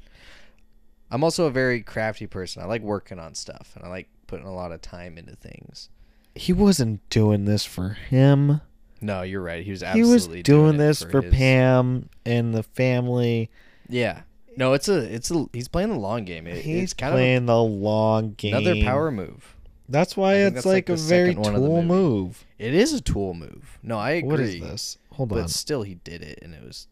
I'm 1.10 1.24
also 1.24 1.46
a 1.46 1.52
very 1.52 1.82
crafty 1.82 2.28
person. 2.28 2.62
I 2.62 2.66
like 2.66 2.82
working 2.82 3.20
on 3.20 3.36
stuff 3.36 3.74
and 3.76 3.84
I 3.84 3.90
like 3.90 4.08
putting 4.28 4.46
a 4.46 4.54
lot 4.54 4.72
of 4.72 4.82
time 4.82 5.18
into 5.18 5.36
things. 5.36 5.90
He 6.36 6.54
wasn't 6.54 7.08
doing 7.10 7.46
this 7.46 7.66
for 7.66 7.90
him. 7.90 8.62
No, 9.02 9.22
you're 9.24 9.42
right. 9.42 9.64
He 9.66 9.72
was 9.72 9.82
He 9.82 9.88
absolutely 9.88 10.38
was 10.38 10.44
doing, 10.44 10.76
it 10.76 10.78
this 10.78 11.04
for, 11.04 11.22
his- 11.22 11.34
Pam 11.34 12.10
and 12.26 12.54
the 12.54 12.64
family. 12.64 13.50
Yeah. 13.90 14.22
No, 14.56 14.74
it's 14.74 14.88
a 14.90 14.98
it's 15.14 15.32
a 15.32 15.46
he's 15.54 15.68
playing 15.70 15.90
the 15.90 15.98
long 15.98 16.24
game. 16.26 16.46
It, 16.46 16.64
He's 16.64 16.84
it's 16.84 16.94
kind 16.94 17.14
playing 17.14 17.38
of 17.38 17.46
the 17.48 17.64
long 17.64 18.34
game. 18.34 18.54
another 18.54 18.82
power 18.84 19.10
move. 19.10 19.56
That's 19.92 20.16
why 20.16 20.36
it's 20.36 20.54
that's, 20.56 20.66
like, 20.66 20.88
like, 20.88 20.98
a 20.98 21.02
very 21.02 21.30
second 21.32 21.44
one 21.44 21.56
of 21.56 21.62
the 21.62 21.68
tool 21.68 21.84
move. 21.84 22.46
It 22.58 22.74
is 22.74 22.94
a 22.94 23.02
tool 23.02 23.34
move. 23.34 23.78
No, 23.84 23.98
I 23.98 24.12
agree. 24.12 24.30
What 24.30 24.40
is 24.40 24.60
this? 24.62 24.98
Hold 25.12 25.30
But 25.30 25.36
on. 25.36 25.42
But 25.44 25.52
still, 25.52 25.84
he 25.84 25.96
did 25.96 26.22
it, 26.22 26.40
and 26.42 26.54
it 26.54 26.64
was. 26.64 26.88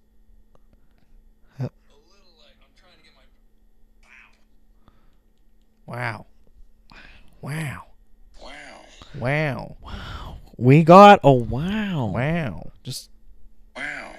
Huh. 1.58 1.70
Wow. 5.86 6.26
Wow. 7.42 7.86
Wow. 8.42 8.82
Wow. 9.18 9.78
Wow. 9.82 10.38
We 10.58 10.84
got 10.84 11.22
a 11.24 11.32
wow. 11.32 12.12
Wow. 12.14 12.72
Just 12.84 13.10
Wow. 13.78 14.12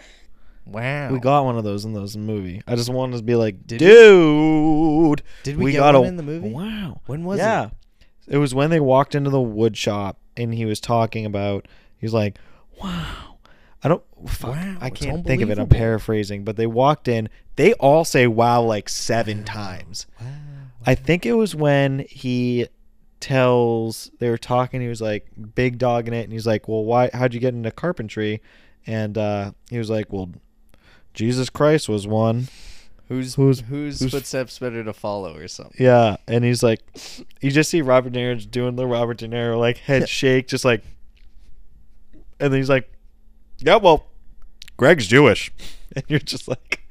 Wow. 0.65 1.13
We 1.13 1.21
got 1.21 1.45
one 1.45 1.59
of 1.59 1.65
those 1.65 1.85
in 1.85 1.93
those 1.93 2.17
movie. 2.17 2.63
I 2.67 2.77
just 2.77 2.89
wanted 2.89 3.19
to 3.19 3.23
be 3.23 3.35
like, 3.35 3.67
Did 3.67 3.83
we? 3.83 3.87
dude. 3.87 5.23
Did 5.43 5.59
we, 5.59 5.73
get 5.73 5.79
got 5.79 5.95
one 5.97 6.07
a 6.07 6.09
in 6.09 6.17
the 6.17 6.23
movie? 6.23 6.49
Wow. 6.49 7.03
When 7.05 7.25
was 7.25 7.41
it? 7.41 7.43
yeah. 7.43 7.67
it? 7.67 7.73
It 8.31 8.39
was 8.39 8.55
when 8.55 8.71
they 8.71 8.81
walked 8.81 9.15
into 9.15 9.29
the 9.29 9.41
wood 9.41 9.77
shop 9.77 10.17
and 10.37 10.55
he 10.55 10.65
was 10.65 10.81
talking 10.81 11.27
about. 11.27 11.67
He's 11.99 12.15
like, 12.15 12.39
"Wow, 12.83 13.39
I 13.83 13.89
don't. 13.89 14.05
Fuck, 14.27 14.51
Wow, 14.51 14.79
I 14.81 14.89
can't 14.89 15.27
think 15.27 15.43
of 15.43 15.51
it. 15.51 15.59
I'm 15.59 15.69
paraphrasing, 15.69 16.45
but 16.45 16.57
they 16.57 16.67
walked 16.67 17.09
in. 17.09 17.29
They 17.57 17.73
all 17.75 18.05
say 18.05 18.27
"wow" 18.27 18.63
like 18.63 18.89
seven 18.89 19.45
times. 19.45 20.07
Wow, 20.21 20.29
I 20.87 20.95
think 20.95 21.27
it 21.27 21.33
was 21.33 21.55
when 21.55 22.07
he 22.09 22.69
tells 23.19 24.11
they 24.21 24.31
were 24.31 24.39
talking. 24.39 24.81
He 24.81 24.89
was 24.89 25.03
like 25.03 25.27
big 25.55 25.79
dogging 25.79 26.15
it, 26.15 26.23
and 26.23 26.33
he's 26.33 26.47
like, 26.47 26.69
"Well, 26.69 26.85
why? 26.85 27.11
How'd 27.13 27.35
you 27.35 27.41
get 27.41 27.53
into 27.53 27.73
carpentry?" 27.73 28.41
And 28.87 29.19
uh, 29.19 29.53
he 29.71 29.79
was 29.79 29.91
like, 29.91 30.13
"Well, 30.13 30.31
Jesus 31.15 31.51
Christ 31.51 31.89
was 31.89 32.07
one." 32.07 32.47
Who's 33.11 33.35
Who's- 33.35 33.61
whose 33.61 33.99
who's- 33.99 34.13
footsteps 34.13 34.59
better 34.61 34.85
to 34.85 34.93
follow 34.93 35.37
or 35.37 35.49
something? 35.49 35.75
Yeah, 35.85 36.17
and 36.29 36.45
he's 36.45 36.63
like, 36.63 36.81
you 37.41 37.51
just 37.51 37.69
see 37.69 37.83
Robert 37.83 38.13
De 38.13 38.21
Niro 38.21 38.49
doing 38.51 38.77
the 38.77 38.87
Robert 38.87 39.19
De 39.19 39.27
Niro 39.29 39.59
like 39.59 39.79
head 39.79 40.09
shake, 40.09 40.47
just 40.47 40.65
like, 40.65 40.85
and 42.39 42.53
then 42.53 42.61
he's 42.61 42.69
like, 42.71 42.89
yeah, 43.59 43.77
well, 43.77 44.07
Greg's 44.77 45.09
Jewish, 45.09 45.51
and 45.97 46.05
you're 46.09 46.21
just 46.21 46.47
like, 46.47 46.87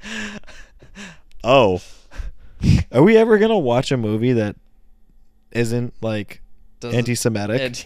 oh, 1.44 1.82
are 2.92 3.02
we 3.02 3.16
ever 3.16 3.38
gonna 3.38 3.58
watch 3.58 3.90
a 3.90 3.96
movie 3.98 4.34
that 4.34 4.58
isn't 5.54 5.94
like 6.02 6.42
Doesn't- 6.82 6.98
anti-Semitic? 6.98 7.62
And- 7.62 7.86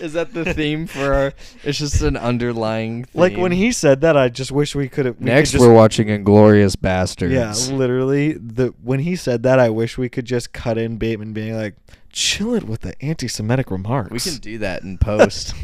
Is 0.00 0.14
that 0.14 0.32
the 0.32 0.54
theme 0.54 0.86
for 0.86 1.12
our? 1.12 1.32
It's 1.62 1.78
just 1.78 2.00
an 2.02 2.16
underlying. 2.16 3.04
Theme. 3.04 3.20
like 3.20 3.36
when 3.36 3.52
he 3.52 3.70
said 3.72 4.00
that, 4.00 4.16
I 4.16 4.28
just 4.28 4.50
wish 4.50 4.74
we 4.74 4.88
could 4.88 5.06
have. 5.06 5.20
Next, 5.20 5.50
just, 5.52 5.60
we're 5.60 5.72
watching 5.74 6.08
Inglourious 6.08 6.74
Basterds. 6.74 7.30
Yeah, 7.32 7.54
literally. 7.76 8.32
The 8.32 8.74
when 8.82 9.00
he 9.00 9.14
said 9.16 9.42
that, 9.42 9.58
I 9.58 9.68
wish 9.70 9.98
we 9.98 10.08
could 10.08 10.24
just 10.24 10.52
cut 10.52 10.78
in 10.78 10.96
Bateman 10.96 11.32
being 11.32 11.54
like, 11.54 11.74
"Chill 12.12 12.54
it 12.54 12.64
with 12.64 12.80
the 12.80 12.94
anti-Semitic 13.04 13.70
remarks." 13.70 14.10
we 14.10 14.20
can 14.20 14.40
do 14.40 14.58
that 14.58 14.82
in 14.82 14.96
post. 14.98 15.54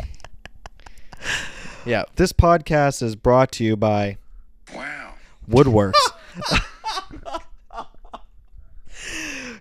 yeah, 1.87 2.05
This 2.17 2.33
podcast 2.33 3.03
is 3.03 3.17
brought 3.17 3.51
to 3.53 3.65
you 3.65 3.77
by 3.77 4.19
Wow. 4.75 5.15
Woodworks. 5.49 5.95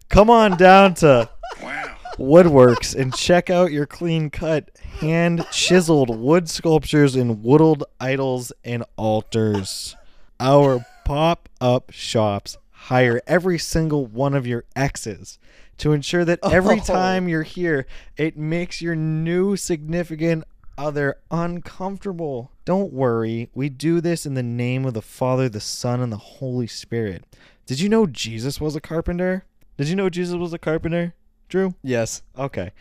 Come 0.09 0.29
on 0.29 0.57
down 0.57 0.93
to 0.95 1.29
Wow. 1.61 1.94
Woodworks 2.17 2.95
and 2.95 3.13
check 3.13 3.49
out 3.49 3.71
your 3.73 3.85
clean 3.85 4.29
cut, 4.29 4.69
hand 5.01 5.45
chiseled 5.51 6.17
wood 6.17 6.49
sculptures 6.49 7.15
and 7.15 7.43
whittled 7.43 7.83
idols 7.99 8.53
and 8.63 8.85
altars. 8.95 9.95
Our 10.39 10.85
pop 11.03 11.49
up 11.59 11.91
shops 11.91 12.57
hire 12.71 13.21
every 13.27 13.59
single 13.59 14.05
one 14.05 14.33
of 14.33 14.47
your 14.47 14.63
exes 14.75 15.39
to 15.77 15.91
ensure 15.91 16.23
that 16.23 16.39
every 16.43 16.79
Oh. 16.79 16.83
time 16.83 17.27
you're 17.27 17.43
here, 17.43 17.85
it 18.15 18.37
makes 18.37 18.81
your 18.81 18.95
new 18.95 19.57
significant 19.57 20.45
other 20.77 21.17
uncomfortable. 21.31 22.51
Don't 22.63 22.93
worry, 22.93 23.49
we 23.53 23.67
do 23.69 23.99
this 23.99 24.25
in 24.25 24.35
the 24.35 24.43
name 24.43 24.85
of 24.85 24.93
the 24.93 25.01
Father, 25.01 25.49
the 25.49 25.59
Son, 25.59 25.99
and 26.01 26.13
the 26.13 26.17
Holy 26.17 26.67
Spirit. 26.67 27.25
Did 27.65 27.79
you 27.81 27.89
know 27.89 28.05
Jesus 28.07 28.61
was 28.61 28.75
a 28.75 28.81
carpenter? 28.81 29.43
Did 29.77 29.89
you 29.89 29.95
know 29.97 30.09
Jesus 30.09 30.35
was 30.35 30.53
a 30.53 30.57
carpenter, 30.59 31.13
Drew? 31.55 31.73
yes. 31.83 32.21
Okay. 32.37 32.71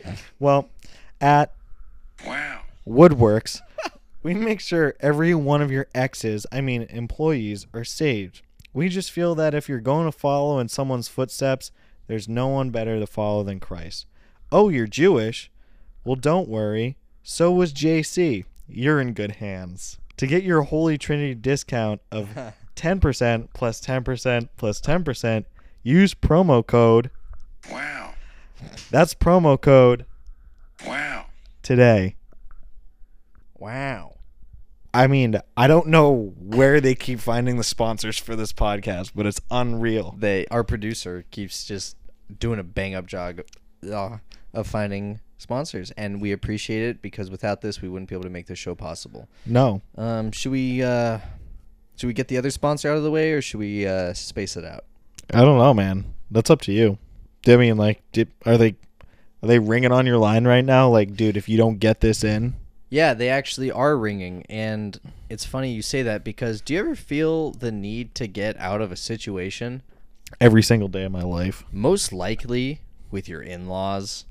Well, 0.41 0.69
at 1.21 1.53
Wow. 2.27 2.63
Woodworks, 2.85 3.61
we 4.25 4.35
make 4.35 4.59
sure 4.59 4.95
every 4.99 5.33
one 5.33 5.63
of 5.63 5.71
your 5.71 5.87
exes, 5.95 6.45
I 6.51 6.61
mean 6.61 6.83
employees, 6.91 7.69
are 7.73 7.85
saved. 7.85 8.43
We 8.73 8.89
just 8.89 9.13
feel 9.13 9.37
that 9.37 9.55
if 9.55 9.69
you're 9.69 9.79
going 9.79 10.11
to 10.11 10.19
follow 10.19 10.59
in 10.59 10.69
someone's 10.69 11.07
footsteps, 11.07 11.71
there's 12.09 12.29
no 12.29 12.49
one 12.49 12.71
better 12.71 12.99
to 12.99 13.07
follow 13.07 13.45
than 13.45 13.61
Christ. 13.61 14.07
Oh, 14.51 14.71
you're 14.71 14.89
Jewish? 14.89 15.53
Well, 16.05 16.17
don't 16.17 16.49
worry. 16.49 16.97
So 17.23 17.53
was 17.53 17.73
JC. 17.73 18.45
You're 18.67 19.01
in 19.01 19.13
good 19.13 19.37
hands. 19.37 19.99
To 20.17 20.27
get 20.27 20.43
your 20.43 20.63
Holy 20.63 20.99
Trinity 20.99 21.37
discount 21.37 22.01
of 22.11 22.29
10% 22.77 23.49
plus 23.55 23.81
10% 23.81 24.49
plus 24.57 24.81
10%, 24.81 25.45
use 25.85 26.13
promo 26.13 26.67
code. 26.67 27.11
Wow. 27.71 28.04
That's 28.91 29.15
promo 29.15 29.61
code 29.61 30.07
Wow. 30.87 31.27
today. 31.63 32.17
Wow. 33.59 34.17
I 34.93 35.07
mean, 35.09 35.37
I 35.57 35.67
don't 35.67 35.89
know 35.89 36.33
where 36.39 36.81
they 36.81 36.95
keep 36.95 37.19
finding 37.19 37.57
the 37.57 37.65
sponsors 37.65 38.17
for 38.19 38.37
this 38.37 38.53
podcast, 38.53 39.13
but 39.15 39.27
it's 39.27 39.41
unreal. 39.51 40.15
They 40.19 40.47
our 40.51 40.63
producer 40.63 41.25
keeps 41.31 41.65
just 41.65 41.97
doing 42.39 42.59
a 42.61 42.63
bang 42.63 42.95
up 42.95 43.07
job 43.07 43.41
uh, 43.91 44.19
of 44.53 44.67
finding 44.69 45.19
sponsors, 45.39 45.91
and 45.93 46.21
we 46.23 46.31
appreciate 46.31 46.83
it 46.83 47.03
because 47.03 47.29
without 47.29 47.61
this, 47.61 47.83
we 47.83 47.89
wouldn't 47.89 48.09
be 48.09 48.15
able 48.15 48.23
to 48.23 48.31
make 48.31 48.47
the 48.47 48.55
show 48.55 48.77
possible. 48.77 49.29
No. 49.45 49.83
Um, 49.97 50.31
should 50.31 50.53
we 50.53 50.81
uh, 50.83 51.19
should 51.97 52.07
we 52.07 52.13
get 52.13 52.29
the 52.29 52.39
other 52.39 52.51
sponsor 52.51 52.89
out 52.89 52.97
of 52.97 53.03
the 53.03 53.11
way, 53.11 53.33
or 53.33 53.43
should 53.43 53.59
we 53.59 53.87
uh, 53.89 54.13
space 54.13 54.57
it 54.57 54.65
out? 54.65 54.85
I 55.33 55.41
don't 55.41 55.59
know, 55.59 55.75
man. 55.75 56.15
That's 56.31 56.51
up 56.51 56.61
to 56.63 56.73
you. 56.73 56.99
I 57.49 57.57
mean, 57.57 57.77
like, 57.77 58.03
did, 58.13 58.31
are 58.47 58.57
they 58.57 58.77
are 59.43 59.49
they 59.49 59.59
ringing 59.59 59.93
on 59.93 60.07
your 60.07 60.19
line 60.19 60.47
right 60.47 60.65
now? 60.65 60.89
Like, 60.89 61.15
dude, 61.17 61.37
if 61.37 61.49
you 61.49 61.57
don't 61.59 61.79
get 61.79 62.01
this 62.01 62.25
in, 62.25 62.55
Yeah, 62.89 63.13
they 63.15 63.29
actually 63.29 63.71
are 63.71 63.97
ringing, 63.97 64.45
and 64.49 64.99
it's 65.29 65.45
funny 65.45 65.73
you 65.73 65.83
say 65.83 66.03
that 66.03 66.25
because 66.25 66.61
do 66.61 66.75
you 66.75 66.81
ever 66.81 66.95
feel 66.95 67.51
the 67.51 67.73
need 67.73 68.15
to 68.17 68.27
get 68.27 68.59
out 68.59 68.81
of 68.81 68.93
a 68.93 68.97
situation? 68.97 69.83
every 70.41 70.63
single 70.63 70.89
day 70.89 71.05
of 71.05 71.13
my 71.13 71.23
life. 71.23 71.65
Most 71.73 72.13
likely 72.13 72.81
with 73.11 73.29
your 73.29 73.43
in-laws. 73.43 74.25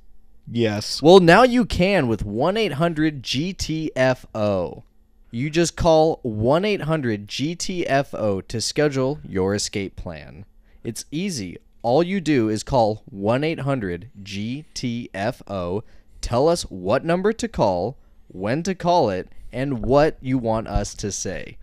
Yes. 0.52 1.02
Well, 1.02 1.20
now 1.20 1.44
you 1.44 1.66
can 1.66 2.08
with 2.08 2.26
1 2.26 2.58
800 2.58 3.24
GTFO. 3.24 4.84
You 5.32 5.50
just 5.50 5.76
call 5.76 6.20
1 6.24 6.66
800 6.66 7.28
GTFO 7.28 8.48
to 8.48 8.62
schedule 8.62 9.20
your 9.28 9.56
escape 9.56 9.96
plan. 9.96 10.46
It's 10.84 11.06
easy. 11.12 11.58
All 11.84 12.02
you 12.02 12.22
do 12.22 12.48
is 12.48 12.64
call 12.64 13.04
1 13.08 13.44
800 13.44 14.10
GTFO, 14.24 15.84
tell 16.22 16.48
us 16.48 16.64
what 16.64 17.04
number 17.04 17.34
to 17.34 17.48
call, 17.50 17.98
when 18.30 18.64
to 18.64 18.74
call 18.74 19.10
it, 19.10 19.28
and 19.52 19.86
what 19.86 20.18
you 20.22 20.38
want 20.38 20.70
us 20.70 20.96
to 20.96 21.12
say. 21.12 21.58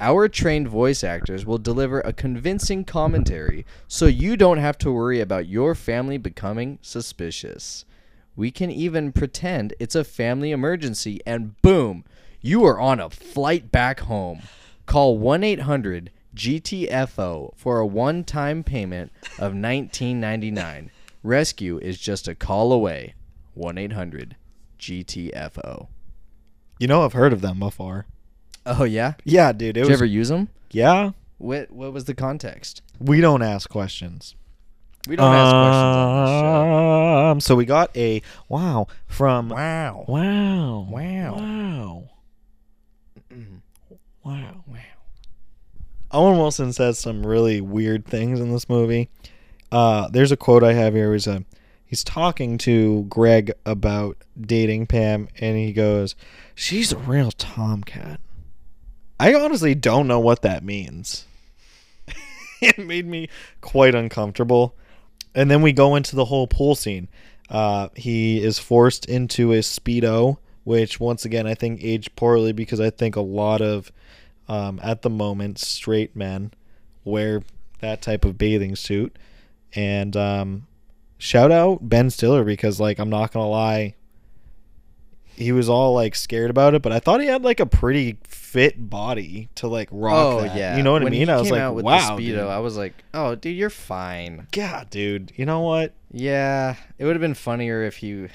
Our 0.00 0.28
trained 0.28 0.66
voice 0.66 1.04
actors 1.04 1.46
will 1.46 1.58
deliver 1.58 2.00
a 2.00 2.12
convincing 2.12 2.84
commentary 2.84 3.64
so 3.86 4.06
you 4.06 4.36
don't 4.36 4.58
have 4.58 4.76
to 4.78 4.90
worry 4.90 5.20
about 5.20 5.46
your 5.46 5.76
family 5.76 6.18
becoming 6.18 6.80
suspicious. 6.82 7.84
We 8.34 8.50
can 8.50 8.72
even 8.72 9.12
pretend 9.12 9.74
it's 9.78 9.94
a 9.94 10.02
family 10.02 10.50
emergency 10.50 11.20
and 11.24 11.60
boom, 11.62 12.04
you 12.40 12.64
are 12.64 12.80
on 12.80 12.98
a 12.98 13.08
flight 13.08 13.70
back 13.70 14.00
home. 14.00 14.42
Call 14.86 15.16
1 15.16 15.44
800 15.44 16.10
GTFO 16.34 17.52
for 17.56 17.78
a 17.78 17.86
one 17.86 18.24
time 18.24 18.62
payment 18.62 19.12
of 19.38 19.52
$19.99. 19.52 20.90
Rescue 21.22 21.78
is 21.78 21.98
just 21.98 22.28
a 22.28 22.34
call 22.34 22.72
away. 22.72 23.14
1 23.54 23.76
800 23.78 24.36
GTFO. 24.78 25.88
You 26.78 26.86
know, 26.86 27.04
I've 27.04 27.12
heard 27.12 27.32
of 27.32 27.40
them 27.42 27.58
before. 27.58 28.06
Oh, 28.64 28.84
yeah? 28.84 29.14
Yeah, 29.24 29.52
dude. 29.52 29.70
It 29.70 29.72
Did 29.74 29.80
was, 29.80 29.88
you 29.88 29.94
ever 29.94 30.04
use 30.04 30.28
them? 30.28 30.48
yeah. 30.70 31.10
What, 31.38 31.70
what 31.70 31.92
was 31.94 32.04
the 32.04 32.14
context? 32.14 32.82
We 32.98 33.22
don't 33.22 33.42
ask 33.42 33.68
questions. 33.70 34.34
We 35.08 35.16
don't 35.16 35.34
ask 35.34 35.50
questions 35.50 35.84
on 35.84 36.24
this 36.24 36.40
show. 36.40 37.30
Um, 37.30 37.40
so 37.40 37.56
we 37.56 37.64
got 37.64 37.96
a 37.96 38.20
wow 38.50 38.86
from 39.06 39.48
Wow. 39.48 40.04
wow 40.06 40.86
Wow. 40.90 41.34
wow 41.34 42.08
wow 44.22 44.64
wow. 44.66 44.76
Owen 46.12 46.38
Wilson 46.38 46.72
says 46.72 46.98
some 46.98 47.24
really 47.24 47.60
weird 47.60 48.04
things 48.04 48.40
in 48.40 48.50
this 48.50 48.68
movie. 48.68 49.08
Uh, 49.70 50.08
there's 50.08 50.32
a 50.32 50.36
quote 50.36 50.64
I 50.64 50.72
have 50.72 50.94
here. 50.94 51.14
A 51.14 51.44
he's 51.84 52.02
talking 52.02 52.58
to 52.58 53.04
Greg 53.04 53.52
about 53.64 54.16
dating 54.40 54.86
Pam, 54.86 55.28
and 55.38 55.56
he 55.56 55.72
goes, 55.72 56.16
"She's 56.54 56.92
a 56.92 56.98
real 56.98 57.30
tomcat." 57.30 58.20
I 59.20 59.34
honestly 59.34 59.74
don't 59.74 60.08
know 60.08 60.18
what 60.18 60.42
that 60.42 60.64
means. 60.64 61.26
it 62.60 62.78
made 62.78 63.06
me 63.06 63.28
quite 63.60 63.94
uncomfortable. 63.94 64.74
And 65.34 65.50
then 65.50 65.62
we 65.62 65.72
go 65.72 65.94
into 65.94 66.16
the 66.16 66.24
whole 66.24 66.46
pool 66.46 66.74
scene. 66.74 67.08
Uh, 67.48 67.88
he 67.94 68.42
is 68.42 68.58
forced 68.58 69.06
into 69.06 69.52
a 69.52 69.58
speedo, 69.58 70.38
which 70.64 70.98
once 70.98 71.24
again 71.24 71.46
I 71.46 71.54
think 71.54 71.84
aged 71.84 72.16
poorly 72.16 72.52
because 72.52 72.80
I 72.80 72.90
think 72.90 73.14
a 73.14 73.20
lot 73.20 73.60
of 73.60 73.92
um, 74.50 74.80
at 74.82 75.02
the 75.02 75.10
moment 75.10 75.58
straight 75.58 76.16
men 76.16 76.52
wear 77.04 77.42
that 77.80 78.02
type 78.02 78.24
of 78.24 78.36
bathing 78.36 78.74
suit. 78.76 79.16
And 79.74 80.16
um, 80.16 80.66
shout 81.18 81.52
out 81.52 81.88
Ben 81.88 82.10
Stiller 82.10 82.42
because 82.44 82.80
like 82.80 82.98
I'm 82.98 83.08
not 83.10 83.32
gonna 83.32 83.48
lie, 83.48 83.94
he 85.36 85.52
was 85.52 85.68
all 85.68 85.94
like 85.94 86.14
scared 86.16 86.50
about 86.50 86.74
it, 86.74 86.82
but 86.82 86.90
I 86.92 86.98
thought 86.98 87.20
he 87.20 87.26
had 87.28 87.42
like 87.44 87.60
a 87.60 87.66
pretty 87.66 88.18
fit 88.24 88.90
body 88.90 89.48
to 89.54 89.68
like 89.68 89.88
rock 89.92 90.16
Oh 90.34 90.40
that. 90.42 90.56
yeah, 90.56 90.76
You 90.76 90.82
know 90.82 90.92
what 90.92 91.04
when 91.04 91.12
I 91.12 91.16
mean? 91.16 91.28
He 91.28 91.32
I 91.32 91.36
was 91.36 91.44
came 91.44 91.52
like, 91.52 91.60
out 91.62 91.74
with 91.76 91.84
wow, 91.84 92.16
the 92.16 92.22
speedo. 92.22 92.26
dude. 92.26 92.38
I 92.40 92.58
was 92.58 92.76
like, 92.76 92.94
oh, 93.14 93.34
dude, 93.36 93.56
you're 93.56 93.70
fine. 93.70 94.48
God, 94.50 94.90
dude. 94.90 95.32
You 95.36 95.46
know 95.46 95.60
what? 95.60 95.94
Yeah, 96.12 96.74
it 96.98 97.04
would 97.04 97.14
have 97.14 97.20
been 97.20 97.34
funnier 97.34 97.84
if 97.84 98.02
you. 98.02 98.28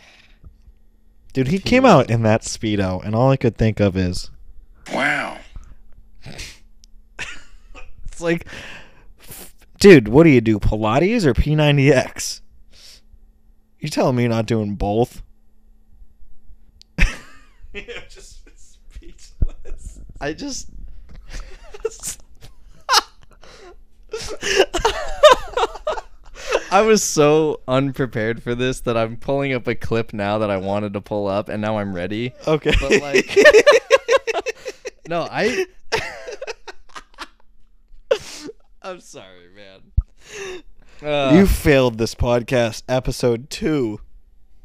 Dude, 1.34 1.50
he 1.50 1.60
came 1.60 1.86
out 1.86 2.10
in 2.10 2.24
that 2.24 2.44
speedo, 2.44 3.04
and 3.04 3.14
all 3.14 3.30
I 3.30 3.36
could 3.36 3.58
think 3.58 3.82
of 3.82 3.98
is 3.98 4.32
Wow. 4.94 5.38
It's 8.16 8.22
like, 8.22 8.48
dude, 9.78 10.08
what 10.08 10.24
do 10.24 10.30
you 10.30 10.40
do, 10.40 10.58
Pilates 10.58 11.26
or 11.26 11.34
P90X? 11.34 12.40
You 13.80 13.90
telling 13.90 14.16
me 14.16 14.24
you're 14.24 14.30
not 14.30 14.46
doing 14.46 14.76
both? 14.76 15.22
yeah, 16.98 17.84
just 18.10 18.40
speechless. 18.56 20.00
I 20.22 20.32
just. 20.32 20.70
I 26.72 26.82
was 26.82 27.04
so 27.04 27.60
unprepared 27.68 28.42
for 28.42 28.56
this 28.56 28.80
that 28.82 28.96
I'm 28.96 29.18
pulling 29.18 29.52
up 29.52 29.68
a 29.68 29.76
clip 29.76 30.14
now 30.14 30.38
that 30.38 30.50
I 30.50 30.56
wanted 30.56 30.94
to 30.94 31.02
pull 31.02 31.28
up, 31.28 31.50
and 31.50 31.62
now 31.62 31.80
I'm 31.80 31.94
ready. 31.94 32.32
Okay, 32.48 32.74
But 32.80 33.02
like, 33.02 33.38
no, 35.10 35.28
I. 35.30 35.66
I'm 38.86 39.00
sorry, 39.00 39.50
man. 39.56 40.62
Uh, 41.04 41.36
you 41.36 41.48
failed 41.48 41.98
this 41.98 42.14
podcast, 42.14 42.84
episode 42.88 43.50
two. 43.50 44.00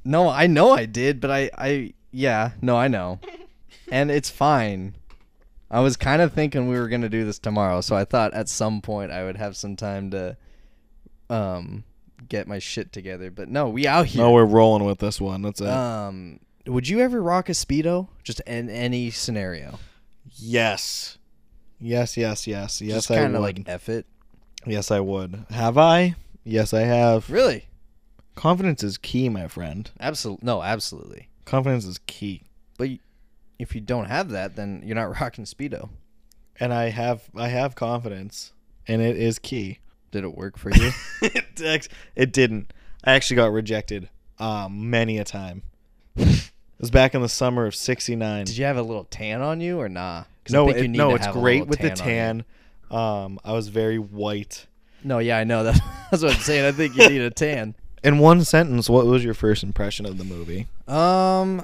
No, 0.04 0.28
I 0.28 0.46
know 0.46 0.72
I 0.72 0.84
did, 0.84 1.20
but 1.20 1.30
I, 1.30 1.50
I, 1.56 1.94
yeah, 2.12 2.50
no, 2.60 2.76
I 2.76 2.86
know, 2.88 3.18
and 3.90 4.10
it's 4.10 4.28
fine. 4.28 4.94
I 5.70 5.80
was 5.80 5.96
kind 5.96 6.20
of 6.20 6.34
thinking 6.34 6.68
we 6.68 6.78
were 6.78 6.88
gonna 6.88 7.08
do 7.08 7.24
this 7.24 7.38
tomorrow, 7.38 7.80
so 7.80 7.96
I 7.96 8.04
thought 8.04 8.34
at 8.34 8.48
some 8.50 8.82
point 8.82 9.10
I 9.10 9.24
would 9.24 9.38
have 9.38 9.56
some 9.56 9.74
time 9.74 10.10
to, 10.10 10.36
um, 11.30 11.84
get 12.28 12.46
my 12.46 12.58
shit 12.58 12.92
together. 12.92 13.30
But 13.30 13.48
no, 13.48 13.70
we 13.70 13.86
out 13.86 14.06
here. 14.06 14.22
No, 14.22 14.32
we're 14.32 14.44
rolling 14.44 14.84
with 14.84 14.98
this 14.98 15.18
one. 15.18 15.40
That's 15.42 15.62
it. 15.62 15.68
um, 15.68 16.40
would 16.66 16.88
you 16.88 17.00
ever 17.00 17.22
rock 17.22 17.48
a 17.48 17.52
speedo? 17.52 18.08
Just 18.22 18.40
in 18.40 18.68
any 18.68 19.10
scenario? 19.10 19.78
yes, 20.36 21.16
yes, 21.80 22.16
yes, 22.16 22.46
yes, 22.46 22.80
yes. 22.80 22.94
Just 22.94 23.08
kind 23.08 23.34
of 23.34 23.40
like 23.42 23.62
f 23.66 23.88
it. 23.88 24.06
Yes, 24.66 24.90
I 24.90 25.00
would. 25.00 25.44
Have 25.50 25.76
I? 25.78 26.14
Yes, 26.44 26.72
I 26.72 26.82
have. 26.82 27.30
Really? 27.30 27.66
Confidence 28.34 28.82
is 28.82 28.96
key, 28.98 29.28
my 29.28 29.48
friend. 29.48 29.90
Absolutely. 30.00 30.46
No, 30.46 30.62
absolutely. 30.62 31.28
Confidence 31.44 31.84
is 31.84 31.98
key. 32.06 32.42
But 32.78 32.88
y- 32.88 32.98
if 33.58 33.74
you 33.74 33.80
don't 33.80 34.06
have 34.06 34.30
that, 34.30 34.56
then 34.56 34.82
you're 34.84 34.94
not 34.96 35.10
rocking 35.20 35.44
speedo. 35.44 35.90
and 36.58 36.72
I 36.72 36.90
have 36.90 37.22
I 37.34 37.48
have 37.48 37.74
confidence, 37.74 38.52
and 38.86 39.02
it 39.02 39.16
is 39.16 39.38
key. 39.38 39.78
Did 40.10 40.24
it 40.24 40.34
work 40.36 40.56
for 40.58 40.70
you? 40.70 40.90
it, 41.22 41.88
it 42.16 42.32
didn't. 42.32 42.72
I 43.04 43.12
actually 43.12 43.36
got 43.36 43.52
rejected 43.52 44.08
um, 44.38 44.90
many 44.90 45.18
a 45.18 45.24
time. 45.24 45.62
it 46.16 46.50
was 46.78 46.90
back 46.90 47.14
in 47.14 47.22
the 47.22 47.28
summer 47.28 47.66
of 47.66 47.74
'69. 47.74 48.44
Did 48.46 48.56
you 48.56 48.64
have 48.64 48.76
a 48.76 48.82
little 48.82 49.04
tan 49.04 49.40
on 49.42 49.60
you 49.60 49.78
or 49.80 49.88
nah? 49.88 50.24
'Cause 50.44 50.54
I 50.54 50.58
No, 50.58 50.66
think 50.66 50.78
you 50.78 50.84
it, 50.84 50.88
need 50.88 50.98
no, 50.98 51.08
to 51.10 51.14
it's 51.16 51.26
have 51.26 51.36
a 51.36 51.38
great 51.40 51.60
little 51.60 51.68
with 51.68 51.78
the 51.80 51.90
on 51.92 51.96
you. 51.98 52.02
tan. 52.02 52.44
Um, 52.90 53.38
I 53.44 53.52
was 53.52 53.68
very 53.68 53.98
white. 53.98 54.66
No, 55.04 55.18
yeah, 55.18 55.38
I 55.38 55.44
know. 55.44 55.62
That's, 55.64 55.80
that's 56.10 56.22
what 56.22 56.34
I'm 56.34 56.40
saying. 56.40 56.64
I 56.64 56.72
think 56.72 56.96
you 56.96 57.08
need 57.08 57.20
a 57.22 57.30
tan. 57.44 57.74
In 58.02 58.18
one 58.18 58.44
sentence, 58.44 58.88
what 58.90 59.06
was 59.06 59.22
your 59.24 59.34
first 59.34 59.62
impression 59.62 60.06
of 60.06 60.18
the 60.18 60.24
movie? 60.24 60.66
Um, 60.88 61.62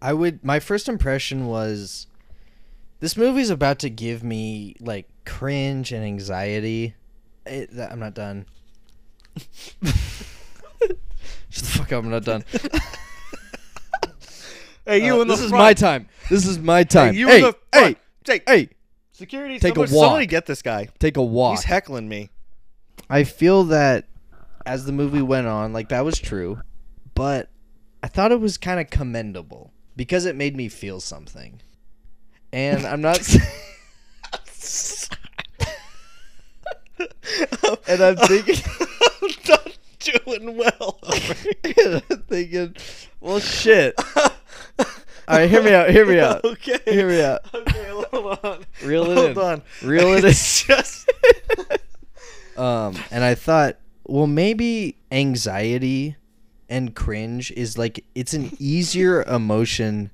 I 0.00 0.12
would. 0.12 0.44
My 0.44 0.60
first 0.60 0.88
impression 0.88 1.46
was 1.46 2.06
this 3.00 3.16
movie's 3.16 3.50
about 3.50 3.78
to 3.80 3.90
give 3.90 4.22
me 4.22 4.76
like 4.80 5.08
cringe 5.24 5.92
and 5.92 6.04
anxiety. 6.04 6.94
It, 7.46 7.74
that, 7.74 7.90
I'm 7.90 7.98
not 7.98 8.14
done. 8.14 8.46
Shut 11.52 11.64
the 11.64 11.78
fuck 11.78 11.92
up! 11.92 12.04
I'm 12.04 12.10
not 12.10 12.24
done. 12.24 12.44
Hey, 14.86 15.08
Uh, 15.10 15.24
this 15.24 15.40
is 15.40 15.52
my 15.52 15.74
time. 15.74 16.08
This 16.28 16.46
is 16.46 16.58
my 16.58 16.84
time. 16.84 17.14
you 17.14 17.28
hey, 17.28 17.36
in 17.36 17.42
the 17.42 17.56
hey, 17.72 17.80
front. 17.80 17.98
Take 18.24 18.48
hey, 18.48 18.68
security. 19.20 19.58
Take 19.60 19.72
a 19.72 19.86
somebody, 19.86 19.92
somebody 19.92 20.26
get 20.26 20.46
this 20.46 20.62
guy. 20.62 20.88
take 20.98 21.16
a 21.16 21.22
walk. 21.22 21.58
He's 21.58 21.64
heckling 21.64 22.08
me. 22.08 22.30
I 23.08 23.22
feel 23.24 23.64
that 23.64 24.06
as 24.66 24.84
the 24.86 24.92
movie 24.92 25.22
went 25.22 25.46
on, 25.46 25.72
like 25.72 25.90
that 25.90 26.04
was 26.04 26.18
true, 26.18 26.60
but 27.14 27.50
I 28.02 28.08
thought 28.08 28.32
it 28.32 28.40
was 28.40 28.58
kind 28.58 28.80
of 28.80 28.90
commendable 28.90 29.72
because 29.94 30.24
it 30.24 30.34
made 30.34 30.56
me 30.56 30.68
feel 30.68 31.00
something. 31.00 31.60
And 32.52 32.84
I'm 32.84 33.00
not 33.00 33.18
and 37.88 38.00
I'm 38.00 38.16
thinking 38.16 38.56
I'm 39.22 39.30
not 39.48 39.78
doing 40.00 40.56
well. 40.56 40.98
I'm 41.04 42.22
thinking, 42.28 42.74
well 43.20 43.38
shit. 43.38 43.94
All 45.30 45.38
right, 45.38 45.48
hear 45.48 45.62
me 45.62 45.72
out, 45.72 45.90
hear 45.90 46.04
me 46.06 46.18
out. 46.18 46.44
okay. 46.44 46.78
Hear 46.84 47.08
me 47.08 47.22
out. 47.22 47.40
Okay, 47.54 47.86
hold 48.12 48.38
on. 48.42 48.64
Reel 48.84 49.10
it 49.10 49.14
hold 49.16 49.30
in. 49.30 49.38
on. 49.38 49.62
Reel 49.82 50.08
it 50.14 50.24
in. 50.24 50.30
Just 50.32 51.08
Um, 52.56 52.96
and 53.10 53.22
I 53.24 53.34
thought, 53.34 53.76
well, 54.06 54.26
maybe 54.26 54.96
anxiety 55.12 56.16
and 56.68 56.94
cringe 56.94 57.50
is 57.52 57.78
like 57.78 58.04
it's 58.14 58.34
an 58.34 58.50
easier 58.58 59.22
emotion 59.22 60.10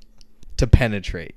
to 0.58 0.66
penetrate. 0.66 1.34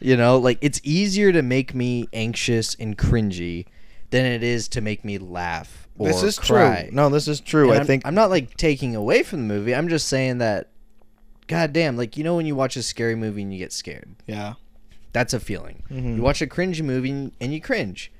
You 0.00 0.16
know, 0.16 0.38
like 0.38 0.58
it's 0.60 0.80
easier 0.84 1.32
to 1.32 1.42
make 1.42 1.74
me 1.74 2.08
anxious 2.12 2.74
and 2.76 2.96
cringy 2.96 3.66
than 4.10 4.24
it 4.24 4.42
is 4.42 4.68
to 4.68 4.80
make 4.80 5.04
me 5.04 5.18
laugh 5.18 5.86
or 5.98 6.08
this 6.08 6.22
is 6.22 6.38
cry. 6.38 6.84
true. 6.84 6.90
No, 6.94 7.08
this 7.10 7.28
is 7.28 7.40
true. 7.40 7.70
And 7.70 7.78
I 7.78 7.80
I'm, 7.80 7.86
think 7.86 8.06
I'm 8.06 8.14
not 8.14 8.30
like 8.30 8.56
taking 8.56 8.96
away 8.96 9.22
from 9.22 9.40
the 9.46 9.54
movie. 9.54 9.74
I'm 9.74 9.88
just 9.88 10.08
saying 10.08 10.38
that, 10.38 10.68
goddamn, 11.48 11.96
like 11.96 12.16
you 12.16 12.22
know 12.24 12.36
when 12.36 12.46
you 12.46 12.54
watch 12.54 12.76
a 12.76 12.82
scary 12.82 13.14
movie 13.16 13.42
and 13.42 13.52
you 13.52 13.58
get 13.58 13.72
scared. 13.72 14.14
yeah. 14.26 14.54
That's 15.14 15.32
a 15.32 15.40
feeling. 15.40 15.82
Mhm. 15.90 16.16
You 16.16 16.22
watch 16.22 16.42
a 16.42 16.46
cringy 16.46 16.82
movie 16.82 17.32
and 17.40 17.52
you 17.52 17.60
cringe. 17.62 18.12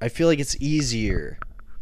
I 0.00 0.08
feel 0.08 0.28
like 0.28 0.38
it's 0.38 0.54
easier 0.60 1.38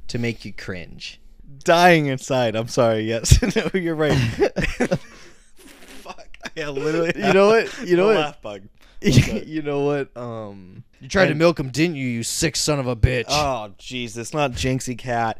to 0.06 0.18
make 0.18 0.44
you 0.44 0.52
cringe. 0.52 1.20
Dying 1.64 2.06
inside. 2.06 2.54
I'm 2.54 2.68
sorry. 2.68 3.00
Yes. 3.02 3.42
no, 3.56 3.68
you're 3.78 3.96
right. 3.96 4.16
Fuck. 5.56 6.28
Yeah, 6.54 6.68
literally. 6.70 7.12
You 7.16 7.32
know 7.32 7.48
what? 7.48 7.80
You 7.86 7.96
know 7.96 8.06
what? 8.14 8.16
Laugh 8.16 8.40
bug. 8.42 8.62
you 9.00 9.62
know 9.62 9.80
what? 9.84 10.16
Um, 10.16 10.84
you 11.00 11.08
tried 11.08 11.26
to 11.26 11.34
milk 11.34 11.58
him, 11.58 11.70
didn't 11.70 11.96
you? 11.96 12.06
You 12.06 12.22
sick 12.22 12.54
son 12.54 12.78
of 12.78 12.86
a 12.86 12.94
bitch. 12.94 13.24
Oh, 13.28 13.72
Jesus! 13.78 14.32
Not 14.32 14.52
Jinxie 14.52 14.96
Cat. 14.96 15.38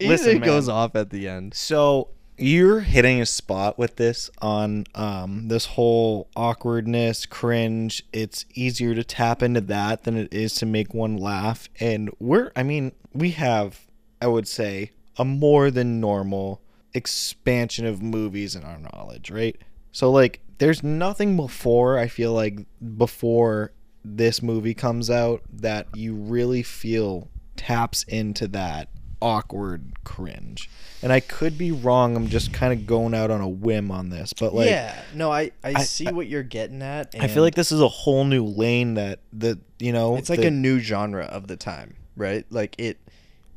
Listen, 0.00 0.36
it 0.38 0.44
goes 0.44 0.68
off 0.68 0.96
at 0.96 1.10
the 1.10 1.28
end. 1.28 1.52
So 1.54 2.08
you're 2.38 2.80
hitting 2.80 3.20
a 3.20 3.26
spot 3.26 3.78
with 3.78 3.96
this 3.96 4.30
on 4.40 4.86
um, 4.94 5.48
this 5.48 5.66
whole 5.66 6.28
awkwardness, 6.36 7.26
cringe. 7.26 8.04
It's 8.12 8.44
easier 8.54 8.94
to 8.94 9.04
tap 9.04 9.42
into 9.42 9.60
that 9.62 10.04
than 10.04 10.16
it 10.16 10.32
is 10.32 10.54
to 10.56 10.66
make 10.66 10.94
one 10.94 11.16
laugh. 11.16 11.68
And 11.80 12.10
we're, 12.18 12.52
I 12.54 12.62
mean, 12.62 12.92
we 13.12 13.32
have, 13.32 13.86
I 14.22 14.28
would 14.28 14.48
say, 14.48 14.92
a 15.16 15.24
more 15.24 15.70
than 15.70 16.00
normal 16.00 16.62
expansion 16.94 17.86
of 17.86 18.02
movies 18.02 18.54
in 18.54 18.62
our 18.62 18.78
knowledge, 18.78 19.30
right? 19.30 19.56
So, 19.92 20.10
like, 20.10 20.40
there's 20.58 20.82
nothing 20.82 21.36
before, 21.36 21.98
I 21.98 22.08
feel 22.08 22.32
like, 22.32 22.60
before 22.96 23.72
this 24.04 24.42
movie 24.42 24.74
comes 24.74 25.10
out 25.10 25.42
that 25.52 25.88
you 25.94 26.14
really 26.14 26.62
feel 26.62 27.28
taps 27.56 28.04
into 28.04 28.46
that 28.48 28.88
awkward 29.20 29.92
cringe. 30.04 30.70
And 31.02 31.12
I 31.12 31.20
could 31.20 31.56
be 31.56 31.70
wrong. 31.70 32.16
I'm 32.16 32.28
just 32.28 32.52
kind 32.52 32.72
of 32.72 32.86
going 32.86 33.14
out 33.14 33.30
on 33.30 33.40
a 33.40 33.48
whim 33.48 33.90
on 33.90 34.10
this, 34.10 34.32
but 34.32 34.54
like 34.54 34.68
yeah, 34.68 35.00
no, 35.14 35.30
I, 35.30 35.52
I, 35.62 35.74
I- 35.76 35.82
see 35.84 36.06
what 36.08 36.26
you're 36.26 36.42
getting 36.42 36.82
at. 36.82 37.14
I 37.20 37.28
feel 37.28 37.42
like 37.42 37.54
this 37.54 37.70
is 37.72 37.80
a 37.80 37.88
whole 37.88 38.24
new 38.24 38.44
lane 38.44 38.94
that 38.94 39.20
that 39.34 39.58
you 39.78 39.92
know 39.92 40.16
it's 40.16 40.28
like 40.30 40.40
that- 40.40 40.46
a 40.48 40.50
new 40.50 40.78
genre 40.80 41.24
of 41.24 41.46
the 41.46 41.56
time, 41.56 41.94
right? 42.16 42.44
Like 42.50 42.74
it. 42.78 42.98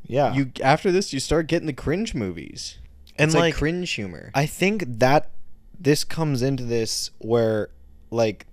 yeah. 0.06 0.34
You 0.34 0.52
after 0.64 0.92
this, 0.92 1.14
you 1.14 1.20
start 1.20 1.48
getting 1.48 1.66
the 1.68 1.74
cringe 1.74 2.14
movies. 2.14 2.78
and 3.18 3.30
It's 3.30 3.36
like, 3.36 3.42
like 3.54 3.56
cringe 3.56 3.90
humor. 3.92 4.32
I 4.36 4.46
think 4.46 4.84
that 5.00 5.32
this 5.80 6.04
comes 6.04 6.42
into 6.44 6.64
this 6.64 7.10
where 7.18 7.70
like 8.12 8.46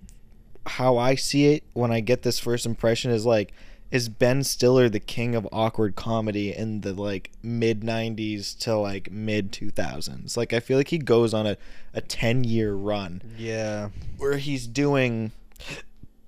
how 0.65 0.97
I 0.97 1.13
see 1.15 1.53
it 1.53 1.63
when 1.73 1.91
I 1.91 1.99
get 1.99 2.23
this 2.23 2.39
first 2.39 2.65
impression 2.65 3.11
is 3.11 3.25
like 3.25 3.51
is 3.91 4.07
Ben 4.07 4.43
Stiller 4.43 4.87
the 4.87 4.99
king 4.99 5.35
of 5.35 5.47
awkward 5.51 5.95
comedy 5.95 6.55
in 6.55 6.81
the 6.81 6.93
like 6.93 7.31
mid 7.41 7.81
90s 7.81 8.57
to 8.59 8.77
like 8.77 9.11
mid 9.11 9.51
2000s. 9.51 10.37
Like 10.37 10.53
I 10.53 10.59
feel 10.59 10.77
like 10.77 10.89
he 10.89 10.97
goes 10.97 11.33
on 11.33 11.47
a 11.47 11.57
a 11.93 12.01
10 12.01 12.43
year 12.43 12.73
run. 12.73 13.21
Yeah. 13.37 13.89
where 14.17 14.37
he's 14.37 14.67
doing 14.67 15.31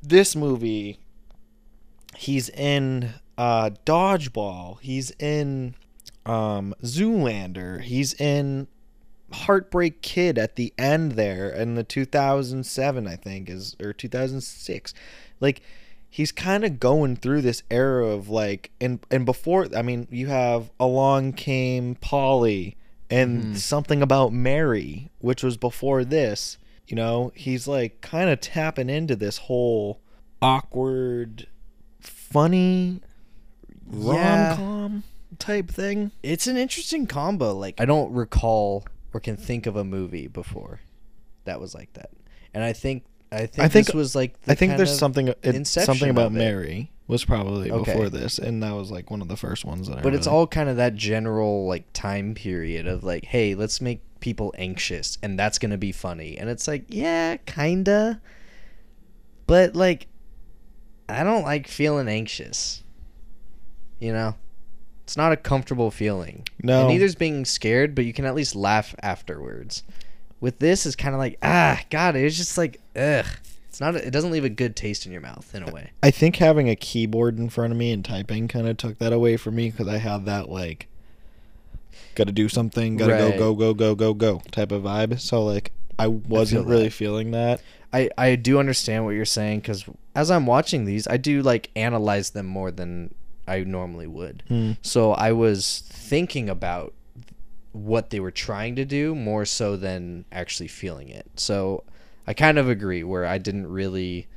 this 0.01 0.35
movie. 0.35 0.99
He's 2.17 2.49
in 2.49 3.13
uh 3.37 3.71
dodgeball. 3.85 4.79
He's 4.81 5.11
in 5.19 5.75
um 6.25 6.73
zoolander. 6.83 7.81
He's 7.81 8.13
in 8.15 8.67
heartbreak 9.31 10.01
kid 10.01 10.37
at 10.37 10.55
the 10.57 10.73
end 10.77 11.13
there 11.13 11.49
in 11.49 11.75
the 11.75 11.83
2007 11.85 13.07
I 13.07 13.15
think 13.15 13.49
is 13.49 13.77
or 13.81 13.93
2006 13.93 14.93
like 15.39 15.61
he's 16.13 16.31
kind 16.31 16.63
of 16.65 16.79
going 16.79 17.15
through 17.15 17.41
this 17.41 17.63
era 17.71 18.05
of 18.05 18.29
like 18.29 18.69
and 18.79 18.99
and 19.09 19.25
before 19.25 19.67
I 19.75 19.81
mean 19.81 20.07
you 20.11 20.27
have 20.27 20.69
along 20.79 21.33
came 21.33 21.95
Polly 21.95 22.75
and 23.09 23.41
mm-hmm. 23.41 23.53
something 23.55 24.03
about 24.03 24.31
Mary 24.33 25.09
which 25.19 25.41
was 25.41 25.57
before 25.57 26.03
this 26.03 26.57
you 26.85 26.95
know 26.95 27.31
he's 27.33 27.67
like 27.67 28.01
kind 28.01 28.29
of 28.29 28.41
tapping 28.41 28.89
into 28.89 29.15
this 29.15 29.37
whole 29.37 30.01
awkward 30.41 31.47
funny 32.01 33.01
Yeah. 33.89 34.49
rom-com 34.49 35.03
type 35.39 35.69
thing 35.69 36.11
It's 36.23 36.45
an 36.47 36.57
interesting 36.57 37.07
combo. 37.07 37.53
Like 37.55 37.79
I 37.79 37.85
don't 37.85 38.11
recall 38.13 38.85
or 39.13 39.19
can 39.19 39.37
think 39.37 39.65
of 39.65 39.75
a 39.77 39.83
movie 39.85 40.27
before 40.27 40.81
that 41.45 41.59
was 41.59 41.73
like 41.73 41.93
that. 41.93 42.11
And 42.53 42.63
I 42.63 42.73
think 42.73 43.03
I 43.31 43.45
think, 43.45 43.59
I 43.59 43.67
think- 43.69 43.87
this 43.87 43.95
was 43.95 44.15
like 44.15 44.39
the 44.41 44.51
I 44.51 44.55
think 44.55 44.71
kind 44.71 44.79
there's 44.79 44.91
of 44.91 44.97
something 44.97 45.33
it, 45.41 45.67
something 45.67 46.09
about. 46.09 46.31
Mary 46.33 46.91
was 47.07 47.23
probably 47.25 47.71
Okay. 47.71 47.91
before 47.91 48.09
this, 48.09 48.37
and 48.39 48.61
that 48.63 48.71
was 48.73 48.91
like 48.91 49.09
one 49.09 49.21
of 49.21 49.27
the 49.27 49.37
first 49.37 49.65
ones 49.65 49.87
that 49.87 49.99
I. 49.99 50.01
But 50.01 50.13
it's 50.13 50.27
all 50.27 50.47
kind 50.47 50.69
of 50.69 50.77
that 50.77 50.95
general 50.95 51.65
like 51.67 51.85
time 51.93 52.33
period 52.33 52.87
of 52.87 53.03
like, 53.03 53.25
hey, 53.25 53.55
let's 53.55 53.79
make 53.81 54.01
people 54.19 54.53
anxious 54.57 55.17
and 55.23 55.37
that's 55.37 55.57
going 55.57 55.71
to 55.71 55.77
be 55.77 55.91
funny. 55.91 56.37
And 56.37 56.49
it's 56.49 56.67
like, 56.67 56.85
yeah, 56.89 57.37
kind 57.45 57.87
of. 57.89 58.17
But 59.47 59.75
like 59.75 60.07
I 61.09 61.23
don't 61.23 61.43
like 61.43 61.67
feeling 61.67 62.07
anxious. 62.07 62.83
You 63.99 64.13
know? 64.13 64.35
It's 65.03 65.17
not 65.17 65.31
a 65.33 65.37
comfortable 65.37 65.91
feeling. 65.91 66.47
No. 66.63 66.81
And 66.81 66.89
neither's 66.89 67.15
being 67.15 67.43
scared, 67.43 67.95
but 67.95 68.05
you 68.05 68.13
can 68.13 68.25
at 68.25 68.33
least 68.35 68.55
laugh 68.55 68.95
afterwards. 69.01 69.83
With 70.41 70.59
this 70.59 70.85
is 70.85 70.95
kind 70.97 71.13
of 71.15 71.19
like, 71.19 71.37
ah, 71.41 71.81
god, 71.89 72.15
it's 72.17 72.35
just 72.35 72.57
like 72.57 72.81
ugh. 72.95 73.25
It's 73.69 73.79
not 73.79 73.95
a, 73.95 74.05
it 74.05 74.11
doesn't 74.11 74.31
leave 74.31 74.43
a 74.43 74.49
good 74.49 74.75
taste 74.75 75.05
in 75.05 75.13
your 75.13 75.21
mouth 75.21 75.53
in 75.55 75.63
a 75.63 75.71
way. 75.71 75.91
I 76.03 76.11
think 76.11 76.35
having 76.37 76.67
a 76.67 76.75
keyboard 76.75 77.39
in 77.39 77.47
front 77.49 77.71
of 77.71 77.77
me 77.79 77.93
and 77.93 78.03
typing 78.03 78.49
kind 78.49 78.67
of 78.67 78.75
took 78.75 78.97
that 78.97 79.13
away 79.13 79.37
from 79.37 79.55
me 79.55 79.69
because 79.71 79.87
I 79.87 79.97
had 79.97 80.25
that 80.25 80.49
like, 80.49 80.87
got 82.15 82.27
to 82.27 82.33
do 82.33 82.49
something, 82.49 82.97
got 82.97 83.07
to 83.07 83.13
Right. 83.13 83.37
go, 83.37 83.53
go, 83.53 83.73
go, 83.73 83.73
go, 83.73 83.95
go, 83.95 84.13
go 84.13 84.41
type 84.51 84.71
of 84.73 84.83
vibe. 84.83 85.19
So 85.21 85.43
like, 85.45 85.71
I 85.97 86.07
wasn't 86.07 86.63
feel 86.65 86.69
really 86.71 86.83
that. 86.85 86.91
feeling 86.93 87.31
that. 87.31 87.61
I, 87.93 88.09
I 88.17 88.35
do 88.35 88.59
understand 88.59 89.05
what 89.05 89.11
you're 89.11 89.23
saying 89.25 89.59
because 89.61 89.85
as 90.15 90.31
I'm 90.31 90.45
watching 90.45 90.85
these, 90.85 91.07
I 91.07 91.17
do 91.17 91.41
like 91.41 91.69
analyze 91.75 92.31
them 92.31 92.47
more 92.47 92.71
than 92.71 93.13
I 93.47 93.59
normally 93.61 94.07
would. 94.07 94.43
Hmm. 94.47 94.73
So 94.81 95.11
I 95.13 95.31
was 95.31 95.83
thinking 95.87 96.49
about 96.49 96.93
what 97.73 98.09
they 98.09 98.19
were 98.19 98.31
trying 98.31 98.75
to 98.75 98.85
do 98.85 99.15
more 99.15 99.45
so 99.45 99.77
than 99.77 100.25
actually 100.31 100.67
feeling 100.67 101.09
it. 101.09 101.27
So 101.35 101.83
I 102.27 102.33
kind 102.33 102.57
of 102.57 102.69
agree 102.69 103.03
where 103.03 103.25
I 103.25 103.37
didn't 103.37 103.67
really 103.67 104.27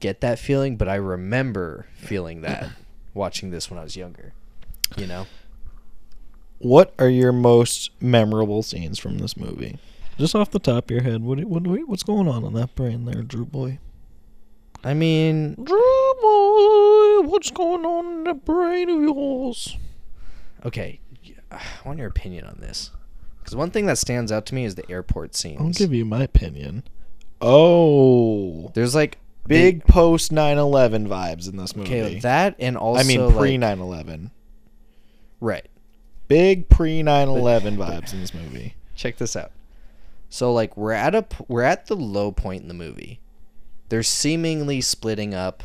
get 0.00 0.20
that 0.20 0.38
feeling, 0.38 0.76
but 0.76 0.88
I 0.88 0.96
remember 0.96 1.86
feeling 1.94 2.40
that 2.42 2.70
watching 3.14 3.50
this 3.50 3.70
when 3.70 3.78
I 3.78 3.82
was 3.82 3.96
younger. 3.96 4.32
You 4.96 5.06
know? 5.06 5.26
What 6.58 6.94
are 6.98 7.08
your 7.08 7.32
most 7.32 7.90
memorable 8.00 8.62
scenes 8.62 8.98
from 8.98 9.18
this 9.18 9.36
movie? 9.36 9.78
Just 10.18 10.34
off 10.34 10.50
the 10.50 10.58
top 10.58 10.84
of 10.84 10.90
your 10.90 11.02
head, 11.02 11.22
what 11.22 11.42
what 11.44 11.66
what's 11.88 12.02
going 12.02 12.28
on 12.28 12.44
in 12.44 12.52
that 12.52 12.74
brain 12.74 13.06
there, 13.06 13.22
Drew 13.22 13.46
boy? 13.46 13.78
I 14.84 14.94
mean, 14.94 15.54
Drew 15.54 16.14
boy, 16.20 17.28
what's 17.28 17.50
going 17.50 17.84
on 17.84 18.18
in 18.18 18.24
the 18.24 18.34
brain 18.34 18.90
of 18.90 19.00
yours? 19.00 19.76
okay, 20.64 21.00
I 21.52 21.86
want 21.86 21.98
your 21.98 22.08
opinion 22.08 22.44
on 22.46 22.58
this. 22.60 22.90
Because 23.38 23.56
one 23.56 23.70
thing 23.70 23.86
that 23.86 23.98
stands 23.98 24.30
out 24.30 24.46
to 24.46 24.54
me 24.54 24.64
is 24.64 24.74
the 24.76 24.88
airport 24.90 25.34
scenes. 25.34 25.60
I'll 25.60 25.70
give 25.70 25.92
you 25.92 26.04
my 26.04 26.22
opinion. 26.22 26.84
Oh, 27.40 28.70
There's 28.74 28.94
like 28.94 29.18
big 29.46 29.84
post 29.84 30.30
9/11 30.32 31.08
vibes 31.08 31.48
in 31.50 31.56
this 31.56 31.74
movie. 31.74 32.00
okay 32.00 32.18
that 32.20 32.54
and 32.60 32.76
also 32.76 33.00
I 33.00 33.04
mean 33.04 33.32
pre 33.32 33.58
like, 33.58 33.78
9/11. 33.78 34.30
right. 35.40 35.66
Big 36.28 36.68
pre 36.68 37.02
9/11 37.02 37.76
vibes 37.76 38.12
in 38.12 38.20
this 38.22 38.32
movie. 38.32 38.74
Check 38.94 39.16
this 39.18 39.34
out. 39.36 39.50
So 40.30 40.52
like 40.52 40.76
we're 40.76 40.92
at 40.92 41.14
a 41.14 41.22
p- 41.22 41.44
we're 41.48 41.62
at 41.62 41.86
the 41.86 41.96
low 41.96 42.30
point 42.32 42.62
in 42.62 42.68
the 42.68 42.74
movie. 42.74 43.18
They're 43.88 44.02
seemingly 44.04 44.80
splitting 44.80 45.34
up, 45.34 45.62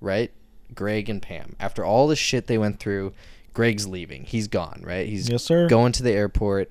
right? 0.00 0.30
Greg 0.74 1.08
and 1.08 1.20
Pam. 1.22 1.56
After 1.58 1.84
all 1.84 2.06
the 2.06 2.14
shit 2.14 2.46
they 2.46 2.58
went 2.58 2.78
through, 2.78 3.14
Greg's 3.58 3.88
leaving. 3.88 4.22
He's 4.22 4.46
gone, 4.46 4.82
right? 4.86 5.08
He's 5.08 5.28
Yes, 5.28 5.42
sir. 5.42 5.66
going 5.66 5.90
to 5.90 6.02
the 6.04 6.12
airport. 6.12 6.70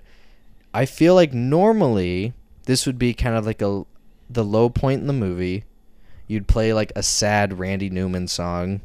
I 0.73 0.85
feel 0.85 1.15
like 1.15 1.33
normally 1.33 2.31
this 2.65 2.85
would 2.85 2.97
be 2.97 3.13
kind 3.13 3.35
of 3.35 3.45
like 3.45 3.61
a 3.61 3.83
the 4.29 4.43
low 4.45 4.69
point 4.69 5.01
in 5.01 5.07
the 5.07 5.11
movie. 5.13 5.65
You'd 6.27 6.47
play 6.47 6.71
like 6.71 6.93
a 6.95 7.03
sad 7.03 7.59
Randy 7.59 7.89
Newman 7.89 8.29
song. 8.29 8.79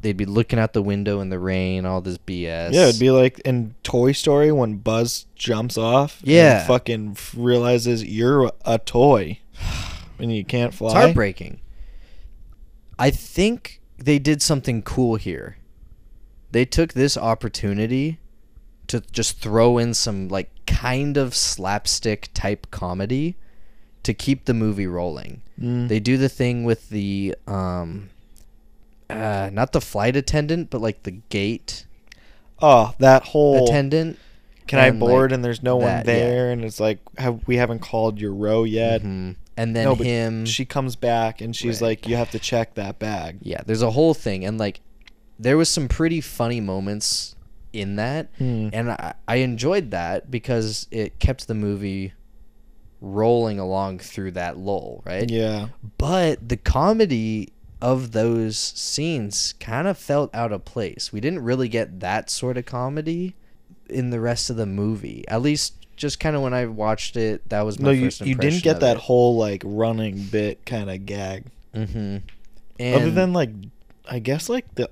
They'd 0.00 0.16
be 0.16 0.24
looking 0.24 0.58
out 0.58 0.72
the 0.72 0.80
window 0.80 1.20
in 1.20 1.28
the 1.28 1.38
rain, 1.38 1.84
all 1.84 2.00
this 2.00 2.16
BS. 2.16 2.72
Yeah, 2.72 2.86
it'd 2.88 2.98
be 3.00 3.10
like 3.10 3.40
in 3.40 3.74
Toy 3.82 4.12
Story 4.12 4.50
when 4.50 4.76
Buzz 4.76 5.26
jumps 5.34 5.76
off. 5.76 6.20
and 6.20 6.30
Yeah. 6.30 6.66
fucking 6.66 7.18
realizes 7.36 8.02
you're 8.04 8.50
a 8.64 8.78
toy, 8.78 9.38
and 10.18 10.34
you 10.34 10.44
can't 10.46 10.72
fly. 10.72 10.88
It's 10.88 10.94
heartbreaking. 10.94 11.60
I 12.98 13.10
think 13.10 13.82
they 13.98 14.18
did 14.18 14.40
something 14.40 14.80
cool 14.80 15.16
here. 15.16 15.58
They 16.54 16.64
took 16.64 16.92
this 16.92 17.16
opportunity 17.16 18.18
to 18.86 19.00
just 19.12 19.38
throw 19.40 19.76
in 19.76 19.92
some 19.92 20.28
like 20.28 20.50
kind 20.66 21.16
of 21.16 21.34
slapstick 21.34 22.28
type 22.32 22.68
comedy 22.70 23.34
to 24.04 24.14
keep 24.14 24.44
the 24.44 24.54
movie 24.54 24.86
rolling. 24.86 25.42
Mm. 25.60 25.88
They 25.88 25.98
do 25.98 26.16
the 26.16 26.28
thing 26.28 26.62
with 26.64 26.90
the 26.90 27.34
um 27.48 28.10
uh 29.10 29.50
not 29.52 29.72
the 29.72 29.80
flight 29.80 30.14
attendant 30.16 30.70
but 30.70 30.80
like 30.80 31.02
the 31.02 31.10
gate 31.28 31.86
Oh, 32.62 32.94
that 33.00 33.24
whole 33.24 33.64
attendant. 33.64 34.16
can 34.68 34.78
I 34.78 34.86
and, 34.86 35.00
like, 35.00 35.10
board 35.10 35.32
and 35.32 35.44
there's 35.44 35.62
no 35.62 35.76
one 35.76 35.86
that, 35.88 36.06
yeah. 36.06 36.12
there, 36.14 36.50
and 36.52 36.64
it's 36.64 36.78
like 36.78 37.00
have 37.18 37.46
we 37.48 37.56
haven't 37.56 37.80
called 37.80 38.20
your 38.20 38.32
row 38.32 38.62
yet. 38.62 39.02
Mhm. 39.02 39.34
And 39.56 39.74
then 39.74 39.84
no, 39.84 39.94
him 39.96 40.46
she 40.46 40.64
comes 40.64 40.94
back 40.96 41.40
and 41.40 41.54
she's 41.54 41.80
Right. 41.82 41.88
like, 41.88 42.08
you 42.08 42.14
have 42.16 42.30
to 42.30 42.38
check 42.38 42.74
that 42.74 42.98
bag. 43.00 43.38
Yeah, 43.42 43.60
there's 43.66 43.82
a 43.82 43.90
whole 43.90 44.14
thing, 44.14 44.44
and 44.44 44.56
like, 44.58 44.80
there 45.38 45.56
was 45.56 45.68
some 45.68 45.88
pretty 45.88 46.20
funny 46.20 46.60
moments 46.60 47.34
in 47.72 47.96
that, 47.96 48.28
Hmm. 48.38 48.68
and 48.72 48.90
I, 48.92 49.14
I 49.26 49.36
enjoyed 49.36 49.90
that 49.90 50.30
because 50.30 50.86
it 50.90 51.18
kept 51.18 51.48
the 51.48 51.54
movie 51.54 52.12
rolling 53.00 53.58
along 53.58 53.98
through 53.98 54.30
that 54.32 54.56
lull, 54.56 55.02
right? 55.04 55.28
Yeah. 55.28 55.68
But 55.98 56.48
the 56.48 56.56
comedy 56.56 57.50
of 57.82 58.12
those 58.12 58.56
scenes 58.56 59.54
kind 59.60 59.86
of 59.88 59.98
felt 59.98 60.34
out 60.34 60.52
of 60.52 60.64
place. 60.64 61.12
We 61.12 61.20
didn't 61.20 61.40
really 61.42 61.68
get 61.68 62.00
that 62.00 62.30
sort 62.30 62.56
of 62.56 62.64
comedy 62.64 63.34
in 63.90 64.10
the 64.10 64.20
rest 64.20 64.48
of 64.48 64.56
the 64.56 64.64
movie. 64.66 65.24
At 65.28 65.42
least, 65.42 65.74
just 65.96 66.18
kind 66.18 66.34
of 66.34 66.42
when 66.42 66.54
I 66.54 66.64
watched 66.66 67.16
it, 67.16 67.46
that 67.50 67.62
was 67.62 67.78
my 67.78 67.86
No, 67.86 67.90
you 67.90 68.04
first 68.06 68.20
you 68.22 68.32
impression. 68.32 68.50
didn't 68.52 68.64
get 68.64 68.80
that 68.80 68.96
it. 68.96 69.02
whole 69.02 69.36
like 69.36 69.62
running 69.66 70.22
bit 70.24 70.64
kind 70.64 70.88
of 70.90 71.04
gag. 71.04 71.44
Mm-hmm. 71.74 72.16
Other 72.94 73.10
than 73.10 73.32
like, 73.32 73.50
I 74.08 74.18
guess 74.18 74.48
like 74.48 74.74
the 74.76 74.90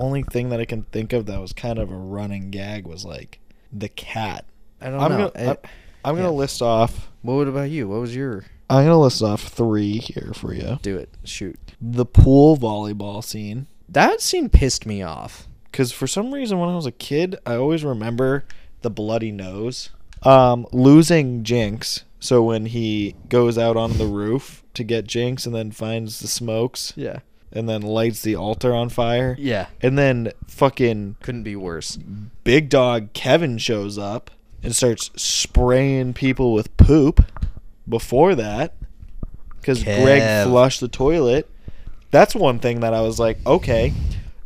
only 0.00 0.22
thing 0.22 0.48
that 0.50 0.60
I 0.60 0.64
can 0.64 0.82
think 0.84 1.12
of 1.12 1.26
that 1.26 1.40
was 1.40 1.52
kind 1.52 1.78
of 1.78 1.90
a 1.90 1.96
running 1.96 2.50
gag 2.50 2.86
was 2.86 3.04
like 3.04 3.38
the 3.72 3.88
cat. 3.88 4.44
I 4.80 4.90
don't 4.90 5.00
I'm 5.00 5.10
know. 5.12 5.30
gonna 5.34 5.50
It- 5.52 5.64
I'm 6.04 6.16
gonna 6.16 6.32
list 6.32 6.62
off. 6.62 7.10
what 7.22 7.46
about 7.48 7.70
you? 7.70 7.88
What 7.88 8.00
was 8.00 8.14
your 8.16 8.44
I'm 8.70 8.84
gonna 8.84 9.00
list 9.00 9.22
off 9.22 9.42
three 9.42 9.98
here 9.98 10.32
for 10.34 10.54
you. 10.54 10.78
do 10.82 10.96
it? 10.96 11.10
Shoot. 11.24 11.58
The 11.80 12.06
pool 12.06 12.56
volleyball 12.56 13.22
scene. 13.22 13.66
That 13.88 14.20
scene 14.20 14.48
pissed 14.48 14.86
me 14.86 15.02
off. 15.02 15.46
because 15.70 15.92
for 15.92 16.06
some 16.06 16.32
reason 16.32 16.58
when 16.58 16.68
I 16.68 16.76
was 16.76 16.86
a 16.86 16.92
kid, 16.92 17.36
I 17.46 17.54
always 17.56 17.84
remember 17.84 18.44
the 18.82 18.90
bloody 18.90 19.30
nose. 19.32 19.90
Um, 20.22 20.66
losing 20.72 21.44
Jinx. 21.44 22.04
So 22.18 22.42
when 22.42 22.66
he 22.66 23.14
goes 23.28 23.56
out 23.58 23.76
on 23.76 23.96
the 23.98 24.06
roof 24.06 24.62
to 24.74 24.84
get 24.84 25.06
Jinx 25.06 25.46
and 25.46 25.54
then 25.54 25.70
finds 25.70 26.20
the 26.20 26.28
smokes 26.28 26.92
Yeah. 26.96 27.20
And 27.52 27.68
then 27.68 27.82
lights 27.82 28.22
the 28.22 28.36
altar 28.36 28.74
on 28.74 28.88
fire, 28.88 29.34
Yeah. 29.38 29.66
and 29.82 29.98
then 29.98 30.32
fucking 30.46 31.16
Couldn't 31.22 31.42
be 31.42 31.56
worse. 31.56 31.98
big 32.44 32.68
dog 32.68 33.12
Kevin 33.12 33.58
shows 33.58 33.98
up 33.98 34.30
and 34.62 34.74
starts 34.76 35.10
spraying 35.16 36.12
people 36.14 36.52
with 36.52 36.76
poop. 36.76 37.24
Before 37.88 38.34
that, 38.36 38.74
because 39.60 39.82
Greg 39.82 40.46
flushed 40.46 40.80
the 40.80 40.86
toilet. 40.88 41.50
That's 42.12 42.34
one 42.36 42.58
thing 42.60 42.80
that 42.80 42.94
I 42.94 43.00
was 43.00 43.18
like, 43.18 43.38
okay, 43.46 43.92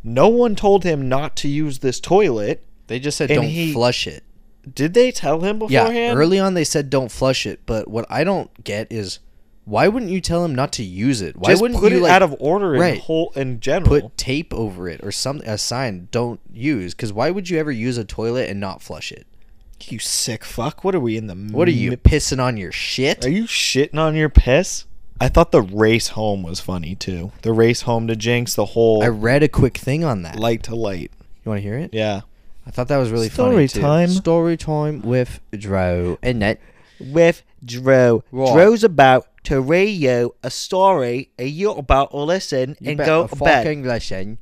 no 0.03 0.27
one 0.29 0.55
told 0.55 0.83
him 0.83 1.07
not 1.09 1.35
to 1.37 1.47
use 1.47 1.79
this 1.79 1.99
toilet. 1.99 2.63
They 2.87 2.99
just 2.99 3.17
said 3.17 3.29
don't 3.29 3.45
he- 3.45 3.71
flush 3.73 4.07
it. 4.07 4.23
Did 4.73 4.95
they 4.95 5.11
tell 5.11 5.41
him 5.41 5.61
Yeah. 5.69 5.83
beforehand? 5.83 6.17
Early 6.17 6.39
on 6.39 6.55
they 6.55 6.63
said 6.63 6.89
don't 6.89 7.11
flush 7.11 7.45
it, 7.45 7.59
but 7.67 7.87
what 7.87 8.05
I 8.09 8.23
don't 8.23 8.63
get 8.63 8.87
is 8.91 9.19
why 9.65 9.87
wouldn't 9.87 10.11
you 10.11 10.21
tell 10.21 10.45
him 10.45 10.55
not 10.55 10.71
to 10.73 10.83
use 10.83 11.21
it? 11.21 11.35
Why 11.35 11.49
Just 11.51 11.61
wouldn't 11.61 11.77
you 11.79 11.81
put 11.81 11.91
you 11.91 11.97
it 11.99 12.01
like 12.03 12.11
out 12.11 12.21
of 12.23 12.35
order 12.39 12.75
in 12.75 12.81
Right. 12.81 12.99
whole 13.01 13.31
in 13.35 13.59
general. 13.59 13.89
put 14.01 14.17
tape 14.17 14.53
over 14.53 14.87
it 14.87 15.01
or 15.03 15.11
some 15.11 15.41
a 15.45 15.57
sign 15.57 16.07
don't 16.11 16.39
use 16.53 16.93
cuz 16.93 17.11
why 17.11 17.31
would 17.31 17.49
you 17.49 17.57
ever 17.59 17.71
use 17.71 17.97
a 17.97 18.05
toilet 18.05 18.49
and 18.49 18.59
not 18.59 18.81
flush 18.81 19.11
it? 19.11 19.25
You 19.89 19.99
sick 19.99 20.43
fuck. 20.45 20.83
What 20.83 20.95
are 20.95 20.99
we 20.99 21.17
in 21.17 21.27
the 21.27 21.35
What 21.35 21.67
are 21.67 21.71
you 21.71 21.91
pissing 21.97 22.41
on 22.41 22.57
your 22.57 22.71
shit? 22.71 23.25
Are 23.25 23.29
you 23.29 23.43
shitting 23.43 23.97
on 23.99 24.15
your 24.15 24.29
piss? 24.29 24.85
I 25.19 25.27
thought 25.29 25.51
the 25.51 25.61
race 25.61 26.09
home 26.09 26.43
was 26.43 26.59
funny 26.59 26.95
too. 26.95 27.31
The 27.41 27.53
race 27.53 27.81
home 27.81 28.07
to 28.07 28.15
Jinx, 28.15 28.53
the 28.55 28.65
whole 28.65 29.03
I 29.03 29.07
read 29.07 29.43
a 29.43 29.47
quick 29.47 29.77
thing 29.77 30.03
on 30.03 30.21
that. 30.23 30.37
light 30.39 30.63
to 30.63 30.75
light. 30.75 31.11
you 31.43 31.49
want 31.49 31.59
to 31.59 31.67
hear 31.67 31.77
it? 31.77 31.91
Yeah. 31.93 32.21
I 32.67 32.71
thought 32.71 32.87
that 32.87 32.97
was 32.97 33.11
really 33.11 33.29
Story 33.29 33.55
funny 33.55 33.67
too. 33.67 33.79
time. 33.81 34.09
Story 34.09 34.57
time 34.57 35.01
with 35.01 35.39
Drew. 35.57 36.17
And 36.23 36.41
that 36.41 36.59
With 36.99 37.43
Drew. 37.63 38.23
Right. 38.31 38.53
Drew's 38.53 38.83
about 38.83 39.27
to 39.45 39.61
read 39.61 39.89
you 39.89 40.35
a 40.43 40.49
story 40.49 41.31
and 41.37 41.49
you're 41.49 41.77
about 41.77 42.11
to 42.11 42.17
listen 42.17 42.75
you 42.79 42.91
and 42.91 42.99
go 42.99 43.27
to 43.27 43.35
bed. 43.35 43.63
fucking 43.63 43.83
listen. 43.83 44.39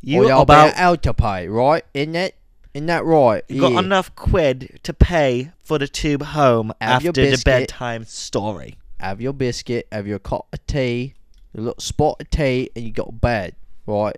You 0.00 0.30
or 0.30 0.42
about 0.42 0.74
out 0.76 1.02
to 1.04 1.14
pay, 1.14 1.48
right? 1.48 1.84
Isn't 1.94 2.16
it? 2.16 2.36
Isn't 2.74 2.86
that 2.86 3.04
right? 3.04 3.42
you 3.48 3.60
got 3.60 3.82
enough 3.82 4.14
quid 4.14 4.80
to 4.82 4.92
pay 4.92 5.52
for 5.62 5.78
the 5.78 5.88
tube 5.88 6.22
home 6.22 6.72
Have 6.80 7.02
your 7.02 7.10
after 7.10 7.30
the 7.30 7.42
bedtime 7.44 8.04
story. 8.04 8.76
Have 9.00 9.20
your 9.20 9.32
biscuit, 9.32 9.88
have 9.90 10.06
your 10.06 10.18
cup 10.18 10.46
of 10.52 10.66
tea, 10.66 11.14
a 11.54 11.60
little 11.60 11.80
spot 11.80 12.20
of 12.20 12.30
tea, 12.30 12.70
and 12.76 12.84
you 12.84 12.92
got 12.92 13.06
to 13.06 13.12
bed, 13.12 13.56
right? 13.86 14.16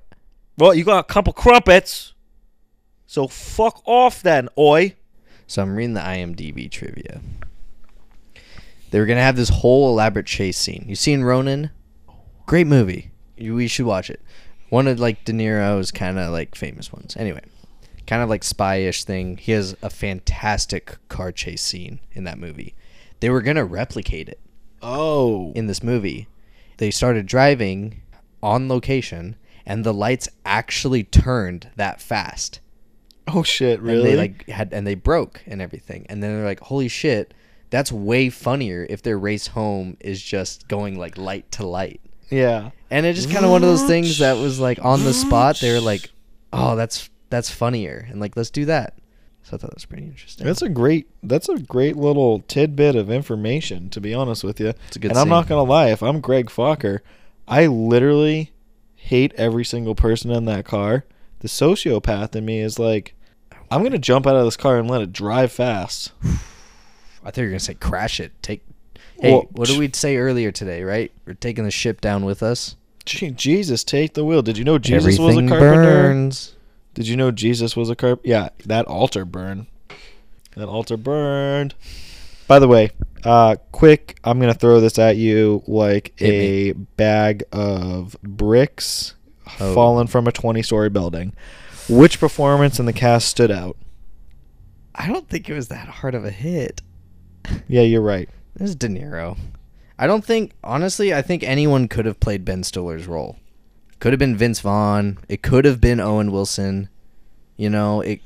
Well, 0.57 0.75
you 0.75 0.85
got 0.85 0.99
a 0.99 1.05
couple 1.05 1.33
crumpets. 1.33 2.15
So 3.07 3.29
fuck 3.29 3.81
off 3.87 4.23
then, 4.23 4.49
oi. 4.59 4.95
So 5.47 5.63
I'm 5.63 5.75
reading 5.77 5.95
the 5.95 6.01
IMDb 6.01 6.71
trivia. 6.71 7.21
They 8.91 8.99
were 9.01 9.07
gonna 9.07 9.21
have 9.23 9.37
this 9.37 9.49
whole 9.51 9.91
elaborate 9.91 10.27
chase 10.27 10.57
scene. 10.59 10.85
You 10.89 10.97
seen 10.97 11.23
Ronin? 11.23 11.71
Great 12.47 12.67
movie. 12.67 13.11
You, 13.37 13.55
we 13.55 13.69
should 13.69 13.87
watch 13.87 14.09
it. 14.11 14.21
One 14.71 14.87
of 14.89 14.99
like 14.99 15.25
De 15.25 15.33
Niro's 15.33 15.91
kind 15.91 16.19
of 16.19 16.31
like 16.33 16.55
famous 16.55 16.93
ones. 16.93 17.17
Anyway, 17.17 17.43
kind 18.07 18.23
of 18.23 18.29
like 18.29 18.43
spy-ish 18.45 19.05
thing. 19.05 19.37
He 19.37 19.53
has 19.53 19.77
a 19.83 19.91
fantastic 19.91 20.97
car 21.09 21.33
chase 21.33 21.63
scene 21.63 22.01
in 22.13 22.25
that 22.25 22.39
movie. 22.39 22.75
They 23.21 23.31
were 23.31 23.43
gonna 23.43 23.65
replicate 23.65 24.29
it 24.29 24.41
Oh. 24.83 25.53
in 25.55 25.67
this 25.67 25.83
movie. 25.83 26.29
They 26.79 26.91
started 26.91 27.27
driving 27.27 28.03
on 28.43 28.69
location, 28.69 29.37
and 29.67 29.85
the 29.85 29.93
lights 29.95 30.29
actually 30.47 31.03
turned 31.05 31.69
that 31.77 32.01
fast. 32.01 32.61
Oh 33.27 33.43
shit, 33.43 33.81
really? 33.81 33.99
and 33.99 34.07
they 34.07 34.17
like 34.17 34.49
had 34.49 34.73
and 34.73 34.87
they 34.87 34.95
broke 34.95 35.43
and 35.47 35.61
everything 35.61 36.07
and 36.09 36.23
then 36.23 36.35
they're 36.35 36.47
like 36.47 36.61
holy 36.61 36.89
shit 36.89 37.35
that's 37.71 37.93
way 37.93 38.31
funnier 38.31 38.87
if 38.89 39.03
their 39.03 39.19
race 39.19 39.49
home 39.49 39.97
is 40.01 40.23
just 40.23 40.69
going 40.69 40.99
like 40.99 41.19
light 41.19 41.51
to 41.53 41.67
light 41.67 42.01
yeah. 42.31 42.71
and 42.91 43.07
it's 43.07 43.21
just 43.21 43.33
kind 43.33 43.45
of 43.45 43.51
one 43.51 43.63
of 43.63 43.69
those 43.69 43.85
things 43.85 44.19
that 44.19 44.37
was 44.37 44.61
like 44.61 44.85
on 44.85 45.05
the 45.05 45.15
spot 45.15 45.59
they 45.61 45.73
were 45.73 45.81
like 45.81 46.11
oh 46.53 46.77
that's 46.77 47.11
that's 47.31 47.51
funnier 47.51 48.07
and 48.11 48.21
like 48.21 48.37
let's 48.37 48.51
do 48.51 48.65
that 48.65 48.99
so 49.43 49.57
i 49.57 49.59
thought 49.59 49.71
that 49.71 49.75
was 49.75 49.85
pretty 49.85 50.05
interesting 50.05 50.47
That's 50.47 50.63
a 50.63 50.69
great 50.69 51.09
that's 51.23 51.49
a 51.49 51.59
great 51.59 51.97
little 51.97 52.41
tidbit 52.41 52.97
of 52.97 53.11
information 53.11 53.89
to 53.91 54.01
be 54.01 54.13
honest 54.15 54.45
with 54.45 54.61
you. 54.61 54.69
It's 54.87 54.97
a 54.97 54.99
good 54.99 55.11
and 55.11 55.19
I'm 55.19 55.29
not 55.29 55.49
going 55.49 55.65
to 55.65 55.71
lie, 55.71 55.91
if 55.91 56.03
I'm 56.03 56.21
Greg 56.21 56.47
Focker, 56.47 57.01
I 57.47 57.67
literally 57.67 58.53
hate 58.95 59.33
every 59.37 59.65
single 59.65 59.95
person 59.95 60.31
in 60.31 60.45
that 60.47 60.67
car. 60.67 61.07
The 61.41 61.49
sociopath 61.49 62.37
in 62.37 62.45
me 62.45 62.61
is 62.61 62.79
like 62.79 63.15
I'm 63.71 63.81
going 63.81 63.93
to 63.93 63.99
jump 63.99 64.27
out 64.27 64.37
of 64.37 64.45
this 64.45 64.57
car 64.57 64.79
and 64.79 64.91
let 64.91 65.01
it 65.01 65.13
drive 65.13 65.51
fast. 65.51 66.13
i 67.29 67.31
thought 67.31 67.43
you 67.43 67.45
were 67.45 67.51
gonna 67.51 67.61
say 67.61 67.75
crash 67.75 68.19
it 68.21 68.33
take 68.43 68.63
hey 69.21 69.33
Well, 69.33 69.47
what 69.53 69.69
did 69.69 69.79
we 69.79 69.91
say 69.93 70.17
earlier 70.17 70.51
today 70.51 70.83
right 70.83 71.13
we're 71.27 71.35
taking 71.35 71.65
the 71.65 71.71
ship 71.71 72.01
down 72.01 72.25
with 72.25 72.43
us 72.43 72.75
Jesus, 73.05 73.85
take 73.85 74.13
the 74.13 74.23
wheel. 74.23 74.43
Did 74.43 74.59
you 74.59 74.65
know 74.65 74.77
Jesus 74.77 75.19
everything 75.19 75.25
was 75.25 75.37
a 75.37 75.49
carpenter? 75.49 75.83
burns 75.83 76.57
Did 76.93 77.09
you 77.09 77.17
know 77.17 77.31
Jesus 77.31 77.75
was 77.75 77.89
a 77.89 77.97
carp? 77.97 78.21
Yeah, 78.23 78.51
that 78.67 78.85
altar 78.85 79.25
burned. 79.25 79.65
That 80.55 80.69
altar 80.69 80.99
burned. 80.99 81.75
By 82.47 82.59
the 82.59 82.69
way, 82.69 82.91
uh, 83.25 83.57
quick, 83.73 84.19
I'm 84.25 84.39
gonna 84.39 84.53
throw 84.53 84.81
this 84.81 84.99
at 84.99 85.17
you 85.17 85.63
like 85.67 86.13
Hit 86.17 86.29
a 86.35 86.73
bag 86.73 87.45
of 87.51 88.15
bricks 88.23 89.15
Oh. 89.59 89.75
fallen 89.75 90.07
from 90.07 90.29
a 90.29 90.31
20-story 90.31 90.91
building. 90.91 91.33
Which 91.89 92.21
performance 92.21 92.79
in 92.79 92.85
the 92.85 92.93
cast 92.93 93.29
stood 93.29 93.51
out? 93.51 93.79
i 94.95 95.07
don't 95.07 95.29
think 95.31 95.49
it 95.49 95.55
was 95.55 95.69
that 95.69 95.89
hard 95.89 96.15
of 96.15 96.27
a 96.27 96.31
hit 96.31 96.83
Yeah, 97.69 97.83
you're 97.83 98.03
right. 98.03 98.29
It 98.57 98.63
was 98.63 98.75
De 98.75 98.89
Niro. 98.89 99.37
I 99.99 100.07
don't 100.07 100.25
think, 100.25 100.53
honestly, 100.63 101.13
I 101.13 101.23
think 101.23 101.43
anyone 101.43 101.89
could 101.89 102.07
have 102.07 102.21
played 102.21 102.45
Ben 102.45 102.63
Stiller's 102.63 103.07
role. 103.07 103.37
Could 104.01 104.13
have 104.13 104.19
been 104.21 104.37
Vince 104.37 104.61
Vaughn. 104.61 105.19
It 105.29 105.43
could 105.43 105.65
have 105.65 105.81
been 105.81 105.99
Owen 106.01 106.31
Wilson. 106.31 106.89
You 107.57 107.69
know, 107.71 108.01
it. 108.01 108.21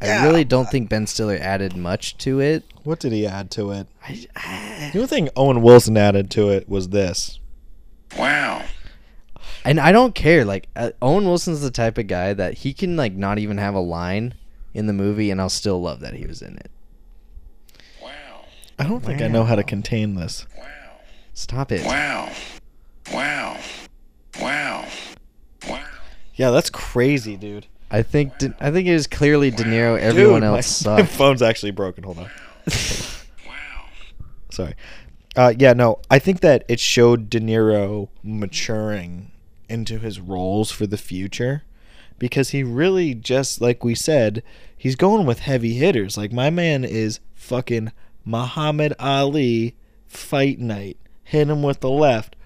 I 0.00 0.24
really 0.26 0.44
don't 0.44 0.68
think 0.68 0.88
Ben 0.90 1.06
Stiller 1.06 1.38
added 1.40 1.76
much 1.76 2.18
to 2.18 2.40
it. 2.40 2.62
What 2.84 3.00
did 3.00 3.12
he 3.12 3.26
add 3.26 3.50
to 3.52 3.70
it? 3.72 3.86
I, 4.06 4.90
The 4.92 4.98
only 4.98 5.08
thing 5.08 5.28
Owen 5.34 5.62
Wilson 5.62 5.96
added 5.96 6.30
to 6.32 6.50
it 6.50 6.68
was 6.68 6.90
this. 6.90 7.40
Wow. 8.16 8.64
and 9.64 9.80
I 9.80 9.90
don't 9.92 10.14
care. 10.14 10.44
Like 10.44 10.68
uh, 10.76 10.90
Owen 11.02 11.24
Wilson's 11.24 11.62
the 11.62 11.70
type 11.70 11.98
of 11.98 12.06
guy 12.06 12.32
that 12.34 12.54
he 12.58 12.72
can 12.74 12.96
like 12.96 13.14
not 13.14 13.38
even 13.38 13.58
have 13.58 13.74
a 13.74 13.80
line 13.80 14.34
in 14.74 14.86
the 14.86 14.92
movie, 14.92 15.30
and 15.30 15.40
I'll 15.40 15.48
still 15.48 15.80
love 15.80 16.00
that 16.00 16.14
he 16.14 16.26
was 16.26 16.42
in 16.42 16.56
it. 16.58 16.70
Wow. 18.78 18.84
I 18.84 18.88
don't 18.88 19.04
think 19.04 19.22
I 19.22 19.28
know 19.28 19.44
how 19.44 19.54
to 19.54 19.62
contain 19.62 20.14
this. 20.14 20.46
Wow. 20.56 20.64
Stop 21.34 21.72
it. 21.72 21.84
Wow. 21.84 22.30
Wow. 23.12 23.58
Wow. 24.40 24.86
Wow. 25.68 25.84
Yeah, 26.34 26.50
that's 26.50 26.70
crazy, 26.70 27.36
dude. 27.36 27.66
I 27.90 28.02
think 28.02 28.38
De, 28.38 28.54
I 28.60 28.70
think 28.70 28.86
it 28.86 28.92
was 28.92 29.06
clearly 29.06 29.50
De 29.50 29.64
Niro. 29.64 29.98
Everyone 29.98 30.42
Dude, 30.42 30.50
else 30.50 30.84
my, 30.84 30.96
my 31.00 31.06
phone's 31.06 31.42
actually 31.42 31.70
broken. 31.70 32.04
Hold 32.04 32.18
on. 32.18 32.30
Wow. 33.46 33.86
Sorry. 34.50 34.74
Uh, 35.34 35.54
yeah, 35.58 35.72
no, 35.72 36.00
I 36.10 36.18
think 36.18 36.40
that 36.40 36.64
it 36.68 36.80
showed 36.80 37.30
De 37.30 37.40
Niro 37.40 38.08
maturing 38.22 39.30
into 39.68 39.98
his 39.98 40.20
roles 40.20 40.70
for 40.70 40.86
the 40.86 40.96
future 40.96 41.62
because 42.18 42.50
he 42.50 42.62
really 42.62 43.14
just, 43.14 43.60
like 43.60 43.84
we 43.84 43.94
said, 43.94 44.42
he's 44.76 44.96
going 44.96 45.26
with 45.26 45.40
heavy 45.40 45.74
hitters. 45.74 46.16
Like, 46.16 46.32
my 46.32 46.50
man 46.50 46.84
is 46.84 47.20
fucking 47.34 47.92
Muhammad 48.28 48.92
Ali 48.98 49.74
fight 50.06 50.58
night. 50.58 50.98
Hit 51.24 51.48
him 51.48 51.62
with 51.62 51.80
the 51.80 51.90
left. 51.90 52.36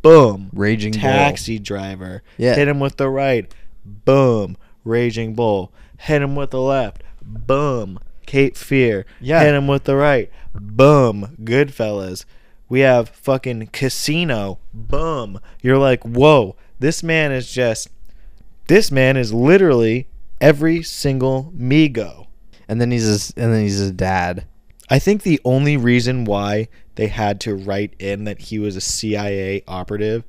Boom. 0.00 0.50
Raging 0.52 0.92
Bull. 0.92 1.00
Taxi 1.00 1.58
driver. 1.58 2.22
Yeah. 2.36 2.54
Hit 2.54 2.68
him 2.68 2.78
with 2.78 2.96
the 2.96 3.08
right. 3.08 3.52
Boom. 3.84 4.56
Raging 4.84 5.34
Bull. 5.34 5.72
Hit 5.98 6.22
him 6.22 6.36
with 6.36 6.50
the 6.50 6.60
left. 6.60 7.02
Boom. 7.20 7.98
Cape 8.26 8.56
Fear. 8.56 9.06
Yeah. 9.20 9.42
Hit 9.44 9.54
him 9.54 9.66
with 9.66 9.84
the 9.84 9.96
right. 9.96 10.30
Boom. 10.54 11.36
Goodfellas. 11.42 12.24
We 12.68 12.80
have 12.80 13.08
fucking 13.08 13.68
Casino. 13.72 14.58
Boom. 14.72 15.40
You're 15.62 15.78
like, 15.78 16.02
whoa. 16.04 16.54
This 16.78 17.02
man 17.02 17.32
is 17.32 17.50
just. 17.52 17.88
This 18.68 18.90
man 18.90 19.16
is 19.16 19.32
literally 19.32 20.06
every 20.40 20.82
single 20.82 21.52
Migo. 21.56 22.26
and 22.68 22.80
then 22.80 22.90
he's 22.90 23.06
a, 23.36 23.40
and 23.40 23.52
then 23.52 23.62
he's 23.62 23.80
a 23.80 23.92
dad. 23.92 24.46
I 24.90 24.98
think 24.98 25.22
the 25.22 25.40
only 25.44 25.76
reason 25.76 26.24
why 26.24 26.68
they 26.96 27.06
had 27.08 27.40
to 27.42 27.54
write 27.54 27.94
in 27.98 28.24
that 28.24 28.38
he 28.42 28.58
was 28.58 28.76
a 28.76 28.80
CIA 28.80 29.62
operative 29.66 30.24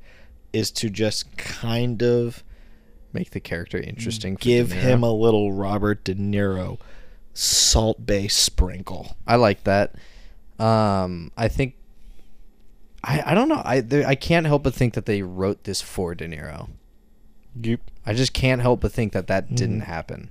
is 0.52 0.70
to 0.72 0.88
just 0.90 1.36
kind 1.36 2.02
of 2.02 2.42
Make 3.12 3.30
the 3.30 3.40
character 3.40 3.78
interesting. 3.78 4.34
give 4.34 4.72
him 4.72 5.02
a 5.02 5.12
little 5.12 5.52
Robert 5.52 6.04
De 6.04 6.14
Niro 6.14 6.78
Salt 7.32 8.04
Bae 8.04 8.26
sprinkle. 8.26 9.16
I 9.26 9.36
like 9.36 9.64
that. 9.64 9.94
Um, 10.58 11.30
I 11.36 11.48
think. 11.48 11.74
I, 13.04 13.22
I 13.32 13.34
don't 13.34 13.48
know. 13.48 13.62
I 13.64 13.80
there, 13.80 14.06
I 14.06 14.16
can't 14.16 14.46
help 14.46 14.64
but 14.64 14.74
think 14.74 14.94
that 14.94 15.06
they 15.06 15.22
wrote 15.22 15.64
this 15.64 15.80
for 15.80 16.14
De 16.14 16.26
Niro. 16.28 16.68
Yep. 17.60 17.80
I 18.04 18.12
just 18.12 18.32
can't 18.34 18.60
help 18.60 18.80
but 18.80 18.92
think 18.92 19.12
that 19.12 19.28
that 19.28 19.54
didn't 19.54 19.80
Mm-hmm. 19.80 19.90
happen. 19.90 20.30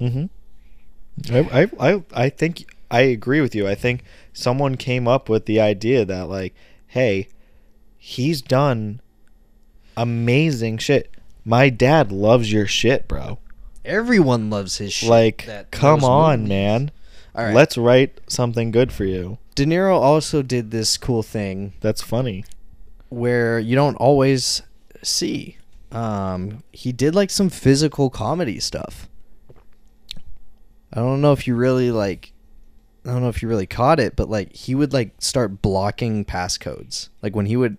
Mm-hmm. 0.00 1.34
I, 1.34 1.62
I, 1.62 1.70
I, 1.94 2.02
I 2.12 2.28
think 2.28 2.64
I 2.90 3.00
agree 3.02 3.40
with 3.40 3.54
you. 3.54 3.66
I 3.66 3.74
think 3.74 4.02
someone 4.32 4.76
came 4.76 5.08
up 5.08 5.28
with 5.28 5.46
the 5.46 5.60
idea 5.60 6.04
that 6.04 6.28
like, 6.28 6.54
hey, 6.88 7.28
he's 7.98 8.40
done 8.42 9.00
amazing 9.96 10.78
shit. 10.78 11.10
My 11.44 11.68
dad 11.68 12.12
loves 12.12 12.52
your 12.52 12.66
shit, 12.66 13.08
bro. 13.08 13.38
Everyone 13.84 14.50
loves 14.50 14.78
his 14.78 14.92
shit. 14.92 15.08
like, 15.08 15.44
that 15.46 15.70
come 15.70 16.02
on, 16.02 16.40
movies. 16.40 16.48
man. 16.48 16.90
All 17.34 17.44
right. 17.44 17.54
Let's 17.54 17.76
write 17.78 18.20
something 18.28 18.70
good 18.70 18.92
for 18.92 19.04
you. 19.04 19.38
De 19.54 19.64
Niro 19.64 19.98
also 19.98 20.42
did 20.42 20.70
this 20.70 20.96
cool 20.98 21.22
thing 21.22 21.72
That's 21.80 22.02
funny. 22.02 22.44
where 23.08 23.58
you 23.58 23.74
don't 23.74 23.94
always 23.96 24.62
see. 25.02 25.56
Um, 25.92 26.62
he 26.72 26.92
did 26.92 27.14
like 27.14 27.30
some 27.30 27.48
physical 27.48 28.10
comedy 28.10 28.58
stuff. 28.60 29.08
I 30.92 31.00
don't 31.00 31.20
know 31.20 31.32
if 31.32 31.46
you 31.46 31.54
really 31.54 31.90
like. 31.90 32.32
I 33.06 33.10
don't 33.12 33.22
know 33.22 33.28
if 33.28 33.40
you 33.40 33.48
really 33.48 33.66
caught 33.66 34.00
it, 34.00 34.16
but 34.16 34.28
like 34.28 34.52
he 34.52 34.74
would 34.74 34.92
like 34.92 35.12
start 35.20 35.62
blocking 35.62 36.24
passcodes. 36.24 37.08
Like 37.22 37.36
when 37.36 37.46
he 37.46 37.56
would, 37.56 37.76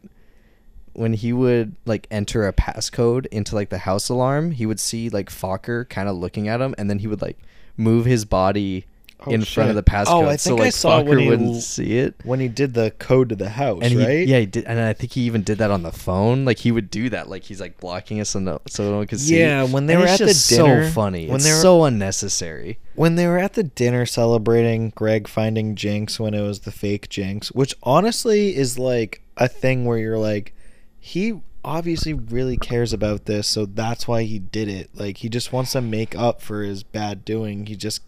when 0.94 1.14
he 1.14 1.34
would 1.34 1.76
like 1.86 2.08
enter 2.10 2.48
a 2.48 2.54
passcode 2.54 3.26
into 3.28 3.54
like 3.54 3.70
the 3.70 3.80
house 3.80 4.08
alarm, 4.08 4.52
he 4.52 4.66
would 4.66 4.80
see 4.80 5.10
like 5.10 5.30
Focker 5.30 5.88
kind 5.90 6.08
of 6.08 6.16
looking 6.16 6.48
at 6.48 6.62
him, 6.62 6.74
and 6.78 6.90
then 6.90 7.00
he 7.00 7.08
would 7.08 7.22
like 7.22 7.38
move 7.76 8.06
his 8.06 8.24
body 8.24 8.86
Oh, 9.26 9.32
in 9.32 9.44
front 9.44 9.72
of 9.72 9.76
the 9.76 9.82
oh, 9.82 9.84
passcode. 9.96 10.06
Oh, 10.10 10.28
I 10.28 10.36
so 10.36 10.50
think 10.52 10.62
I 10.62 10.70
saw 10.70 11.02
Focker 11.02 11.10
when 11.10 11.18
he 11.20 11.28
wouldn't 11.28 11.64
see 11.64 11.98
it. 11.98 12.14
when 12.24 12.40
he 12.40 12.48
did 12.48 12.76
the 12.76 12.92
code 13.00 13.30
to 13.30 13.36
the 13.36 13.50
house, 13.50 13.80
And 13.82 13.92
he, 13.92 13.98
right? 14.06 14.28
yeah, 14.28 14.40
he 14.42 14.46
did, 14.46 14.66
and 14.66 14.80
I 14.80 14.94
think 14.94 15.14
he 15.14 15.22
even 15.22 15.42
did 15.42 15.58
that 15.58 15.72
on 15.72 15.82
the 15.82 15.92
phone. 15.92 16.46
Like 16.46 16.60
he 16.60 16.72
would 16.72 16.92
do 16.92 17.10
that, 17.10 17.28
like 17.28 17.44
he's 17.44 17.60
like 17.60 17.80
blocking 17.80 18.20
us 18.22 18.30
so 18.30 18.40
no, 18.40 18.62
so 18.68 18.90
no 18.92 18.98
one 18.98 19.08
could 19.08 19.20
see. 19.20 19.40
Yeah, 19.40 19.64
when 19.64 19.88
they 19.88 19.96
And 19.96 20.04
were 20.04 20.08
at 20.08 20.20
the 20.20 20.26
dinner- 20.48 20.86
so 20.88 20.92
funny. 20.92 21.26
when 21.28 21.38
it's 21.38 21.46
they 21.46 21.52
were- 21.52 21.62
so 21.62 21.84
unnecessary. 21.86 22.78
when 22.94 23.16
they 23.16 23.26
were 23.26 23.40
at 23.40 23.54
the 23.54 23.64
dinner 23.64 24.06
celebrating 24.06 24.92
Greg 24.96 25.28
finding 25.28 25.74
Jinx 25.76 26.20
when 26.20 26.36
it 26.36 26.42
was 26.42 26.60
the 26.60 26.72
fake 26.72 27.10
Jinx, 27.10 27.52
which 27.54 27.74
honestly 27.82 28.56
is 28.56 28.78
like 28.78 29.22
a 29.36 29.48
thing 29.48 29.86
where 29.86 29.98
you're 29.98 30.20
like, 30.20 30.54
he 31.00 31.42
obviously 31.66 32.14
really 32.14 32.56
cares 32.58 32.94
about 32.94 33.26
this, 33.26 33.48
so 33.48 33.66
that's 33.66 34.08
why 34.08 34.24
he 34.24 34.38
did 34.38 34.68
it. 34.68 34.92
Like 34.94 35.18
he 35.18 35.30
just 35.30 35.52
wants 35.52 35.72
to 35.72 35.82
make 35.82 36.16
up 36.16 36.40
for 36.42 36.62
his 36.64 36.84
bad 36.84 37.26
doing. 37.26 37.66
He 37.66 37.76
just 37.76 38.02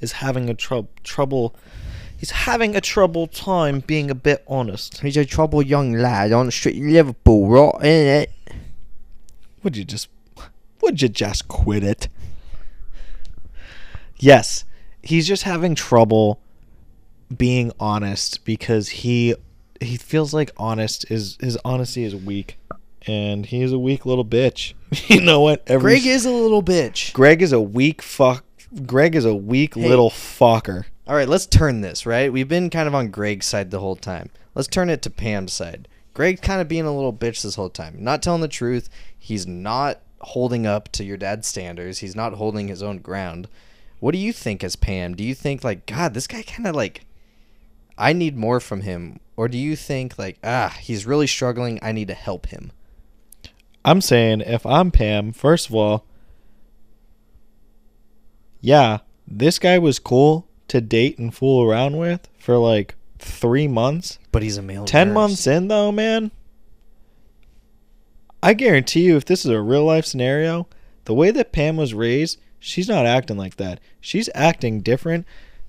is 0.00 0.12
having 0.12 0.48
a 0.48 0.54
trou- 0.54 0.88
trouble. 1.02 1.54
He's 2.16 2.30
having 2.30 2.74
a 2.74 2.80
trouble 2.80 3.26
time 3.26 3.80
being 3.80 4.10
a 4.10 4.14
bit 4.14 4.42
honest. 4.48 5.00
He's 5.00 5.16
a 5.16 5.24
troubled 5.24 5.66
young 5.66 5.92
lad 5.92 6.32
on 6.32 6.46
the 6.46 6.52
street 6.52 6.76
in 6.76 6.92
Liverpool, 6.92 7.48
right? 7.48 7.84
Ain't 7.84 8.28
it? 8.28 8.54
Would 9.62 9.76
you 9.76 9.84
just 9.84 10.08
would 10.82 11.02
you 11.02 11.08
just 11.08 11.48
quit 11.48 11.82
it? 11.82 12.08
Yes, 14.18 14.64
he's 15.02 15.26
just 15.26 15.42
having 15.42 15.74
trouble 15.74 16.40
being 17.36 17.72
honest 17.80 18.44
because 18.44 18.88
he 18.88 19.34
he 19.80 19.96
feels 19.96 20.32
like 20.32 20.50
honest 20.56 21.10
is 21.10 21.36
his 21.40 21.58
honesty 21.64 22.04
is 22.04 22.14
weak 22.14 22.58
and 23.06 23.46
he's 23.46 23.72
a 23.72 23.78
weak 23.78 24.06
little 24.06 24.24
bitch. 24.24 24.74
you 25.08 25.20
know 25.20 25.40
what? 25.40 25.62
Every 25.66 25.92
Greg 25.92 26.06
is 26.06 26.24
a 26.24 26.30
little 26.30 26.62
bitch. 26.62 27.12
Greg 27.12 27.42
is 27.42 27.52
a 27.52 27.60
weak 27.60 28.02
fuck 28.02 28.44
Greg 28.86 29.14
is 29.14 29.24
a 29.24 29.34
weak 29.34 29.74
Hey. 29.74 29.88
little 29.88 30.10
fucker. 30.10 30.84
All 31.06 31.14
right, 31.14 31.28
let's 31.28 31.46
turn 31.46 31.82
this, 31.82 32.04
right? 32.04 32.32
We've 32.32 32.48
been 32.48 32.70
kind 32.70 32.88
of 32.88 32.94
on 32.94 33.08
Greg's 33.10 33.46
side 33.46 33.70
the 33.70 33.80
whole 33.80 33.96
time. 33.96 34.30
Let's 34.54 34.68
turn 34.68 34.90
it 34.90 35.02
to 35.02 35.10
Pam's 35.10 35.52
side. 35.52 35.86
Greg 36.14 36.40
kind 36.40 36.60
of 36.60 36.66
being 36.68 36.86
a 36.86 36.94
little 36.94 37.12
bitch 37.12 37.42
this 37.42 37.56
whole 37.56 37.70
time. 37.70 37.96
Not 37.98 38.22
telling 38.22 38.40
the 38.40 38.48
truth. 38.48 38.88
He's 39.18 39.46
not 39.46 40.00
holding 40.20 40.66
up 40.66 40.90
to 40.92 41.04
your 41.04 41.16
dad's 41.16 41.46
standards. 41.46 41.98
He's 41.98 42.16
not 42.16 42.32
holding 42.34 42.68
his 42.68 42.82
own 42.82 42.98
ground. 42.98 43.48
What 44.00 44.12
do 44.12 44.18
you 44.18 44.32
think 44.32 44.64
as 44.64 44.76
Pam? 44.76 45.14
Do 45.14 45.22
you 45.22 45.34
think 45.34 45.62
like 45.62 45.86
God, 45.86 46.14
this 46.14 46.26
guy 46.26 46.42
kind 46.42 46.66
of 46.66 46.74
like 46.74 47.06
I 47.98 48.12
need 48.12 48.36
more 48.36 48.60
from 48.60 48.80
him 48.80 49.20
or 49.36 49.48
do 49.48 49.58
you 49.58 49.76
think 49.76 50.18
like 50.18 50.38
ah, 50.42 50.74
he's 50.80 51.06
really 51.06 51.26
struggling, 51.26 51.78
I 51.82 51.92
need 51.92 52.08
to 52.08 52.14
help 52.14 52.46
him? 52.46 52.72
I'm 53.84 54.00
saying 54.00 54.40
if 54.40 54.66
I'm 54.66 54.90
Pam, 54.90 55.32
first 55.32 55.68
of 55.68 55.74
all, 55.74 56.04
yeah, 58.66 58.98
this 59.28 59.60
guy 59.60 59.78
was 59.78 60.00
cool 60.00 60.48
to 60.66 60.80
date 60.80 61.18
and 61.18 61.32
fool 61.32 61.62
around 61.62 61.98
with 61.98 62.28
for 62.36 62.58
like 62.58 62.96
three 63.16 63.68
months. 63.68 64.18
But 64.32 64.42
he's 64.42 64.56
a 64.56 64.62
male. 64.62 64.84
10 64.84 65.08
nurse. 65.08 65.14
months 65.14 65.46
in, 65.46 65.68
though, 65.68 65.92
man, 65.92 66.32
I 68.42 68.54
guarantee 68.54 69.02
you, 69.02 69.16
if 69.16 69.24
this 69.24 69.44
is 69.44 69.52
a 69.52 69.60
real 69.60 69.84
life 69.84 70.04
scenario, 70.04 70.66
the 71.04 71.14
way 71.14 71.30
that 71.30 71.52
Pam 71.52 71.76
was 71.76 71.94
raised, 71.94 72.40
she's 72.58 72.88
not 72.88 73.06
acting 73.06 73.36
like 73.36 73.54
that. 73.54 73.78
She's 74.00 74.28
acting 74.34 74.80
different. 74.80 75.26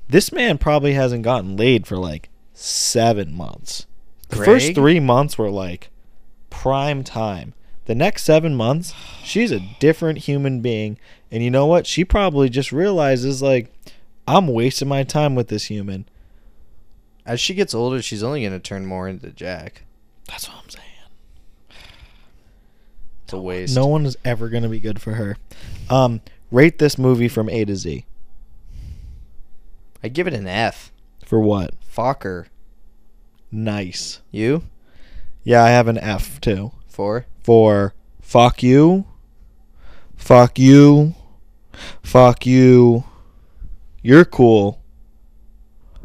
This 0.09 0.31
man 0.31 0.57
probably 0.57 0.93
hasn't 0.93 1.21
gotten 1.21 1.55
laid 1.55 1.85
for 1.85 1.97
like 1.97 2.29
seven 2.53 3.31
months. 3.31 3.85
The 4.29 4.37
first 4.37 4.73
three 4.73 4.99
months 4.99 5.37
were 5.37 5.51
like 5.51 5.91
prime 6.49 7.03
time. 7.03 7.53
The 7.85 7.93
next 7.93 8.23
seven 8.23 8.55
months, 8.55 8.95
she's 9.23 9.51
a 9.51 9.61
different 9.79 10.19
human 10.19 10.61
being. 10.61 10.97
And 11.31 11.43
you 11.43 11.51
know 11.51 11.65
what? 11.65 11.85
She 11.85 12.05
probably 12.05 12.49
just 12.49 12.71
realizes, 12.71 13.41
like, 13.41 13.71
I'm 14.27 14.47
wasting 14.47 14.87
my 14.87 15.03
time 15.03 15.35
with 15.35 15.47
this 15.47 15.65
human. 15.65 16.07
As 17.25 17.39
she 17.39 17.53
gets 17.53 17.73
older, 17.73 18.01
she's 18.01 18.23
only 18.23 18.41
going 18.41 18.53
to 18.53 18.59
turn 18.59 18.85
more 18.85 19.07
into 19.07 19.29
Jack. 19.31 19.83
That's 20.27 20.47
what 20.47 20.57
I'm 20.63 20.69
saying. 20.69 20.83
It's 23.23 23.33
a 23.33 23.39
waste. 23.39 23.75
No 23.75 23.87
one 23.87 24.05
is 24.05 24.15
ever 24.23 24.47
going 24.47 24.63
to 24.63 24.69
be 24.69 24.79
good 24.79 25.01
for 25.01 25.13
her. 25.13 25.35
Um, 25.89 26.21
rate 26.49 26.79
this 26.79 26.97
movie 26.97 27.27
from 27.27 27.49
A 27.49 27.65
to 27.65 27.75
Z. 27.75 28.05
I 30.01 30.07
give 30.07 30.27
it 30.27 30.33
an 30.33 30.47
F. 30.47 30.93
For 31.25 31.39
what? 31.39 31.73
Focker. 31.81 32.45
Nice. 33.51 34.21
You? 34.31 34.63
Yeah, 35.43 35.63
I 35.63 35.69
have 35.69 35.87
an 35.89 35.97
F 35.97 36.39
too. 36.39 36.71
For? 36.87 37.25
For 37.43 37.93
fuck 38.21 38.61
you, 38.61 39.05
fuck 40.17 40.59
you, 40.59 41.15
fuck 42.03 42.45
you. 42.45 43.03
You're 44.01 44.25
cool. 44.25 44.81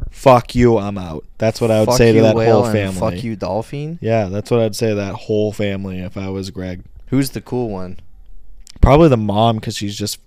Fuck 0.09 0.55
you, 0.55 0.77
I'm 0.77 0.97
out. 0.97 1.25
That's 1.37 1.59
what 1.59 1.71
I 1.71 1.79
would 1.79 1.87
Fuck 1.87 1.97
say 1.97 2.11
to 2.11 2.17
you, 2.17 2.23
that 2.23 2.35
whale, 2.35 2.57
whole 2.61 2.65
and 2.65 2.73
family. 2.73 2.99
Fuck 3.17 3.23
you, 3.23 3.35
dolphin. 3.35 3.97
Yeah, 4.01 4.25
that's 4.27 4.51
what 4.51 4.59
I'd 4.59 4.75
say 4.75 4.89
to 4.89 4.95
that 4.95 5.13
whole 5.15 5.51
family 5.51 5.99
if 5.99 6.15
I 6.17 6.29
was 6.29 6.49
Greg. 6.51 6.83
Who's 7.07 7.31
the 7.31 7.41
cool 7.41 7.69
one? 7.69 7.99
Probably 8.81 9.09
the 9.09 9.17
mom 9.17 9.57
because 9.57 9.75
she's 9.75 9.97
just 9.97 10.19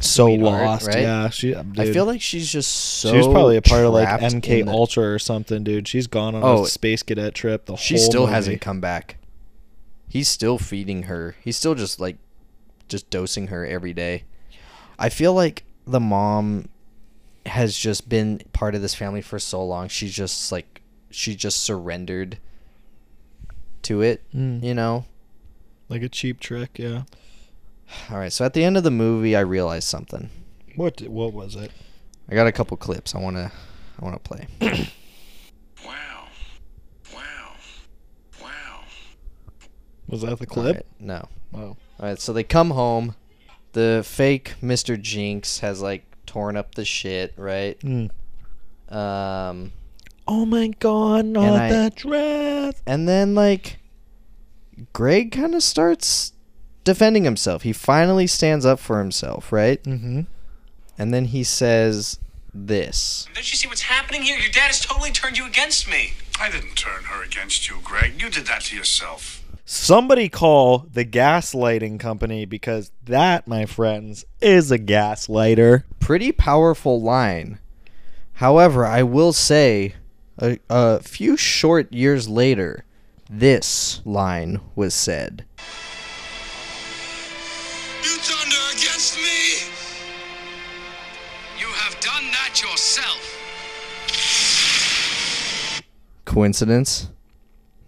so 0.00 0.26
Sweetheart, 0.26 0.64
lost. 0.66 0.86
right? 0.86 1.00
Yeah, 1.00 1.28
she. 1.30 1.54
I 1.54 1.62
dude. 1.62 1.92
feel 1.92 2.04
like 2.06 2.20
she's 2.22 2.50
just 2.50 2.70
so. 2.72 3.10
she 3.10 3.16
was 3.16 3.26
probably 3.26 3.56
a 3.56 3.62
part 3.62 3.84
of 3.84 3.92
like 3.92 4.06
trapped 4.08 4.22
MK 4.34 4.60
in 4.60 4.66
the- 4.66 4.72
Ultra 4.72 5.12
or 5.12 5.18
something, 5.18 5.64
dude. 5.64 5.88
She's 5.88 6.06
gone 6.06 6.34
on 6.34 6.42
Oh, 6.44 6.64
a 6.64 6.68
space 6.68 7.02
cadet 7.02 7.34
trip. 7.34 7.66
The 7.66 7.76
She 7.76 7.96
whole 7.96 8.04
still 8.04 8.20
movie. 8.22 8.32
hasn't 8.32 8.60
come 8.60 8.80
back. 8.80 9.16
He's 10.08 10.28
still 10.28 10.58
feeding 10.58 11.04
her. 11.04 11.36
He's 11.42 11.56
still 11.56 11.74
just 11.74 11.98
like, 12.00 12.16
just 12.88 13.10
dosing 13.10 13.48
her 13.48 13.66
every 13.66 13.92
day. 13.92 14.24
I 15.02 15.08
feel 15.08 15.34
like 15.34 15.64
the 15.84 15.98
mom 15.98 16.68
has 17.44 17.76
just 17.76 18.08
been 18.08 18.40
part 18.52 18.76
of 18.76 18.82
this 18.82 18.94
family 18.94 19.20
for 19.20 19.40
so 19.40 19.64
long. 19.64 19.88
She's 19.88 20.14
just 20.14 20.52
like, 20.52 20.80
she 21.10 21.34
just 21.34 21.64
surrendered 21.64 22.38
to 23.82 24.00
it. 24.00 24.22
Mm. 24.32 24.62
You 24.62 24.74
know. 24.74 25.06
like 25.88 26.02
a 26.02 26.08
cheap 26.08 26.38
trick. 26.38 26.78
Yeah. 26.78 27.02
All 28.12 28.18
right. 28.18 28.32
So 28.32 28.44
at 28.44 28.54
the 28.54 28.62
end 28.62 28.76
of 28.76 28.84
the 28.84 28.92
movie, 28.92 29.34
I 29.34 29.40
realized 29.40 29.88
something. 29.88 30.30
What? 30.76 31.00
What 31.02 31.32
was 31.32 31.56
it? 31.56 31.72
I 32.30 32.36
got 32.36 32.46
a 32.46 32.52
couple 32.52 32.76
clips. 32.76 33.12
I 33.12 33.18
wanna, 33.18 33.50
I 34.00 34.04
wanna 34.04 34.20
play. 34.20 34.46
Wow. 35.84 36.28
Wow. 37.12 37.54
Wow. 38.40 38.80
Was 40.06 40.22
that 40.22 40.38
the 40.38 40.46
clip? 40.46 40.76
right, 40.76 40.86
No. 41.00 41.28
Oh. 41.52 41.58
All 41.60 41.76
right, 41.98 42.20
so 42.20 42.32
they 42.32 42.44
come 42.44 42.70
home. 42.70 43.16
The 43.72 44.02
fake 44.06 44.54
Mr. 44.62 45.00
Jinx 45.00 45.60
has 45.60 45.80
like 45.80 46.04
torn 46.26 46.56
up 46.56 46.74
the 46.74 46.84
shit, 46.84 47.32
right? 47.36 47.78
Mm. 47.80 48.10
Um, 48.94 49.72
Oh 50.28 50.44
my 50.46 50.68
god, 50.78 51.24
not 51.26 51.60
I- 51.60 51.68
that 51.70 51.96
dress. 51.96 52.74
and 52.86 53.08
then 53.08 53.34
like 53.34 53.78
Greg 54.92 55.32
kind 55.32 55.54
of 55.54 55.62
starts 55.62 56.32
defending 56.84 57.24
himself. 57.24 57.62
He 57.62 57.72
finally 57.72 58.26
stands 58.26 58.64
up 58.66 58.78
for 58.78 58.98
himself, 58.98 59.52
right? 59.52 59.82
Mm-hmm. 59.84 60.22
And 60.98 61.14
then 61.14 61.26
he 61.26 61.42
says 61.44 62.18
this. 62.54 63.26
Don't 63.34 63.50
you 63.50 63.56
see 63.56 63.68
what's 63.68 63.82
happening 63.82 64.22
here? 64.22 64.38
Your 64.38 64.50
dad 64.50 64.66
has 64.66 64.80
totally 64.80 65.10
turned 65.10 65.38
you 65.38 65.46
against 65.46 65.88
me. 65.88 66.12
I 66.40 66.50
didn't 66.50 66.74
turn 66.74 67.04
her 67.04 67.22
against 67.22 67.68
you, 67.68 67.76
Greg. 67.82 68.20
You 68.20 68.28
did 68.30 68.46
that 68.46 68.62
to 68.62 68.76
yourself. 68.76 69.41
Somebody 69.74 70.28
call 70.28 70.86
the 70.92 71.06
gaslighting 71.06 71.98
company 71.98 72.44
because 72.44 72.92
that, 73.04 73.48
my 73.48 73.64
friends, 73.64 74.26
is 74.42 74.70
a 74.70 74.78
gaslighter. 74.78 75.84
Pretty 75.98 76.30
powerful 76.30 77.00
line. 77.00 77.58
However, 78.34 78.84
I 78.84 79.02
will 79.02 79.32
say 79.32 79.94
a, 80.38 80.58
a 80.68 81.00
few 81.00 81.38
short 81.38 81.90
years 81.90 82.28
later, 82.28 82.84
this 83.30 84.02
line 84.04 84.60
was 84.74 84.92
said. 84.92 85.46
You 88.02 88.18
thunder 88.18 88.76
against 88.76 89.16
me? 89.16 89.70
You 91.58 91.68
have 91.68 91.98
done 91.98 92.24
that 92.30 92.60
yourself. 92.60 93.38
Coincidence? 96.26 97.08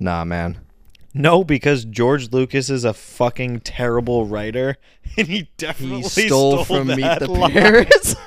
Nah, 0.01 0.25
man. 0.25 0.64
No, 1.17 1.45
because 1.45 1.85
George 1.85 2.33
Lucas 2.33 2.69
is 2.69 2.85
a 2.85 2.93
fucking 2.93 3.61
terrible 3.61 4.27
writer, 4.27 4.77
and 5.17 5.29
he 5.29 5.49
definitely 5.57 6.03
He 6.03 6.27
stole, 6.29 6.65
from 6.65 6.89
Meet 6.89 7.21
the 7.21 7.31
line. 7.31 7.53
Parents. 7.53 8.17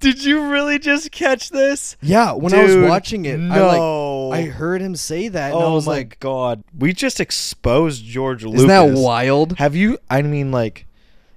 Did 0.00 0.24
you 0.24 0.48
really 0.50 0.78
just 0.78 1.10
catch 1.10 1.50
this? 1.50 1.96
yeah, 2.00 2.32
when 2.32 2.54
I 2.54 2.62
was 2.62 2.76
watching 2.76 3.24
it, 3.24 3.38
no. 3.38 4.30
I 4.30 4.36
like 4.38 4.46
I 4.46 4.50
heard 4.50 4.80
him 4.80 4.94
say 4.94 5.28
that, 5.28 5.52
and 5.52 5.60
I 5.60 5.64
Oh 5.64 5.74
was 5.74 5.86
my 5.86 5.92
like, 5.94 6.20
god, 6.20 6.62
we 6.78 6.92
just 6.92 7.18
exposed 7.18 8.04
George 8.04 8.44
Lucas. 8.44 8.60
"Isn't 8.60 8.68
that 8.68 8.92
wild? 9.00 9.58
Have 9.58 9.74
you? 9.74 9.98
I 10.08 10.22
mean, 10.22 10.52
like, 10.52 10.86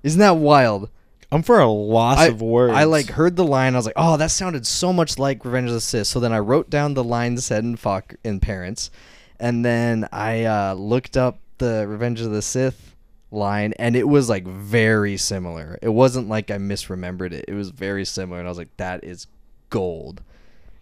Isn't 0.03 0.19
that 0.19 0.35
wild?" 0.37 0.89
I'm 1.31 1.43
for 1.43 1.59
a 1.59 1.67
loss 1.67 2.17
I, 2.17 2.27
of 2.27 2.41
words. 2.41 2.73
I 2.73 2.83
like 2.83 3.09
heard 3.09 3.37
the 3.37 3.45
line. 3.45 3.73
I 3.73 3.77
was 3.77 3.85
like, 3.85 3.95
"Oh, 3.95 4.17
that 4.17 4.31
sounded 4.31 4.67
so 4.67 4.91
much 4.91 5.17
like 5.17 5.45
Revenge 5.45 5.69
of 5.69 5.75
the 5.75 5.81
Sith." 5.81 6.07
So 6.07 6.19
then 6.19 6.33
I 6.33 6.39
wrote 6.39 6.69
down 6.69 6.93
the 6.93 7.03
line 7.03 7.37
said 7.37 7.63
in 7.63 7.77
Fuck 7.77 8.15
in 8.23 8.41
Parents, 8.41 8.91
and 9.39 9.63
then 9.63 10.09
I 10.11 10.43
uh, 10.43 10.73
looked 10.73 11.15
up 11.15 11.39
the 11.57 11.85
Revenge 11.87 12.19
of 12.19 12.31
the 12.31 12.41
Sith 12.41 12.95
line, 13.31 13.73
and 13.79 13.95
it 13.95 14.09
was 14.09 14.27
like 14.27 14.45
very 14.45 15.15
similar. 15.15 15.79
It 15.81 15.89
wasn't 15.89 16.27
like 16.27 16.51
I 16.51 16.57
misremembered 16.57 17.31
it. 17.31 17.45
It 17.47 17.53
was 17.53 17.69
very 17.69 18.03
similar, 18.03 18.39
and 18.39 18.47
I 18.47 18.51
was 18.51 18.57
like, 18.57 18.75
"That 18.75 19.03
is 19.05 19.27
gold." 19.69 20.21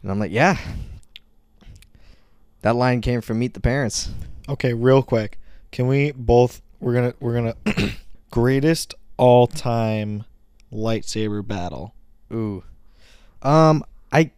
And 0.02 0.12
I'm 0.12 0.20
like, 0.20 0.32
"Yeah." 0.32 0.58
That 2.62 2.76
line 2.76 3.02
came 3.02 3.22
from 3.22 3.40
Meet 3.40 3.54
the 3.54 3.62
Parents. 3.62 4.10
Okay, 4.50 4.74
real 4.74 5.04
quick. 5.04 5.40
Can 5.72 5.88
we 5.88 6.12
both 6.12 6.62
we're 6.80 6.94
gonna 6.94 7.14
we're 7.20 7.36
gonna 7.36 7.56
greatest 8.32 8.96
all 9.18 9.46
time 9.46 10.26
lightsaber 10.72 11.46
battle. 11.46 11.94
Ooh. 12.34 12.64
Um, 13.42 13.84
I 14.12 14.32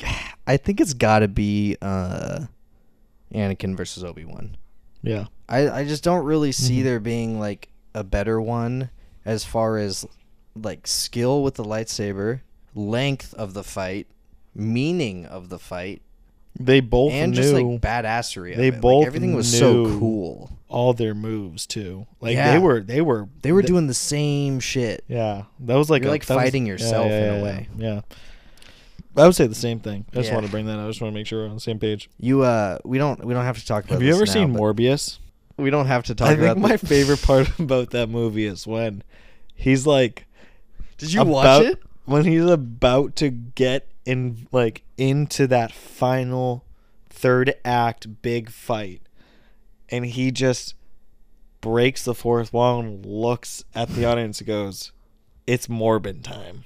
I 0.48 0.58
think 0.58 0.80
it's 0.82 0.94
got 0.94 1.20
to 1.20 1.28
be 1.28 1.78
uh, 1.82 2.46
Anakin 3.34 3.76
versus 3.76 4.04
Obi 4.04 4.26
Wan. 4.26 4.58
Yeah. 5.02 5.26
I 5.50 5.70
I 5.70 5.86
just 5.86 6.04
don't 6.04 6.26
really 6.26 6.52
see 6.52 6.80
Mhm. 6.80 6.84
there 6.84 7.00
being 7.00 7.40
like 7.40 7.70
a 7.94 8.04
better 8.04 8.40
one 8.42 8.90
as 9.26 9.44
far 9.44 9.78
as 9.78 10.06
like 10.56 10.86
skill 10.88 11.44
with 11.44 11.56
the 11.56 11.64
lightsaber, 11.64 12.42
length 12.76 13.34
of 13.36 13.54
the 13.54 13.64
fight, 13.64 14.08
meaning 14.54 15.26
of 15.26 15.50
the 15.50 15.60
fight, 15.60 16.02
They 16.60 16.80
both 16.80 17.12
and 17.14 17.32
knew 17.32 17.38
just 17.38 17.54
like 17.54 17.66
badassery. 17.82 18.56
They 18.56 18.68
it. 18.68 18.74
Like, 18.74 18.82
both 18.82 19.06
everything 19.08 19.34
was 19.34 19.58
so 19.58 19.86
cool. 20.00 20.52
all 20.68 20.94
their 20.94 21.14
moves 21.16 21.66
too. 21.66 22.06
Like 22.20 22.36
Yeah. 22.36 22.52
they 22.54 22.60
were 22.60 22.82
they 22.82 23.02
were 23.02 23.30
They 23.42 23.52
were 23.52 23.62
th- 23.62 23.68
doing 23.68 23.88
the 23.88 23.94
same 23.94 24.60
shit. 24.60 25.04
Yeah, 25.08 25.44
that 25.62 25.76
was 25.76 25.90
like 25.90 26.02
You're, 26.04 26.10
a- 26.10 26.12
like, 26.12 26.26
that 26.26 26.36
was- 26.36 26.44
fighting 26.44 26.66
yeah, 26.66 26.74
yourself 26.74 27.08
yeah, 27.08 27.34
in 27.34 27.40
a 27.40 27.44
way. 27.44 27.68
Yeah. 27.78 28.02
I 29.18 29.26
would 29.26 29.36
say 29.36 29.46
the 29.48 29.56
same 29.56 29.80
thing. 29.82 30.06
I 30.14 30.18
just 30.22 30.32
want 30.32 30.46
to 30.46 30.52
bring 30.52 30.68
that. 30.68 30.80
up. 30.80 30.86
I 30.86 30.88
just 30.88 31.02
want 31.02 31.14
to 31.14 31.20
make 31.20 31.28
sure 31.28 31.44
we're 31.44 31.50
on 31.50 31.56
the 31.56 31.60
same 31.62 31.80
page. 31.80 32.10
You 32.18 32.44
uh, 32.44 32.78
we 32.86 32.98
don't 32.98 33.24
we 33.26 33.34
don't 33.34 33.44
have 33.44 33.58
to 33.58 33.66
talk 33.66 33.84
about. 33.84 33.96
Have 33.96 34.04
you 34.04 34.14
ever 34.16 34.26
now, 34.26 34.32
seen 34.32 34.54
Morbius? 34.54 35.18
We 35.58 35.70
don't 35.70 35.88
have 35.88 36.04
to 36.06 36.16
talk 36.16 36.30
I 36.30 36.34
about. 36.34 36.56
think 36.58 36.60
my 36.70 36.78
favorite 36.78 37.22
part 37.22 37.48
about 37.60 37.90
that 37.92 38.08
movie 38.08 38.46
is 38.46 38.66
when 38.66 39.04
he's 39.54 39.86
like, 39.86 40.26
Did 40.98 41.12
you 41.14 41.22
about- 41.22 41.32
watch 41.32 41.66
it? 41.66 41.84
When 42.06 42.24
he's 42.26 42.46
about 42.46 43.16
to 43.18 43.30
get 43.30 43.88
in, 44.06 44.48
like 44.52 44.84
into 44.98 45.48
that 45.48 45.72
final 45.72 46.66
third 47.10 47.54
act 47.64 48.22
big 48.22 48.50
fight, 48.50 49.02
and 49.90 50.06
he 50.06 50.32
just 50.32 50.76
breaks 51.62 52.04
the 52.04 52.16
fourth 52.16 52.52
wall 52.54 52.80
and 52.80 53.06
looks 53.06 53.64
at 53.76 53.90
the 53.90 54.06
audience 54.06 54.40
and 54.40 54.48
goes, 54.48 54.92
"It's 55.46 55.68
Morbin 55.68 56.24
time." 56.24 56.64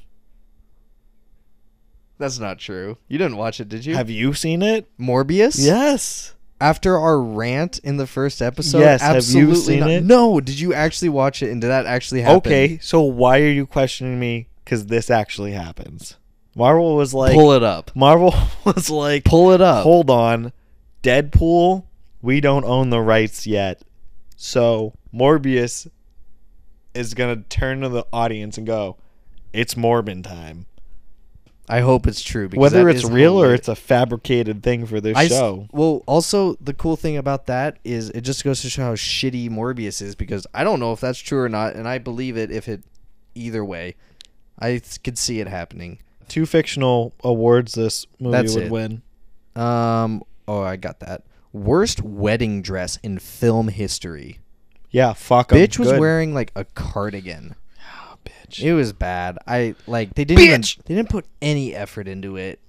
That's 2.18 2.40
not 2.40 2.60
true. 2.60 2.98
You 3.08 3.18
didn't 3.18 3.38
watch 3.38 3.60
it, 3.60 3.68
did 3.68 3.86
you? 3.86 3.96
Have 3.96 4.10
you 4.10 4.34
seen 4.34 4.62
it? 4.62 4.88
Morbius? 4.98 5.58
Yes. 5.64 6.34
After 6.62 6.98
our 6.98 7.20
rant 7.20 7.80
in 7.80 7.98
the 7.98 8.08
first 8.08 8.42
episode, 8.42 8.80
Yes, 8.80 9.02
have 9.02 9.16
you 9.16 9.18
absolutely 9.18 9.56
seen 9.56 9.80
not. 9.82 9.90
it? 9.90 10.04
No, 10.06 10.40
did 10.40 10.58
you 10.58 10.74
actually 10.74 11.10
watch 11.10 11.44
it 11.44 11.52
and 11.52 11.60
did 11.60 11.68
that 11.68 11.86
actually 11.86 12.22
happen? 12.22 12.38
Okay, 12.38 12.80
so 12.82 13.02
why 13.02 13.42
are 13.42 13.50
you 13.52 13.66
questioning 13.68 14.18
me? 14.18 14.48
Because 14.64 14.86
this 14.86 15.10
actually 15.10 15.52
happens. 15.52 16.16
Marvel 16.56 16.96
was 16.96 17.14
like, 17.14 17.34
Pull 17.34 17.52
it 17.54 17.64
up. 17.64 17.92
Marvel 17.96 18.34
was 18.66 18.90
like, 18.90 19.26
Pull 19.26 19.52
it 19.52 19.62
up. 19.62 19.84
hold 19.84 20.10
on, 20.10 20.54
Deadpool, 21.04 21.84
we 22.22 22.40
don't 22.42 22.64
own 22.66 22.90
the 22.90 23.02
rights 23.02 23.46
yet. 23.46 23.82
So 24.38 24.94
Morbius 25.14 25.88
is 26.94 27.14
gonna 27.14 27.38
turn 27.50 27.82
to 27.82 27.90
the 27.90 28.06
audience 28.14 28.58
and 28.58 28.66
go, 28.66 28.98
"It's 29.54 29.76
Morbin 29.76 30.24
time." 30.24 30.66
I 31.68 31.80
hope 31.80 32.06
it's 32.06 32.22
true. 32.22 32.48
Because 32.48 32.62
Whether 32.62 32.88
it's 32.90 33.04
real 33.04 33.42
or 33.42 33.54
it's 33.54 33.68
a 33.68 33.76
fabricated 33.76 34.62
thing 34.62 34.86
for 34.86 35.02
this 35.02 35.18
I 35.18 35.26
s- 35.26 35.32
show. 35.32 35.68
well, 35.72 36.04
also 36.06 36.54
the 36.62 36.74
cool 36.76 36.96
thing 36.96 37.18
about 37.18 37.48
that 37.48 37.80
is 37.84 38.10
it 38.12 38.22
just 38.22 38.44
goes 38.44 38.62
to 38.62 38.70
show 38.70 38.84
how 38.84 38.94
shitty 38.96 39.50
Morbius 39.50 40.00
is 40.02 40.14
because 40.16 40.46
I 40.54 40.64
don't 40.64 40.80
know 40.80 40.94
if 40.94 41.00
that's 41.02 41.18
true 41.20 41.40
or 41.42 41.50
not, 41.50 41.76
and 41.76 41.88
I 41.88 41.98
believe 41.98 42.38
it 42.38 42.52
if 42.52 42.68
it 42.70 42.84
either 43.34 43.66
way. 43.66 43.96
I 44.60 44.70
th- 44.78 45.02
could 45.04 45.18
see 45.18 45.40
it 45.40 45.48
happening. 45.48 46.00
Two 46.28 46.46
fictional 46.46 47.14
awards 47.24 47.74
this 47.74 48.06
movie 48.20 48.32
That's 48.32 48.56
would 48.56 48.66
it. 48.66 48.72
win. 48.72 49.02
Um. 49.56 50.24
Oh, 50.48 50.62
I 50.62 50.76
got 50.76 51.00
that. 51.00 51.24
Worst 51.54 52.02
wedding 52.02 52.62
dress 52.62 52.98
in 53.02 53.20
film 53.20 53.70
history. 53.70 54.40
Yeah, 54.92 55.14
fuck 55.14 55.52
'em. 55.52 55.58
Bitch 55.58 55.80
was 55.80 55.92
Good. 55.92 56.00
wearing 56.00 56.34
like 56.34 56.52
a 56.56 56.66
cardigan. 56.66 57.56
Oh, 58.08 58.18
bitch. 58.26 58.62
It 58.64 58.74
was 58.74 58.94
bad. 58.94 59.38
I 59.48 59.76
like 59.88 60.14
they 60.16 60.26
didn't 60.26 60.44
even, 60.44 60.62
Bitch! 60.62 60.84
they 60.86 60.96
didn't 60.96 61.10
put 61.10 61.26
any 61.42 61.76
effort 61.76 62.08
into 62.08 62.38
it 62.38 62.60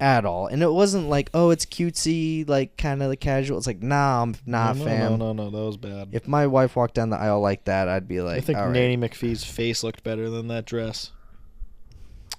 at 0.00 0.24
all, 0.24 0.46
and 0.48 0.62
it 0.62 0.72
wasn't 0.72 1.08
like 1.08 1.30
oh 1.32 1.50
it's 1.50 1.64
cutesy 1.64 2.46
like 2.48 2.76
kind 2.76 3.02
of 3.02 3.08
like 3.08 3.20
casual. 3.20 3.56
It's 3.58 3.66
like 3.66 3.82
nah, 3.82 4.22
I'm 4.22 4.34
nah, 4.46 4.72
no, 4.72 4.78
no, 4.78 4.84
fam. 4.84 5.18
No, 5.18 5.32
no, 5.32 5.44
no, 5.44 5.50
that 5.50 5.64
was 5.64 5.76
bad. 5.76 6.08
If 6.12 6.26
my 6.26 6.46
wife 6.46 6.76
walked 6.76 6.94
down 6.94 7.10
the 7.10 7.16
aisle 7.18 7.40
like 7.40 7.64
that, 7.64 7.88
I'd 7.88 8.08
be 8.08 8.20
like, 8.20 8.38
I 8.38 8.40
think 8.40 8.58
all 8.58 8.66
right. 8.66 8.72
Nanny 8.72 8.96
McPhee's 8.96 9.44
face 9.44 9.82
looked 9.82 10.02
better 10.02 10.28
than 10.28 10.48
that 10.48 10.66
dress. 10.66 11.12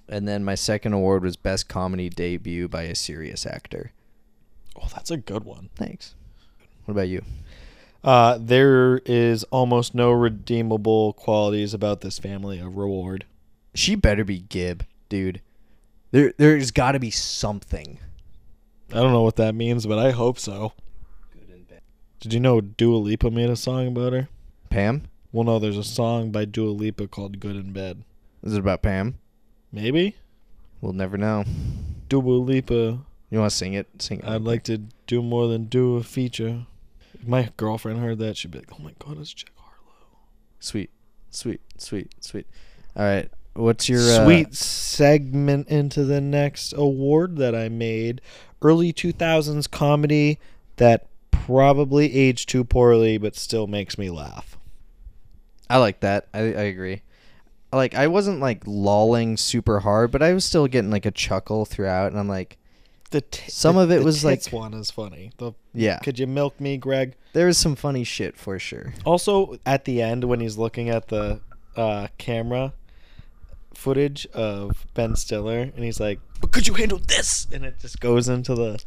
And 0.08 0.28
then 0.28 0.44
my 0.44 0.56
second 0.56 0.94
award 0.94 1.24
was 1.24 1.36
best 1.36 1.68
comedy 1.68 2.10
debut 2.10 2.68
by 2.68 2.84
a 2.84 2.96
serious 2.96 3.46
actor. 3.46 3.92
Oh, 4.80 4.88
that's 4.94 5.12
a 5.12 5.18
good 5.18 5.44
one. 5.44 5.70
Thanks. 5.76 6.16
What 6.86 6.94
about 6.94 7.08
you? 7.08 7.24
Uh, 8.04 8.38
there 8.40 9.02
is 9.06 9.44
almost 9.46 9.96
no 9.96 10.12
redeemable 10.12 11.14
qualities 11.14 11.74
about 11.74 12.02
this 12.02 12.20
family 12.20 12.60
of 12.60 12.78
reward. 12.78 13.26
She 13.74 13.96
better 13.96 14.24
be 14.24 14.40
Gib, 14.40 14.86
dude. 15.10 15.42
There, 16.12 16.34
there's 16.38 16.70
got 16.70 16.92
to 16.92 17.00
be 17.00 17.10
something. 17.10 17.98
I 18.92 18.96
don't 18.96 19.12
know 19.12 19.24
what 19.24 19.38
that 19.38 19.56
means, 19.56 19.88
but 19.88 19.98
I 19.98 20.12
hope 20.12 20.38
so. 20.38 20.74
Good 21.34 21.50
and 21.52 21.68
bad. 21.68 21.82
Did 22.20 22.34
you 22.34 22.40
know 22.40 22.62
Dua 22.62 22.98
Lipa 22.98 23.32
made 23.32 23.50
a 23.50 23.56
song 23.56 23.88
about 23.88 24.14
her? 24.14 24.30
Pam? 24.70 25.08
Well, 25.32 25.44
no, 25.44 25.58
there's 25.58 25.78
a 25.78 25.84
song 25.84 26.32
by 26.32 26.46
Dua 26.46 26.70
Lipa 26.70 27.08
called 27.08 27.40
"Good 27.40 27.56
in 27.56 27.74
Bed." 27.74 28.04
Is 28.44 28.54
it 28.54 28.60
about 28.60 28.84
Pam? 28.84 29.18
Maybe 29.76 30.16
We'll 30.80 30.94
never 30.94 31.18
know. 31.18 31.44
Dua 32.08 32.22
Lipa. 32.22 33.00
You 33.30 33.40
want 33.40 33.52
to 33.52 33.56
sing 33.56 33.74
it? 33.74 33.88
Sing 34.00 34.20
it. 34.20 34.26
I'd 34.26 34.42
like 34.42 34.64
to 34.64 34.84
do 35.08 35.22
more 35.22 35.48
than 35.48 35.66
do 35.66 35.98
a 35.98 36.04
feature. 36.04 36.66
If 37.14 37.28
my 37.28 37.50
girlfriend 37.58 38.00
heard 38.00 38.20
that, 38.20 38.38
she'd 38.38 38.52
be 38.52 38.60
like, 38.60 38.72
"Oh 38.72 38.84
my 38.84 38.94
god, 39.00 39.18
it's 39.20 39.34
Jack 39.34 39.52
Harlow." 39.58 40.20
Sweet, 40.60 40.92
sweet, 41.30 41.60
sweet, 41.78 42.14
sweet. 42.24 42.48
All 42.96 43.04
right. 43.04 43.30
What's 43.54 43.90
your 43.90 44.00
uh, 44.00 44.24
Sweet 44.24 44.54
segment 44.54 45.68
into 45.70 46.04
the 46.06 46.22
next 46.22 46.74
award 46.74 47.38
that 47.38 47.56
I 47.56 47.68
made. 47.70 48.22
Early 48.62 48.94
2000s 48.94 49.70
comedy 49.70 50.40
that 50.76 51.08
probably 51.32 52.14
aged 52.16 52.48
too 52.50 52.64
poorly 52.64 53.18
but 53.18 53.36
still 53.36 53.66
makes 53.66 53.98
me 53.98 54.10
laugh. 54.10 54.58
I 55.70 55.78
like 55.78 56.02
that. 56.02 56.28
I, 56.34 56.40
I 56.40 56.64
agree. 56.64 57.02
Like 57.76 57.94
I 57.96 58.08
wasn't 58.08 58.40
like 58.40 58.64
lolling 58.66 59.38
super 59.38 59.80
hard, 59.82 60.12
but 60.12 60.22
I 60.24 60.34
was 60.34 60.46
still 60.46 60.68
getting 60.68 60.92
like 60.92 61.06
a 61.06 61.12
chuckle 61.12 61.66
throughout, 61.66 62.12
and 62.12 62.20
I'm 62.20 62.28
like, 62.30 62.58
The 63.12 63.22
t- 63.22 63.50
Some 63.50 63.78
of 63.78 63.92
it 63.92 64.00
the 64.00 64.06
was, 64.06 64.24
like- 64.26 64.46
one 64.48 64.74
is 64.74 64.90
funny. 64.92 65.32
The 65.38 65.52
yeah, 65.74 66.00
could 66.00 66.18
you 66.20 66.28
milk 66.28 66.60
me, 66.60 66.78
Greg? 66.78 67.16
there 67.34 67.48
was 67.48 67.58
some 67.58 67.76
funny 67.76 68.04
shit 68.06 68.38
for 68.38 68.58
sure. 68.60 68.94
Also, 69.06 69.58
at 69.66 69.84
the 69.86 70.02
end 70.02 70.24
when 70.24 70.40
he's 70.40 70.58
looking 70.58 70.90
at 70.90 71.10
the 71.10 71.42
uh, 71.76 72.08
camera 72.18 72.72
footage 73.74 74.26
of 74.28 74.86
Ben 74.94 75.16
Stiller, 75.16 75.60
and 75.60 75.84
he's 75.84 76.00
like, 76.00 76.20
"But 76.42 76.52
could 76.52 76.68
you 76.68 76.74
handle 76.76 76.98
this?" 77.00 77.48
And 77.52 77.66
it 77.66 77.80
just 77.80 78.00
goes 78.00 78.28
into 78.30 78.56
the. 78.56 78.82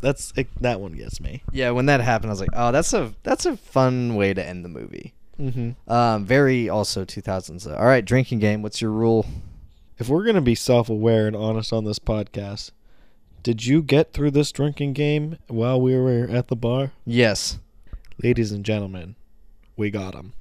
That's 0.00 0.32
it, 0.36 0.48
that 0.62 0.80
one 0.80 0.92
gets 0.92 1.20
me. 1.20 1.42
Yeah, 1.52 1.72
when 1.72 1.86
that 1.86 2.00
happened, 2.00 2.30
I 2.30 2.32
was 2.32 2.40
like, 2.40 2.50
oh, 2.54 2.72
that's 2.72 2.92
a 2.94 3.12
that's 3.22 3.44
a 3.44 3.56
fun 3.56 4.14
way 4.14 4.32
to 4.32 4.42
end 4.46 4.64
the 4.64 4.68
movie. 4.68 5.12
Mm-hmm. 5.40 5.90
Um, 5.90 6.24
very 6.26 6.68
also 6.68 7.04
2000s. 7.04 7.66
All 7.78 7.86
right, 7.86 8.04
drinking 8.04 8.40
game. 8.40 8.60
What's 8.62 8.80
your 8.82 8.90
rule? 8.90 9.24
If 9.98 10.08
we're 10.08 10.24
gonna 10.24 10.40
be 10.40 10.54
self-aware 10.54 11.26
and 11.26 11.36
honest 11.36 11.72
on 11.72 11.84
this 11.84 11.98
podcast, 11.98 12.70
did 13.42 13.64
you 13.66 13.82
get 13.82 14.12
through 14.12 14.32
this 14.32 14.52
drinking 14.52 14.92
game 14.92 15.38
while 15.48 15.80
we 15.80 15.96
were 15.96 16.26
at 16.30 16.48
the 16.48 16.56
bar, 16.56 16.92
Yes. 17.06 17.58
ladies 18.22 18.52
and 18.52 18.64
gentlemen? 18.64 19.16
We 19.76 19.90
got 19.90 20.12
them. 20.12 20.34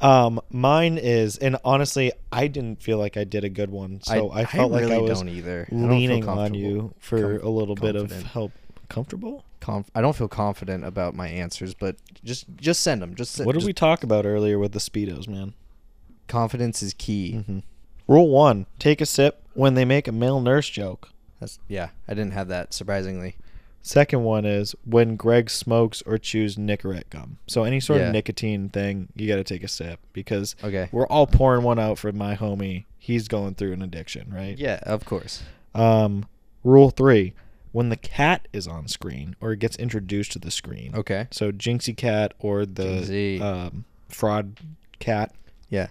Um, 0.00 0.40
mine 0.50 0.96
is, 0.96 1.36
and 1.36 1.56
honestly, 1.62 2.10
I 2.32 2.46
didn't 2.46 2.82
feel 2.82 2.96
like 2.96 3.16
I 3.18 3.24
did 3.24 3.44
a 3.44 3.50
good 3.50 3.70
one, 3.70 4.00
so 4.02 4.30
I, 4.32 4.46
felt 4.46 4.72
like 4.72 4.80
really 4.82 4.94
I 4.96 4.98
was 4.98 5.18
don't 5.20 5.28
either. 5.28 5.68
I 5.70 5.74
don't 5.74 5.90
leaning 5.90 6.26
on 6.26 6.54
you 6.54 6.94
for 7.00 7.38
com- 7.38 7.46
a 7.46 7.50
little 7.50 7.74
bit 7.74 7.96
of 7.96 8.02
confident. 8.08 8.26
help. 8.28 8.52
Comfortable? 8.90 9.44
Conf- 9.60 9.90
I 9.94 10.00
don't 10.02 10.14
feel 10.16 10.28
confident 10.28 10.84
about 10.84 11.14
my 11.14 11.28
answers, 11.28 11.72
but 11.74 11.96
just 12.24 12.44
just 12.56 12.82
send 12.82 13.00
them. 13.00 13.14
Just 13.14 13.38
What 13.38 13.52
did 13.52 13.60
just- 13.60 13.66
we 13.66 13.72
talk 13.72 14.02
about 14.02 14.26
earlier 14.26 14.58
with 14.58 14.72
the 14.72 14.78
speedos, 14.80 15.26
man? 15.28 15.54
Confidence 16.28 16.82
is 16.82 16.94
key. 16.94 17.34
Mm-hmm. 17.38 17.58
Rule 18.06 18.28
one: 18.28 18.66
Take 18.78 19.00
a 19.00 19.06
sip 19.06 19.42
when 19.54 19.74
they 19.74 19.84
make 19.84 20.06
a 20.08 20.12
male 20.12 20.40
nurse 20.40 20.68
joke. 20.68 21.10
That's 21.40 21.58
yeah. 21.68 21.90
I 22.06 22.14
didn't 22.14 22.32
have 22.32 22.48
that 22.48 22.74
surprisingly. 22.74 23.36
Second 23.82 24.24
one 24.24 24.44
is 24.44 24.74
when 24.84 25.16
Greg 25.16 25.48
smokes 25.48 26.02
or 26.02 26.18
chews 26.18 26.56
Nicorette 26.56 27.08
gum. 27.08 27.38
So 27.46 27.64
any 27.64 27.80
sort 27.80 28.00
Yeah. 28.00 28.08
of 28.08 28.12
nicotine 28.12 28.68
thing, 28.68 29.08
you 29.16 29.26
got 29.26 29.36
to 29.36 29.44
take 29.44 29.64
a 29.64 29.68
sip 29.68 29.98
because 30.12 30.54
Okay. 30.62 30.90
we're 30.92 31.06
all 31.06 31.26
pouring 31.26 31.62
one 31.64 31.78
out 31.78 31.96
for 31.98 32.12
my 32.12 32.36
homie. 32.36 32.84
He's 32.98 33.26
going 33.26 33.54
through 33.54 33.72
an 33.72 33.80
addiction, 33.80 34.30
right? 34.34 34.58
Yeah, 34.58 34.80
of 34.82 35.06
course. 35.06 35.42
Um, 35.74 36.26
rule 36.62 36.90
three: 36.90 37.32
When 37.72 37.88
the 37.88 37.96
cat 37.96 38.48
is 38.52 38.66
on 38.66 38.88
screen 38.88 39.36
or 39.40 39.52
it 39.52 39.58
gets 39.60 39.76
introduced 39.76 40.32
to 40.32 40.38
the 40.38 40.50
screen. 40.50 40.92
Okay. 40.94 41.28
So 41.30 41.52
Jinxie 41.52 41.96
Cat 41.96 42.34
or 42.38 42.66
the 42.66 42.82
Jinxie. 42.82 43.40
um, 43.40 43.84
fraud 44.08 44.58
cat. 44.98 45.32
Yeah. 45.68 45.88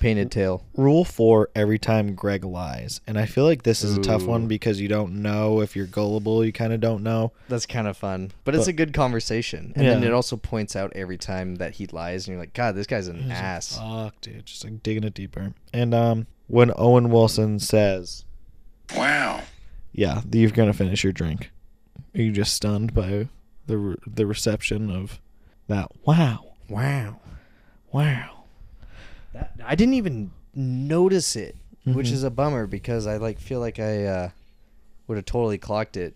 Painted 0.00 0.30
tail. 0.30 0.64
Rule 0.76 1.04
four: 1.04 1.48
every 1.56 1.76
time 1.80 2.14
Greg 2.14 2.44
lies, 2.44 3.00
and 3.08 3.18
I 3.18 3.26
feel 3.26 3.42
like 3.42 3.64
this 3.64 3.82
is 3.82 3.96
a 3.96 4.00
tough 4.00 4.24
one 4.26 4.46
because 4.46 4.80
you 4.80 4.86
don't 4.86 5.22
know 5.22 5.60
if 5.60 5.74
you're 5.74 5.86
gullible. 5.86 6.44
You 6.44 6.52
kind 6.52 6.72
of 6.72 6.80
don't 6.80 7.02
know. 7.02 7.32
That's 7.48 7.66
kind 7.66 7.88
of 7.88 7.96
fun, 7.96 8.30
but 8.44 8.54
it's 8.54 8.66
But- 8.66 8.70
a 8.70 8.74
good 8.74 8.92
conversation. 8.94 9.72
And 9.74 9.84
then 9.88 10.02
Yeah. 10.02 10.08
it 10.10 10.14
also 10.14 10.36
points 10.36 10.76
out 10.76 10.92
every 10.94 11.18
time 11.18 11.56
that 11.56 11.72
he 11.74 11.86
lies, 11.88 12.28
and 12.28 12.32
you're 12.34 12.40
like, 12.40 12.52
God, 12.54 12.76
this 12.76 12.86
guy's 12.86 13.08
an 13.08 13.28
ass. 13.32 13.76
Fuck, 13.76 14.20
dude, 14.20 14.46
just 14.46 14.62
like 14.62 14.84
digging 14.84 15.02
it 15.02 15.14
deeper. 15.14 15.52
And 15.72 15.92
um, 15.92 16.28
when 16.46 16.70
Owen 16.76 17.10
Wilson 17.10 17.58
says, 17.58 18.24
Wow. 18.96 19.42
"Yeah, 19.98 20.22
you're 20.32 20.50
gonna 20.50 20.72
finish 20.72 21.02
your 21.04 21.12
drink," 21.12 21.50
are 22.14 22.20
you 22.22 22.32
just 22.32 22.54
stunned 22.54 22.94
by 22.94 23.28
the 23.66 23.76
re- 23.78 23.96
the 24.06 24.26
reception 24.26 24.90
of 24.90 25.20
that? 25.66 25.90
Wow, 26.04 26.52
Wow. 26.68 27.20
wow. 27.92 28.44
That, 29.32 29.52
I 29.64 29.74
didn't 29.74 29.94
even 29.94 30.30
notice 30.54 31.36
it, 31.36 31.56
which 31.84 32.08
Mhm. 32.08 32.12
is 32.12 32.22
a 32.22 32.30
bummer 32.30 32.66
because 32.66 33.06
I 33.06 33.16
like 33.16 33.38
feel 33.38 33.60
like 33.60 33.78
I 33.78 34.04
uh, 34.04 34.30
would 35.06 35.16
have 35.16 35.24
totally 35.26 35.58
clocked 35.58 35.96
it. 35.96 36.14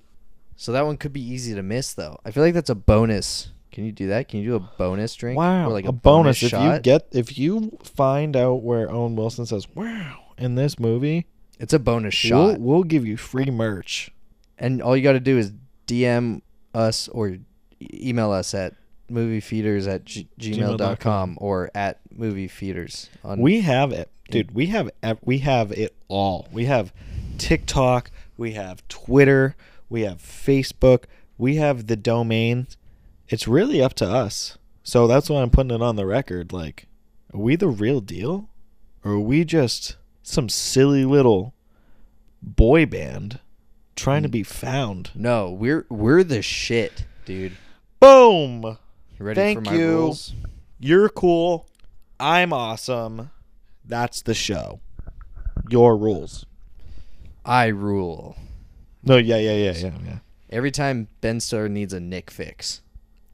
So 0.57 0.73
that 0.73 0.87
one 0.87 0.97
could 0.97 1.13
be 1.13 1.21
easy 1.23 1.55
to 1.55 1.63
miss, 1.63 1.93
though. 1.93 2.19
I 2.25 2.31
feel 2.31 2.43
like 2.43 2.55
that's 2.55 2.71
a 2.71 2.75
bonus. 2.75 3.51
Can 3.73 3.85
you 3.85 3.93
do 3.93 4.07
that? 4.09 4.29
Can 4.29 4.41
you 4.41 4.47
do 4.51 4.55
a 4.57 4.61
bonus 4.79 5.15
drink? 5.15 5.39
Wow, 5.39 5.69
Or 5.69 5.73
like 5.73 5.87
a, 5.87 5.93
bonus, 5.93 6.43
if 6.43 6.53
you 6.53 6.79
get 6.81 7.09
if 7.13 7.39
you 7.39 7.79
find 7.83 8.37
out 8.37 8.63
where 8.63 8.91
Owen 8.91 9.17
Wilson 9.17 9.47
says 9.47 9.67
"wow" 9.75 10.19
in 10.39 10.55
this 10.57 10.79
movie, 10.79 11.27
It's 11.63 11.73
a 11.73 11.79
bonus 11.79 12.23
we'll, 12.25 12.51
shot, 12.51 12.61
we'll 12.61 12.83
give 12.83 13.07
you 13.07 13.17
free 13.17 13.47
merch. 13.47 14.11
and 14.59 14.83
all 14.83 14.97
you 14.97 15.03
got 15.03 15.13
to 15.13 15.21
do 15.21 15.39
is 15.39 15.53
DM 15.87 16.43
us 16.75 17.07
or 17.09 17.39
email 17.81 18.33
us 18.33 18.53
at 18.53 18.75
moviefeeders 19.11 19.87
at 19.87 20.05
g- 20.05 20.29
Gmail.com. 20.41 20.79
gmail.com 20.79 21.39
or 21.41 21.71
at 21.75 22.01
moviefeeders 22.13 23.09
on 23.25 23.41
We 23.41 23.61
have 23.61 23.93
it, 23.93 24.11
dude. 24.29 24.51
We 24.53 24.67
have 24.67 24.91
we 25.23 25.39
have 25.39 25.71
it 25.71 25.95
all. 26.09 26.49
We 26.53 26.65
have 26.65 26.93
TikTok, 27.39 28.11
we 28.37 28.53
have 28.53 28.87
Twitter, 28.89 29.55
we 29.89 30.03
have 30.03 30.19
Facebook, 30.19 31.05
we 31.39 31.57
have 31.57 31.87
the 31.87 31.97
domain. 31.97 32.67
It's 33.29 33.47
really 33.47 33.81
up 33.81 33.95
to 33.95 34.07
us. 34.11 34.59
So 34.83 35.07
that's 35.07 35.31
why 35.31 35.43
I'm 35.43 35.51
putting 35.51 35.71
it 35.71 35.81
on 35.81 35.95
the 35.95 36.07
record. 36.07 36.53
Like, 36.53 36.87
are 37.33 37.39
we 37.39 37.55
the 37.55 37.69
real 37.69 38.01
deal, 38.01 38.49
or 39.05 39.13
are 39.13 39.21
we 39.21 39.45
just 39.45 39.97
some 40.23 40.49
silly 40.49 41.05
little 41.05 41.55
boy 42.43 42.87
band 42.87 43.39
trying 43.97 44.23
to 44.23 44.29
Mm. 44.29 44.33
be 44.33 44.43
found? 44.43 45.11
No, 45.15 45.51
we're 45.51 45.87
we're 45.89 46.25
the 46.25 46.43
shit, 46.43 47.05
dude. 47.25 47.53
Boom! 48.01 48.63
You 49.19 49.27
ready 49.27 49.41
Thank 49.41 49.59
for 49.59 49.71
my 49.71 49.75
you. 49.77 49.89
rules? 49.89 50.35
You're 50.81 51.09
cool. 51.09 51.67
I'm 52.19 52.53
awesome. 52.53 53.31
That's 53.85 54.23
the 54.23 54.35
show. 54.35 54.81
Your 55.69 55.97
rules. 55.97 56.47
I 57.45 57.67
rule. 57.67 58.37
No, 59.05 59.17
yeah, 59.17 59.37
yeah, 59.37 59.53
yeah, 59.57 59.73
yeah, 59.73 59.91
yeah. 60.05 60.19
Every 60.51 60.71
time 60.71 61.09
Ben 61.21 61.41
Stiller 61.41 61.69
needs 61.69 61.93
a 61.93 62.01
Nick 62.01 62.31
fix. 62.31 62.83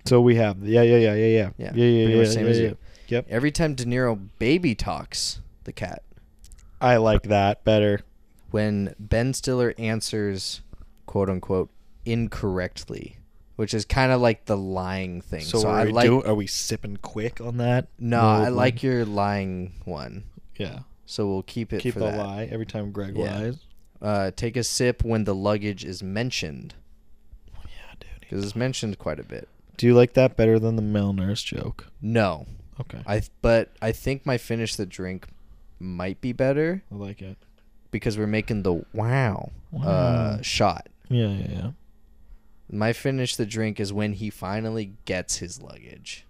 So 0.07 0.21
we 0.21 0.37
have 0.37 0.63
yeah, 0.65 0.83
yeah, 0.83 0.97
yeah, 0.97 1.15
yeah, 1.15 1.27
yeah, 1.27 1.51
Yeah, 1.59 1.71
yeah, 1.75 1.85
yeah, 1.85 2.05
pretty 2.07 2.19
yeah, 2.19 2.25
same 2.25 2.45
yeah, 2.45 2.51
as 2.51 2.59
yeah. 2.61 2.67
you. 2.69 2.77
Yep, 3.09 3.27
Every 3.31 3.51
time 3.51 3.75
De 3.75 3.85
Niro 3.85 4.19
baby 4.39 4.75
talks 4.75 5.41
the 5.65 5.73
cat. 5.73 6.03
I 6.81 6.97
like 6.99 7.25
that 7.25 7.65
better. 7.65 8.01
When 8.51 8.95
Ben 8.99 9.35
Stiller 9.35 9.75
answers 9.79 10.63
quote 11.07 11.29
unquote 11.29 11.71
incorrectly, 12.05 13.19
which 13.57 13.75
is 13.75 13.85
kind 13.85 14.13
of 14.13 14.21
like 14.21 14.45
the 14.47 14.57
lying 14.57 15.21
thing. 15.21 15.41
So, 15.43 15.59
So, 15.59 15.69
are 15.69 15.79
I 15.81 15.85
we 15.87 15.93
like 15.93 16.07
do, 16.07 16.23
are 16.23 16.35
we 16.35 16.47
sipping 16.47 16.97
quick 16.99 17.41
on 17.41 17.57
that? 17.59 17.89
No, 17.99 18.21
I 18.21 18.43
one? 18.45 18.57
like 18.57 18.83
your 18.83 19.05
lying 19.05 19.73
one. 19.85 20.25
yeah. 20.57 20.81
So 21.11 21.27
we'll 21.27 21.43
keep 21.43 21.73
it 21.73 21.81
Keep 21.81 21.95
for 21.95 22.01
a 22.01 22.03
that. 22.05 22.19
lie 22.19 22.49
every 22.51 22.67
time 22.67 22.93
Greg 22.93 23.17
Yeah. 23.17 23.39
lies. 23.39 23.57
Uh, 24.03 24.31
take 24.37 24.59
a 24.59 24.63
sip 24.63 25.03
when 25.03 25.25
the 25.25 25.35
luggage 25.35 25.83
is 25.83 26.03
mentioned 26.03 26.75
Yeah, 27.65 27.95
dude. 27.99 28.21
because 28.21 28.45
it's 28.45 28.55
mentioned 28.55 28.99
quite 28.99 29.19
a 29.19 29.23
bit. 29.25 29.49
Do 29.79 29.87
you 29.87 29.95
like 29.95 30.13
that 30.15 30.37
better 30.37 30.59
than 30.59 30.77
the 30.77 30.83
male 30.83 31.15
nurse 31.15 31.43
joke? 31.43 31.87
No, 32.03 32.47
Okay, 32.79 33.01
I 33.07 33.21
th- 33.21 33.31
but 33.41 33.71
I 33.81 33.91
think 33.91 34.27
my 34.27 34.37
finish 34.37 34.77
the 34.77 34.85
drink 34.87 35.29
might 35.79 36.21
be 36.21 36.33
better 36.33 36.83
I 36.91 36.95
like 36.95 37.23
it. 37.23 37.37
because 37.91 38.17
we're 38.19 38.27
making 38.27 38.63
the 38.63 38.85
wow, 38.93 39.51
Wow. 39.71 39.83
Uh, 39.89 40.43
shot. 40.43 40.89
Yeah, 41.09 41.29
yeah, 41.29 41.47
yeah. 41.51 41.71
My 42.71 42.93
finish 42.93 43.37
the 43.37 43.47
drink 43.47 43.81
is 43.81 43.93
when 43.93 44.13
he 44.15 44.29
finally 44.31 44.93
gets 45.05 45.37
his 45.37 45.63
luggage. 45.63 46.27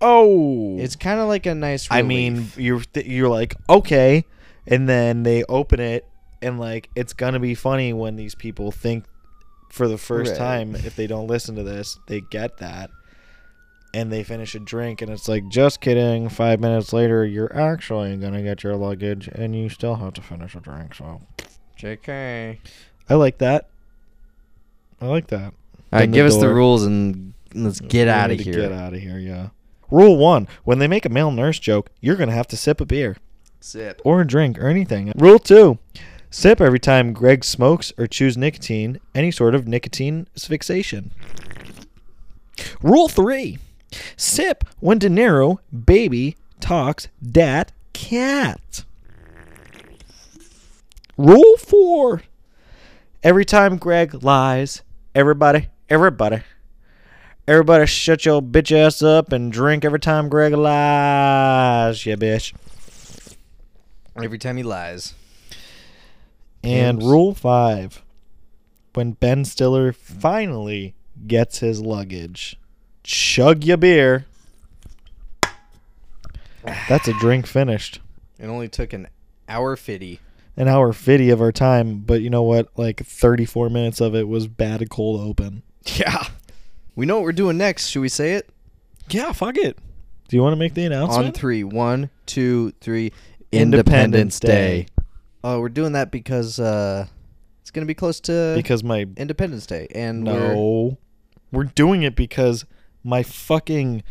Oh, 0.00 0.76
It's 0.78 0.96
kind 0.96 1.20
of 1.20 1.28
like 1.28 1.46
a 1.46 1.54
nice. 1.54 1.88
I 1.90 2.02
mean, 2.02 2.34
relief. 2.34 2.58
you're 2.58 2.80
th- 2.80 3.06
you're 3.06 3.28
like 3.28 3.54
okay, 3.68 4.24
and 4.66 4.88
then 4.88 5.22
they 5.22 5.44
open 5.44 5.80
it, 5.80 6.06
and 6.42 6.58
like 6.60 6.90
it's 6.94 7.12
gonna 7.12 7.40
be 7.40 7.54
funny 7.54 7.92
when 7.92 8.16
these 8.16 8.34
people 8.34 8.70
think 8.72 9.04
for 9.70 9.88
the 9.88 9.98
first 9.98 10.32
Right. 10.32 10.38
time 10.38 10.74
if 10.74 10.94
they 10.96 11.06
don't 11.06 11.26
listen 11.26 11.54
to 11.56 11.62
this, 11.62 11.98
they 12.06 12.20
get 12.20 12.58
that, 12.58 12.90
and 13.94 14.12
they 14.12 14.24
finish 14.24 14.54
a 14.56 14.58
drink, 14.58 15.00
and 15.00 15.10
it's 15.10 15.28
like 15.28 15.48
just 15.48 15.80
kidding. 15.80 16.28
Five 16.28 16.60
minutes 16.60 16.92
later, 16.92 17.24
you're 17.24 17.56
actually 17.56 18.16
gonna 18.16 18.42
get 18.42 18.64
your 18.64 18.74
luggage, 18.74 19.28
and 19.28 19.54
you 19.54 19.68
still 19.68 19.94
have 19.94 20.12
to 20.14 20.20
finish 20.20 20.54
a 20.54 20.60
drink. 20.60 20.96
So 20.96 21.22
Jk. 21.78 22.58
I 23.08 23.14
like 23.14 23.38
that. 23.38 23.68
I 25.00 25.06
like 25.06 25.28
that. 25.28 25.54
All 25.92 26.00
right, 26.00 26.02
Open 26.02 26.10
the 26.10 26.16
give 26.16 26.26
us 26.26 26.36
the 26.36 26.52
rules 26.52 26.84
and 26.84 27.34
let's 27.54 27.80
get 27.80 28.06
We 28.06 28.10
out 28.10 28.30
of 28.32 28.40
here. 28.40 28.54
Get 28.54 28.72
out 28.72 28.94
of 28.94 29.00
here, 29.00 29.18
yeah. 29.18 29.50
Rule 29.90 30.16
one: 30.16 30.48
When 30.64 30.80
they 30.80 30.88
make 30.88 31.06
a 31.06 31.08
male 31.08 31.30
nurse 31.30 31.60
joke, 31.60 31.90
you're 32.00 32.16
gonna 32.16 32.32
have 32.32 32.48
to 32.48 32.56
sip 32.56 32.80
a 32.80 32.86
beer. 32.86 33.16
Sip. 33.60 34.02
or 34.04 34.20
a 34.20 34.26
drink 34.26 34.58
or 34.58 34.66
anything. 34.66 35.10
Rule 35.16 35.38
two 35.38 35.78
sip 36.30 36.60
every 36.60 36.80
time 36.80 37.12
Greg 37.12 37.44
smokes 37.44 37.92
or 37.96 38.06
chews 38.06 38.36
nicotine, 38.36 39.00
any 39.14 39.30
sort 39.30 39.54
of 39.54 39.66
nicotine 39.68 40.26
fixation. 40.36 41.12
Rule 42.82 43.08
three 43.08 43.58
sip 44.16 44.64
when 44.80 44.98
De 44.98 45.08
Niro, 45.08 45.58
baby, 45.72 46.36
talks 46.60 47.08
dat 47.22 47.72
cat. 47.92 48.84
Rule 51.16 51.56
four 51.58 52.22
every 53.22 53.44
time 53.44 53.76
Greg 53.76 54.22
lies, 54.22 54.82
everybody, 55.14 55.68
everybody. 55.88 56.42
Everybody 57.46 57.86
shut 57.86 58.24
your 58.24 58.40
bitch 58.40 58.72
ass 58.72 59.02
up 59.02 59.30
and 59.30 59.52
drink 59.52 59.84
every 59.84 60.00
time 60.00 60.28
Greg 60.28 60.54
lies, 60.54 62.06
yeah, 62.06 62.16
bitch. 62.16 62.54
Every 64.16 64.38
time 64.38 64.56
he 64.56 64.62
lies. 64.62 65.14
And 66.62 66.98
Pimps. 66.98 67.04
rule 67.04 67.34
five 67.34 68.02
when 68.94 69.12
Ben 69.12 69.44
Stiller 69.44 69.92
finally 69.92 70.94
gets 71.26 71.58
his 71.58 71.80
luggage, 71.82 72.56
chug 73.04 73.62
your 73.62 73.76
beer. 73.76 74.26
That's 76.88 77.06
a 77.06 77.12
drink 77.20 77.46
finished. 77.46 78.00
It 78.38 78.46
only 78.46 78.68
took 78.68 78.92
an 78.92 79.08
hour 79.48 79.76
fifty. 79.76 80.20
An 80.56 80.68
hour 80.68 80.92
50 80.92 81.30
of 81.30 81.40
our 81.40 81.50
time, 81.50 82.04
but 82.06 82.20
you 82.20 82.30
know 82.30 82.44
what? 82.44 82.68
Like 82.76 83.04
34 83.04 83.70
minutes 83.70 84.00
of 84.00 84.14
it 84.14 84.28
was 84.28 84.46
bad 84.46 84.82
and 84.82 84.88
cold 84.88 85.20
open. 85.20 85.62
Yeah. 85.96 86.28
We 86.94 87.06
know 87.06 87.16
what 87.16 87.24
we're 87.24 87.32
doing 87.32 87.58
next. 87.58 87.88
Should 87.88 88.02
we 88.02 88.08
say 88.08 88.34
it? 88.34 88.48
Yeah, 89.10 89.32
fuck 89.32 89.56
it. 89.56 89.76
Do 90.28 90.36
you 90.36 90.42
want 90.42 90.52
to 90.52 90.56
make 90.56 90.74
the 90.74 90.84
announcement? 90.84 91.26
On 91.26 91.32
three. 91.32 91.64
One, 91.64 92.08
two, 92.26 92.70
three. 92.80 93.12
Independence 93.50 94.38
Day. 94.38 94.86
Oh, 95.42 95.58
we're 95.60 95.68
doing 95.70 95.92
that 95.92 96.12
because 96.12 96.60
uh, 96.60 97.06
it's 97.60 97.72
gonna 97.72 97.84
be 97.84 97.94
close 97.94 98.20
to 98.20 98.52
Because 98.54 98.84
my. 98.84 99.06
Independence 99.16 99.66
Day, 99.66 99.88
and 99.92 100.24
we're, 100.24 100.54
No. 100.54 100.98
We're 101.50 101.64
doing 101.64 102.02
it 102.04 102.14
because 102.14 102.64
my 103.04 103.22
fucking 103.22 104.02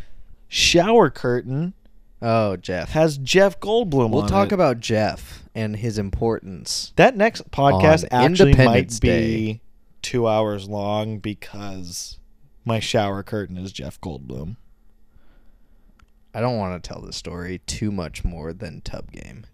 shower 0.48 1.10
curtain 1.10 1.74
oh 2.22 2.56
Jeff. 2.56 2.90
has 2.90 3.18
Jeff 3.18 3.58
Goldblum 3.60 4.10
We'll 4.10 4.22
on 4.22 4.28
talk 4.28 4.48
it. 4.48 4.54
about 4.54 4.80
Jeff 4.80 5.42
and 5.54 5.76
his 5.76 5.98
importance. 5.98 6.92
That 6.96 7.16
next 7.16 7.50
podcast 7.50 8.04
On 8.12 8.24
actually 8.30 8.54
might 8.54 8.98
be 9.00 9.60
two 10.02 10.26
hours 10.28 10.68
long 10.68 11.18
because 11.18 12.18
my 12.64 12.80
shower 12.80 13.22
curtain 13.22 13.56
is 13.58 13.72
Jeff 13.72 14.00
Goldblum. 14.00 14.56
I 16.32 16.40
don't 16.40 16.56
want 16.58 16.82
to 16.82 16.88
tell 16.88 17.00
the 17.00 17.12
story 17.12 17.60
too 17.66 17.92
much 17.92 18.24
more 18.24 18.52
than 18.52 18.80
Tub 18.80 19.12
Game. 19.12 19.46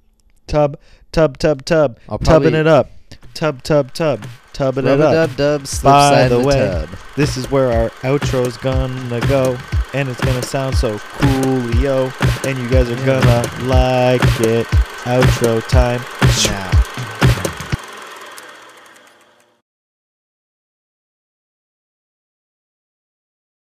Tub, 0.47 0.79
tub, 1.13 1.37
tub, 1.39 1.65
tub, 1.65 1.99
I'll 2.09 2.19
tubbing 2.19 2.53
probably- 2.53 2.59
it 2.61 2.67
up. 2.67 2.91
Tub, 3.35 3.63
tub, 3.63 3.93
tub, 3.93 4.27
tubbing 4.61 4.87
it 4.87 4.91
Rub 4.91 5.01
up. 5.01 5.37
dub 5.37 5.37
dub 5.63 5.83
By 5.83 6.29
the 6.29 6.37
the 6.39 6.45
way, 6.47 6.59
tub. 6.69 6.89
this 7.17 7.39
is 7.39 7.51
where 7.51 7.73
our 7.73 7.89
outro's 8.03 8.59
gonna 8.59 9.21
go, 9.27 9.57
and 9.95 10.07
it's 10.09 10.21
gonna 10.21 10.43
sound 10.43 10.77
so 10.77 10.99
coolio, 10.99 12.13
and 12.47 12.59
you 12.59 12.69
guys 12.69 12.91
are 12.91 13.07
gonna 13.07 13.43
like 13.67 14.21
it. 14.41 14.67
Outro 15.07 15.67
time. 15.69 16.03
Now. 16.45 16.80